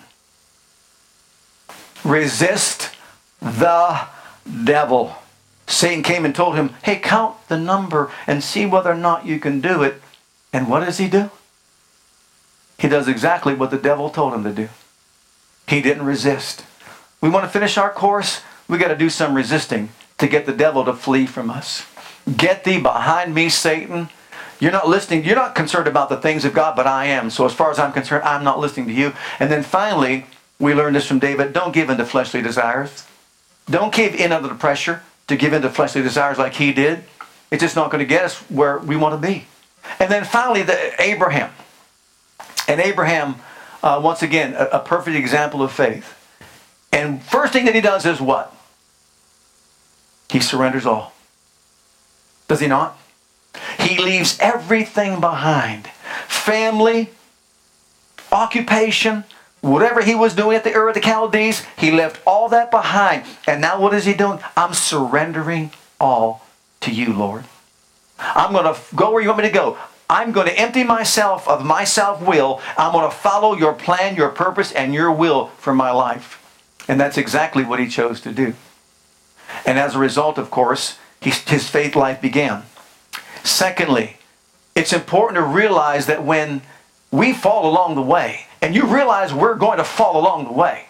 Resist 2.09 2.95
the 3.41 4.07
devil. 4.63 5.15
Satan 5.67 6.03
came 6.03 6.25
and 6.25 6.33
told 6.33 6.55
him, 6.55 6.71
Hey, 6.83 6.97
count 6.97 7.35
the 7.47 7.57
number 7.57 8.11
and 8.25 8.43
see 8.43 8.65
whether 8.65 8.91
or 8.91 8.95
not 8.95 9.25
you 9.25 9.39
can 9.39 9.61
do 9.61 9.83
it. 9.83 10.01
And 10.51 10.67
what 10.67 10.83
does 10.83 10.97
he 10.97 11.07
do? 11.07 11.29
He 12.79 12.87
does 12.87 13.07
exactly 13.07 13.53
what 13.53 13.71
the 13.71 13.77
devil 13.77 14.09
told 14.09 14.33
him 14.33 14.43
to 14.43 14.51
do. 14.51 14.69
He 15.67 15.81
didn't 15.81 16.05
resist. 16.05 16.65
We 17.21 17.29
want 17.29 17.45
to 17.45 17.51
finish 17.51 17.77
our 17.77 17.91
course, 17.91 18.41
we 18.67 18.77
got 18.77 18.87
to 18.87 18.95
do 18.95 19.09
some 19.09 19.35
resisting 19.35 19.89
to 20.17 20.27
get 20.27 20.45
the 20.45 20.53
devil 20.53 20.85
to 20.85 20.93
flee 20.93 21.25
from 21.25 21.49
us. 21.49 21.85
Get 22.37 22.63
thee 22.63 22.79
behind 22.79 23.35
me, 23.35 23.49
Satan. 23.49 24.09
You're 24.59 24.71
not 24.71 24.87
listening. 24.87 25.23
You're 25.23 25.35
not 25.35 25.55
concerned 25.55 25.87
about 25.87 26.09
the 26.09 26.17
things 26.17 26.45
of 26.45 26.53
God, 26.53 26.75
but 26.75 26.85
I 26.85 27.05
am. 27.05 27.29
So, 27.29 27.45
as 27.45 27.53
far 27.53 27.71
as 27.71 27.79
I'm 27.79 27.93
concerned, 27.93 28.23
I'm 28.23 28.43
not 28.43 28.59
listening 28.59 28.87
to 28.87 28.93
you. 28.93 29.13
And 29.39 29.51
then 29.51 29.63
finally, 29.63 30.25
we 30.59 30.73
learn 30.73 30.93
this 30.93 31.05
from 31.05 31.19
David. 31.19 31.53
Don't 31.53 31.73
give 31.73 31.89
in 31.89 31.97
to 31.97 32.05
fleshly 32.05 32.41
desires. 32.41 33.05
Don't 33.69 33.93
give 33.93 34.15
in 34.15 34.31
under 34.31 34.47
the 34.47 34.55
pressure 34.55 35.01
to 35.27 35.35
give 35.35 35.53
in 35.53 35.61
to 35.61 35.69
fleshly 35.69 36.01
desires 36.01 36.37
like 36.37 36.55
he 36.55 36.73
did. 36.73 37.03
It's 37.51 37.61
just 37.61 37.75
not 37.75 37.91
going 37.91 37.99
to 37.99 38.05
get 38.05 38.25
us 38.25 38.37
where 38.49 38.77
we 38.79 38.95
want 38.95 39.19
to 39.19 39.27
be. 39.27 39.45
And 39.99 40.11
then 40.11 40.25
finally, 40.25 40.63
the 40.63 41.01
Abraham. 41.01 41.51
And 42.67 42.79
Abraham, 42.79 43.35
uh, 43.81 43.99
once 44.03 44.21
again, 44.21 44.53
a, 44.53 44.65
a 44.65 44.79
perfect 44.79 45.15
example 45.15 45.63
of 45.63 45.71
faith. 45.71 46.15
And 46.91 47.23
first 47.23 47.53
thing 47.53 47.65
that 47.65 47.75
he 47.75 47.81
does 47.81 48.05
is 48.05 48.19
what? 48.19 48.53
He 50.29 50.39
surrenders 50.39 50.85
all. 50.85 51.13
Does 52.47 52.59
he 52.59 52.67
not? 52.67 52.97
He 53.79 53.97
leaves 53.97 54.37
everything 54.39 55.19
behind 55.19 55.87
family, 56.27 57.09
occupation, 58.31 59.23
Whatever 59.61 60.01
he 60.01 60.15
was 60.15 60.35
doing 60.35 60.55
at 60.55 60.63
the 60.63 60.73
Ur 60.73 60.89
of 60.89 60.95
the 60.95 61.01
Chaldees, 61.01 61.65
he 61.77 61.91
left 61.91 62.21
all 62.25 62.47
that 62.49 62.71
behind. 62.71 63.25
And 63.45 63.59
now 63.59 63.79
what 63.79 63.93
is 63.93 64.05
he 64.05 64.13
doing? 64.13 64.39
I'm 64.55 64.73
surrendering 64.73 65.71
all 65.99 66.45
to 66.81 66.91
you, 66.91 67.13
Lord. 67.13 67.43
I'm 68.17 68.53
going 68.53 68.73
to 68.73 68.79
go 68.95 69.11
where 69.11 69.21
you 69.21 69.29
want 69.29 69.41
me 69.41 69.47
to 69.49 69.53
go. 69.53 69.77
I'm 70.09 70.31
going 70.31 70.47
to 70.47 70.59
empty 70.59 70.83
myself 70.83 71.47
of 71.47 71.63
my 71.63 71.83
self 71.83 72.21
will. 72.21 72.61
I'm 72.77 72.91
going 72.93 73.09
to 73.09 73.15
follow 73.15 73.55
your 73.55 73.73
plan, 73.73 74.15
your 74.15 74.29
purpose, 74.29 74.71
and 74.71 74.93
your 74.93 75.11
will 75.11 75.47
for 75.57 75.73
my 75.73 75.91
life. 75.91 76.37
And 76.87 76.99
that's 76.99 77.17
exactly 77.17 77.63
what 77.63 77.79
he 77.79 77.87
chose 77.87 78.19
to 78.21 78.31
do. 78.31 78.55
And 79.65 79.77
as 79.77 79.95
a 79.95 79.99
result, 79.99 80.37
of 80.37 80.49
course, 80.49 80.97
his 81.21 81.69
faith 81.69 81.95
life 81.95 82.21
began. 82.21 82.63
Secondly, 83.43 84.17
it's 84.73 84.93
important 84.93 85.37
to 85.37 85.43
realize 85.43 86.05
that 86.07 86.23
when 86.23 86.61
we 87.11 87.33
fall 87.33 87.69
along 87.69 87.95
the 87.95 88.01
way, 88.01 88.45
and 88.61 88.75
you 88.75 88.85
realize 88.85 89.33
we're 89.33 89.55
going 89.55 89.77
to 89.77 89.83
fall 89.83 90.19
along 90.19 90.45
the 90.45 90.51
way. 90.51 90.85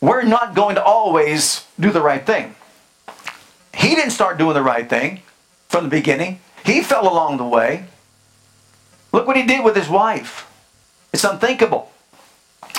We're 0.00 0.22
not 0.22 0.54
going 0.54 0.74
to 0.74 0.82
always 0.82 1.64
do 1.78 1.90
the 1.90 2.00
right 2.00 2.24
thing. 2.24 2.54
He 3.74 3.94
didn't 3.94 4.10
start 4.10 4.38
doing 4.38 4.54
the 4.54 4.62
right 4.62 4.88
thing 4.88 5.22
from 5.68 5.84
the 5.84 5.90
beginning. 5.90 6.40
He 6.64 6.82
fell 6.82 7.10
along 7.10 7.36
the 7.36 7.44
way. 7.44 7.86
Look 9.12 9.26
what 9.26 9.36
he 9.36 9.44
did 9.44 9.64
with 9.64 9.76
his 9.76 9.88
wife. 9.88 10.50
It's 11.12 11.24
unthinkable. 11.24 11.90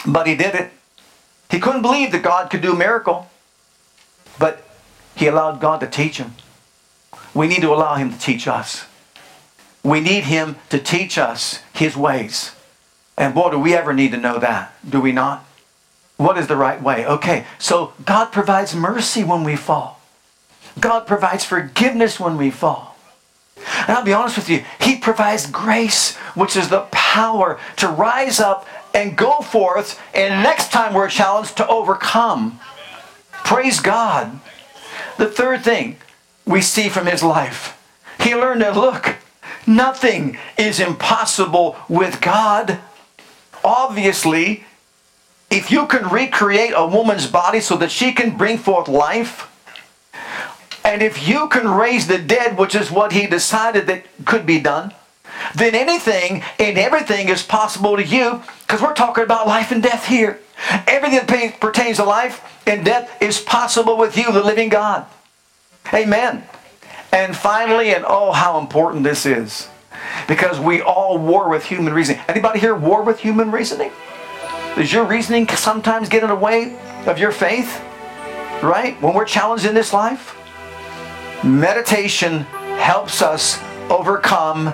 But 0.05 0.27
he 0.27 0.35
did 0.35 0.55
it. 0.55 0.71
He 1.49 1.59
couldn't 1.59 1.81
believe 1.81 2.11
that 2.11 2.23
God 2.23 2.49
could 2.49 2.61
do 2.61 2.73
a 2.73 2.75
miracle. 2.75 3.29
But 4.37 4.63
he 5.15 5.27
allowed 5.27 5.59
God 5.59 5.79
to 5.79 5.87
teach 5.87 6.17
him. 6.17 6.35
We 7.33 7.47
need 7.47 7.61
to 7.61 7.73
allow 7.73 7.95
him 7.95 8.11
to 8.11 8.19
teach 8.19 8.47
us. 8.47 8.85
We 9.83 10.01
need 10.01 10.25
him 10.25 10.57
to 10.69 10.79
teach 10.79 11.17
us 11.17 11.61
his 11.73 11.95
ways. 11.95 12.51
And 13.17 13.33
boy, 13.33 13.51
do 13.51 13.59
we 13.59 13.73
ever 13.73 13.93
need 13.93 14.11
to 14.11 14.17
know 14.17 14.39
that, 14.39 14.73
do 14.87 15.01
we 15.01 15.11
not? 15.11 15.43
What 16.17 16.37
is 16.37 16.47
the 16.47 16.55
right 16.55 16.81
way? 16.81 17.05
Okay, 17.05 17.45
so 17.59 17.93
God 18.05 18.31
provides 18.31 18.75
mercy 18.75 19.23
when 19.23 19.43
we 19.43 19.55
fall. 19.55 20.01
God 20.79 21.07
provides 21.07 21.43
forgiveness 21.43 22.19
when 22.19 22.37
we 22.37 22.51
fall. 22.51 22.95
And 23.55 23.97
I'll 23.97 24.03
be 24.03 24.13
honest 24.13 24.37
with 24.37 24.49
you, 24.49 24.63
He 24.79 24.97
provides 24.97 25.49
grace, 25.49 26.15
which 26.35 26.55
is 26.55 26.69
the 26.69 26.81
power 26.91 27.59
to 27.77 27.87
rise 27.87 28.39
up 28.39 28.67
and 28.93 29.15
go 29.15 29.39
forth, 29.41 29.99
and 30.13 30.43
next 30.43 30.71
time 30.71 30.93
we're 30.93 31.09
challenged 31.09 31.57
to 31.57 31.67
overcome. 31.67 32.59
Praise 33.31 33.79
God. 33.79 34.39
The 35.17 35.27
third 35.27 35.63
thing 35.63 35.97
we 36.45 36.61
see 36.61 36.89
from 36.89 37.05
his 37.05 37.21
life, 37.23 37.77
he 38.19 38.35
learned 38.35 38.61
to 38.61 38.71
look, 38.71 39.17
nothing 39.65 40.37
is 40.57 40.79
impossible 40.79 41.75
with 41.87 42.21
God. 42.21 42.79
Obviously, 43.67 44.63
if 45.51 45.69
you 45.69 45.87
can 45.87 46.07
recreate 46.07 46.71
a 46.73 46.87
woman's 46.87 47.27
body 47.27 47.59
so 47.59 47.75
that 47.75 47.91
she 47.91 48.13
can 48.13 48.37
bring 48.37 48.57
forth 48.57 48.87
life, 48.87 49.51
and 50.85 51.01
if 51.01 51.27
you 51.27 51.49
can 51.49 51.67
raise 51.67 52.07
the 52.07 52.17
dead, 52.17 52.57
which 52.57 52.73
is 52.73 52.89
what 52.89 53.11
he 53.11 53.27
decided 53.27 53.85
that 53.87 54.05
could 54.23 54.45
be 54.45 54.57
done, 54.57 54.93
then 55.53 55.75
anything 55.75 56.43
and 56.57 56.77
everything 56.77 57.27
is 57.27 57.43
possible 57.43 57.97
to 57.97 58.05
you 58.05 58.41
because 58.61 58.81
we're 58.81 58.93
talking 58.93 59.25
about 59.25 59.47
life 59.47 59.69
and 59.69 59.83
death 59.83 60.05
here. 60.05 60.39
Everything 60.87 61.27
that 61.27 61.59
pertains 61.59 61.97
to 61.97 62.05
life 62.05 62.41
and 62.65 62.85
death 62.85 63.21
is 63.21 63.37
possible 63.37 63.97
with 63.97 64.17
you, 64.17 64.31
the 64.31 64.41
living 64.41 64.69
God. 64.69 65.05
Amen. 65.93 66.43
And 67.11 67.35
finally, 67.35 67.93
and 67.93 68.05
oh, 68.07 68.31
how 68.31 68.59
important 68.59 69.03
this 69.03 69.25
is, 69.25 69.67
because 70.27 70.59
we 70.59 70.81
all 70.81 71.17
war 71.17 71.49
with 71.49 71.63
human 71.63 71.93
reasoning. 71.93 72.21
Anybody 72.27 72.59
here 72.59 72.75
war 72.75 73.03
with 73.03 73.19
human 73.19 73.51
reasoning? 73.51 73.91
Does 74.75 74.93
your 74.93 75.05
reasoning 75.05 75.47
sometimes 75.47 76.09
get 76.09 76.23
in 76.23 76.29
the 76.29 76.35
way 76.35 76.77
of 77.05 77.17
your 77.17 77.31
faith? 77.31 77.81
Right? 78.61 78.95
When 79.01 79.13
we're 79.13 79.25
challenged 79.25 79.65
in 79.65 79.73
this 79.73 79.93
life? 79.93 80.35
Meditation 81.43 82.41
helps 82.77 83.21
us 83.21 83.61
overcome 83.89 84.73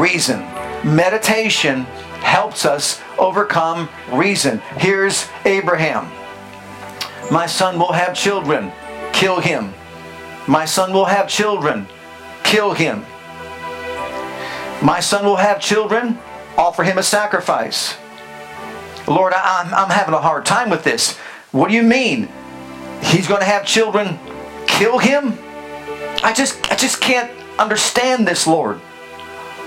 reason. 0.00 0.40
Meditation 0.84 1.82
helps 2.22 2.64
us 2.64 3.00
overcome 3.18 3.88
reason. 4.12 4.58
Here's 4.78 5.28
Abraham. 5.44 6.10
My 7.30 7.46
son 7.46 7.78
will 7.78 7.92
have 7.92 8.14
children. 8.14 8.72
Kill 9.12 9.40
him. 9.40 9.72
My 10.46 10.64
son 10.64 10.92
will 10.92 11.04
have 11.06 11.28
children. 11.28 11.86
Kill 12.42 12.72
him. 12.72 13.04
My 14.84 15.00
son 15.00 15.24
will 15.24 15.36
have 15.36 15.60
children. 15.60 16.18
Offer 16.58 16.84
him 16.84 16.98
a 16.98 17.02
sacrifice. 17.02 17.96
Lord, 19.08 19.32
I, 19.32 19.62
am 19.62 19.72
I'm 19.72 19.88
having 19.88 20.12
a 20.12 20.20
hard 20.20 20.44
time 20.44 20.68
with 20.68 20.84
this. 20.84 21.16
What 21.52 21.68
do 21.70 21.74
you 21.74 21.82
mean? 21.82 22.28
He's 23.02 23.26
going 23.26 23.40
to 23.40 23.46
have 23.46 23.64
children. 23.64 24.18
Kill 24.66 24.98
him? 24.98 25.38
I 26.22 26.34
just, 26.36 26.70
I 26.70 26.76
just 26.76 27.00
can't 27.00 27.30
understand 27.58 28.28
this, 28.28 28.46
Lord. 28.46 28.78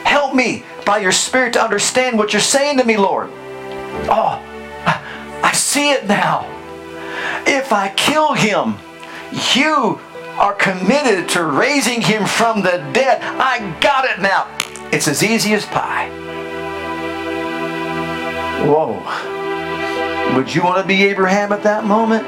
Help 0.04 0.36
me 0.36 0.64
by 0.86 1.00
your 1.00 1.12
Spirit 1.12 1.54
to 1.54 1.64
understand 1.64 2.20
what 2.20 2.32
you're 2.32 2.40
saying 2.40 2.78
to 2.78 2.84
me, 2.84 2.96
Lord. 2.96 3.32
Oh, 4.10 4.40
I 5.44 5.52
see 5.54 5.92
it 5.92 6.08
now. 6.08 6.46
If 7.48 7.74
I 7.74 7.90
kill 7.90 8.34
him, 8.34 8.76
you 9.56 10.00
are 10.38 10.54
committed 10.54 11.28
to 11.30 11.44
raising 11.44 12.02
him 12.02 12.28
from 12.28 12.62
the 12.62 12.88
dead. 12.94 13.24
I 13.24 13.78
got 13.80 14.06
it 14.06 14.22
now. 14.22 14.57
It's 14.92 15.08
as 15.08 15.22
easy 15.22 15.54
as 15.54 15.66
pie. 15.66 16.10
Whoa. 18.66 19.04
Would 20.36 20.54
you 20.54 20.64
want 20.64 20.82
to 20.82 20.88
be 20.88 21.04
Abraham 21.06 21.52
at 21.52 21.64
that 21.64 21.86
moment? 21.86 22.26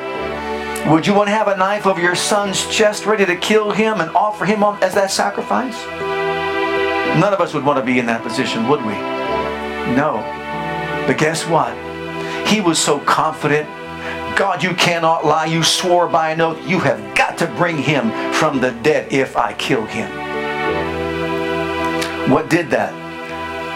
Would 0.91 1.05
you 1.05 1.14
want 1.14 1.28
to 1.28 1.34
have 1.34 1.47
a 1.47 1.57
knife 1.57 1.86
over 1.86 2.01
your 2.01 2.16
son's 2.16 2.68
chest 2.70 3.05
ready 3.05 3.26
to 3.26 3.36
kill 3.36 3.72
him 3.72 4.01
and 4.01 4.10
offer 4.12 4.45
him 4.45 4.64
as 4.64 4.93
that 4.95 5.12
sacrifice? 5.12 5.86
None 7.20 7.34
of 7.34 7.41
us 7.41 7.53
would 7.53 7.66
want 7.66 7.80
to 7.80 7.86
be 7.86 7.99
in 7.99 8.05
that 8.05 8.24
position, 8.24 8.68
would 8.68 8.82
we? 8.82 8.93
No. 9.95 10.24
But 11.07 11.18
guess 11.18 11.45
what? 11.47 11.76
He 12.47 12.62
was 12.62 12.80
so 12.80 12.99
confident. 12.99 13.68
God, 14.38 14.64
you 14.64 14.74
cannot 14.74 15.26
lie. 15.26 15.45
You 15.45 15.64
swore 15.64 16.07
by 16.07 16.32
an 16.32 16.41
oath. 16.41 16.66
You 16.68 16.80
have 16.80 17.16
got 17.16 17.38
to 17.39 17.47
bring 17.47 17.78
him 17.78 18.12
from 18.34 18.60
the 18.60 18.72
dead 18.72 19.12
if 19.12 19.38
I 19.38 19.53
kill 19.53 19.86
him. 19.86 20.28
What 22.30 22.47
did 22.47 22.69
that? 22.69 22.93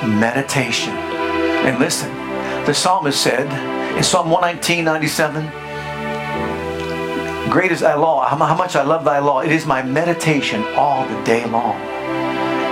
Meditation. 0.07 0.93
And 0.93 1.79
listen, 1.79 2.13
the 2.65 2.73
psalmist 2.73 3.19
said 3.19 3.47
in 3.97 4.03
Psalm 4.03 4.29
119, 4.29 4.85
97, 4.85 5.49
Great 7.49 7.71
is 7.71 7.79
thy 7.79 7.95
law, 7.95 8.27
how 8.27 8.55
much 8.55 8.75
I 8.75 8.83
love 8.83 9.03
thy 9.05 9.17
law. 9.17 9.39
It 9.39 9.51
is 9.51 9.65
my 9.65 9.81
meditation 9.81 10.63
all 10.75 11.07
the 11.07 11.23
day 11.23 11.45
long 11.45 11.81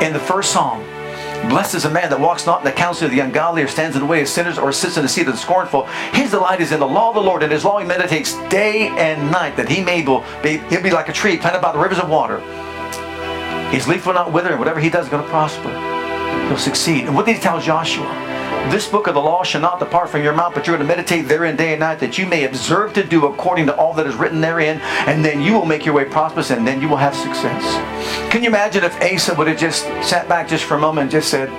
in 0.03 0.13
the 0.13 0.19
first 0.19 0.51
psalm. 0.51 0.83
Blessed 1.49 1.73
is 1.73 1.85
a 1.85 1.89
man 1.89 2.11
that 2.11 2.19
walks 2.19 2.45
not 2.45 2.59
in 2.59 2.65
the 2.65 2.71
counsel 2.71 3.05
of 3.05 3.11
the 3.11 3.19
ungodly, 3.19 3.63
or 3.63 3.67
stands 3.67 3.95
in 3.95 4.03
the 4.03 4.07
way 4.07 4.21
of 4.21 4.27
sinners, 4.27 4.59
or 4.59 4.71
sits 4.71 4.97
in 4.97 5.03
the 5.03 5.09
seat 5.09 5.25
of 5.25 5.33
the 5.33 5.39
scornful. 5.39 5.87
His 6.13 6.29
delight 6.29 6.61
is 6.61 6.71
in 6.71 6.79
the 6.79 6.87
law 6.87 7.09
of 7.09 7.15
the 7.15 7.21
Lord, 7.21 7.41
and 7.41 7.51
his 7.51 7.65
law 7.65 7.79
he 7.79 7.87
meditates 7.87 8.35
day 8.49 8.89
and 8.89 9.31
night, 9.31 9.57
that 9.57 9.67
he 9.67 9.83
may 9.83 10.03
be, 10.43 10.57
he'll 10.69 10.83
be 10.83 10.91
like 10.91 11.09
a 11.09 11.13
tree 11.13 11.37
planted 11.37 11.59
by 11.59 11.71
the 11.71 11.79
rivers 11.79 11.97
of 11.97 12.07
water. 12.07 12.39
His 13.71 13.87
leaf 13.87 14.05
will 14.05 14.13
not 14.13 14.33
wither, 14.33 14.49
and 14.49 14.59
whatever 14.59 14.79
he 14.79 14.89
does 14.89 15.05
is 15.05 15.11
going 15.11 15.23
to 15.23 15.29
prosper. 15.29 15.69
He'll 16.47 16.57
succeed. 16.57 17.05
And 17.05 17.15
what 17.15 17.25
did 17.25 17.37
he 17.37 17.41
tell 17.41 17.61
Joshua? 17.61 18.05
This 18.69 18.87
book 18.87 19.07
of 19.07 19.15
the 19.15 19.21
law 19.21 19.43
shall 19.43 19.61
not 19.61 19.79
depart 19.79 20.09
from 20.09 20.23
your 20.23 20.33
mouth, 20.33 20.53
but 20.53 20.67
you're 20.67 20.77
going 20.77 20.87
to 20.87 20.95
meditate 20.95 21.27
therein 21.27 21.55
day 21.55 21.71
and 21.71 21.79
night, 21.79 21.99
that 21.99 22.17
you 22.17 22.25
may 22.25 22.43
observe 22.43 22.93
to 22.93 23.03
do 23.03 23.25
according 23.25 23.65
to 23.65 23.75
all 23.75 23.93
that 23.93 24.05
is 24.05 24.15
written 24.15 24.39
therein, 24.39 24.79
and 25.07 25.25
then 25.25 25.41
you 25.41 25.53
will 25.53 25.65
make 25.65 25.85
your 25.85 25.95
way 25.95 26.05
prosperous, 26.05 26.51
and 26.51 26.67
then 26.67 26.81
you 26.81 26.87
will 26.87 26.97
have 26.97 27.15
success. 27.15 27.63
Can 28.31 28.43
you 28.43 28.49
imagine 28.49 28.83
if 28.83 29.01
Asa 29.01 29.33
would 29.35 29.47
have 29.47 29.57
just 29.57 29.83
sat 30.03 30.29
back 30.29 30.47
just 30.47 30.65
for 30.65 30.75
a 30.75 30.79
moment 30.79 31.03
and 31.03 31.11
just 31.11 31.29
said, 31.29 31.49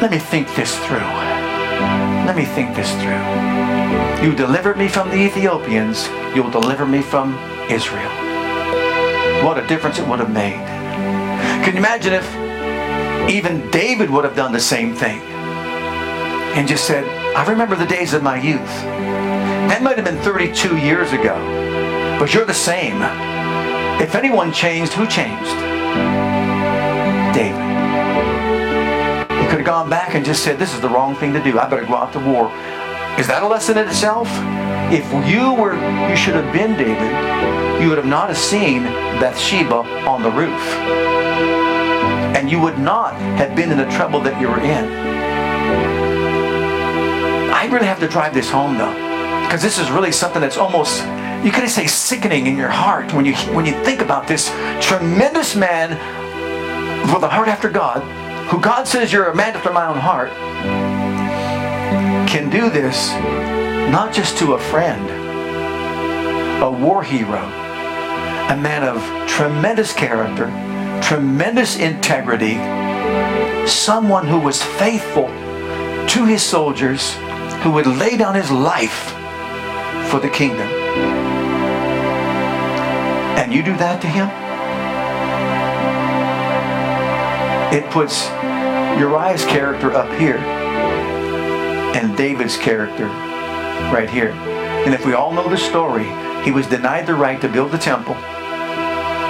Let 0.00 0.10
me 0.10 0.18
think 0.18 0.52
this 0.54 0.76
through. 0.86 0.98
Let 2.26 2.36
me 2.36 2.44
think 2.44 2.74
this 2.74 2.90
through. 3.02 4.26
You 4.26 4.34
delivered 4.34 4.78
me 4.78 4.88
from 4.88 5.10
the 5.10 5.16
Ethiopians, 5.16 6.08
you 6.34 6.42
will 6.42 6.50
deliver 6.50 6.86
me 6.86 7.02
from 7.02 7.34
Israel. 7.68 8.10
What 9.44 9.58
a 9.58 9.66
difference 9.66 9.98
it 9.98 10.06
would 10.06 10.20
have 10.20 10.32
made. 10.32 10.81
Can 11.62 11.74
you 11.74 11.78
imagine 11.78 12.12
if 12.12 13.30
even 13.30 13.70
David 13.70 14.10
would 14.10 14.24
have 14.24 14.36
done 14.36 14.52
the 14.52 14.60
same 14.60 14.94
thing? 14.94 15.32
and 16.54 16.68
just 16.68 16.86
said, 16.86 17.04
I 17.34 17.48
remember 17.48 17.76
the 17.76 17.86
days 17.86 18.12
of 18.12 18.22
my 18.22 18.36
youth. 18.36 18.60
That 18.60 19.82
might 19.82 19.96
have 19.96 20.04
been 20.04 20.18
32 20.18 20.76
years 20.76 21.10
ago, 21.12 21.34
but 22.18 22.34
you're 22.34 22.44
the 22.44 22.52
same. 22.52 23.00
If 24.02 24.14
anyone 24.14 24.52
changed, 24.52 24.92
who 24.92 25.06
changed? 25.06 25.56
David. 27.32 27.58
He 29.32 29.48
could 29.48 29.60
have 29.60 29.64
gone 29.64 29.88
back 29.88 30.14
and 30.14 30.26
just 30.26 30.44
said, 30.44 30.58
This 30.58 30.74
is 30.74 30.82
the 30.82 30.90
wrong 30.90 31.14
thing 31.16 31.32
to 31.32 31.42
do. 31.42 31.58
I 31.58 31.66
better 31.68 31.86
go 31.86 31.94
out 31.94 32.12
to 32.12 32.18
war. 32.18 32.50
Is 33.18 33.26
that 33.28 33.42
a 33.42 33.46
lesson 33.46 33.78
in 33.78 33.88
itself? 33.88 34.28
If 34.90 35.04
you 35.28 35.54
were, 35.54 35.74
you 36.08 36.16
should 36.16 36.34
have 36.34 36.52
been 36.52 36.76
David, 36.76 37.82
you 37.82 37.88
would 37.88 37.98
have 37.98 38.06
not 38.06 38.28
have 38.28 38.38
seen 38.38 38.84
Bathsheba 39.20 39.76
on 40.06 40.22
the 40.22 40.30
roof. 40.30 40.60
And 42.36 42.50
you 42.50 42.60
would 42.60 42.78
not 42.78 43.14
have 43.36 43.54
been 43.54 43.70
in 43.70 43.78
the 43.78 43.88
trouble 43.90 44.20
that 44.20 44.40
you 44.40 44.48
were 44.48 44.60
in. 44.60 44.84
I 47.52 47.66
really 47.66 47.86
have 47.86 48.00
to 48.00 48.08
drive 48.08 48.34
this 48.34 48.50
home 48.50 48.76
though, 48.76 48.92
because 49.46 49.62
this 49.62 49.78
is 49.78 49.90
really 49.90 50.10
something 50.10 50.40
that's 50.40 50.56
almost 50.56 51.04
you 51.44 51.50
could 51.50 51.68
say 51.68 51.86
sickening 51.86 52.46
in 52.46 52.56
your 52.56 52.70
heart 52.70 53.12
when 53.12 53.24
you 53.24 53.34
when 53.54 53.66
you 53.66 53.72
think 53.84 54.00
about 54.00 54.26
this 54.26 54.48
tremendous 54.80 55.54
man 55.54 55.90
with 57.12 57.22
a 57.22 57.28
heart 57.28 57.48
after 57.48 57.68
God, 57.68 58.02
who 58.48 58.60
God 58.60 58.88
says 58.88 59.12
you're 59.12 59.28
a 59.28 59.34
man 59.34 59.54
after 59.54 59.72
my 59.72 59.86
own 59.86 59.98
heart, 59.98 60.30
can 62.32 62.48
do 62.48 62.70
this 62.70 63.12
not 63.92 64.10
just 64.10 64.38
to 64.38 64.54
a 64.54 64.58
friend, 64.58 65.06
a 66.62 66.70
war 66.70 67.02
hero, 67.02 67.42
a 68.48 68.56
man 68.56 68.82
of 68.82 69.28
tremendous 69.28 69.92
character, 69.92 70.46
tremendous 71.02 71.76
integrity, 71.76 72.54
someone 73.66 74.26
who 74.26 74.40
was 74.40 74.62
faithful 74.62 75.26
to 76.08 76.24
his 76.24 76.42
soldiers 76.42 77.12
who 77.62 77.70
would 77.70 77.86
lay 77.86 78.16
down 78.16 78.34
his 78.34 78.50
life 78.50 79.10
for 80.08 80.18
the 80.18 80.30
kingdom. 80.30 80.68
And 83.36 83.52
you 83.52 83.62
do 83.62 83.76
that 83.76 84.00
to 84.00 84.06
him? 84.08 84.30
It 87.76 87.90
puts 87.90 88.26
Uriah's 88.98 89.44
character 89.44 89.92
up 89.92 90.10
here 90.18 90.61
and 91.94 92.16
David's 92.16 92.56
character 92.56 93.06
right 93.92 94.10
here. 94.10 94.30
And 94.30 94.94
if 94.94 95.06
we 95.06 95.12
all 95.12 95.32
know 95.32 95.48
the 95.48 95.56
story, 95.56 96.06
he 96.44 96.50
was 96.50 96.66
denied 96.66 97.06
the 97.06 97.14
right 97.14 97.40
to 97.40 97.48
build 97.48 97.70
the 97.72 97.78
temple 97.78 98.16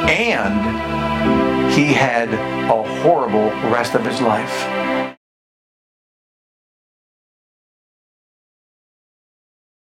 and 0.08 1.72
he 1.72 1.92
had 1.92 2.28
a 2.32 2.82
horrible 3.02 3.50
rest 3.70 3.94
of 3.94 4.04
his 4.04 4.20
life. 4.20 4.81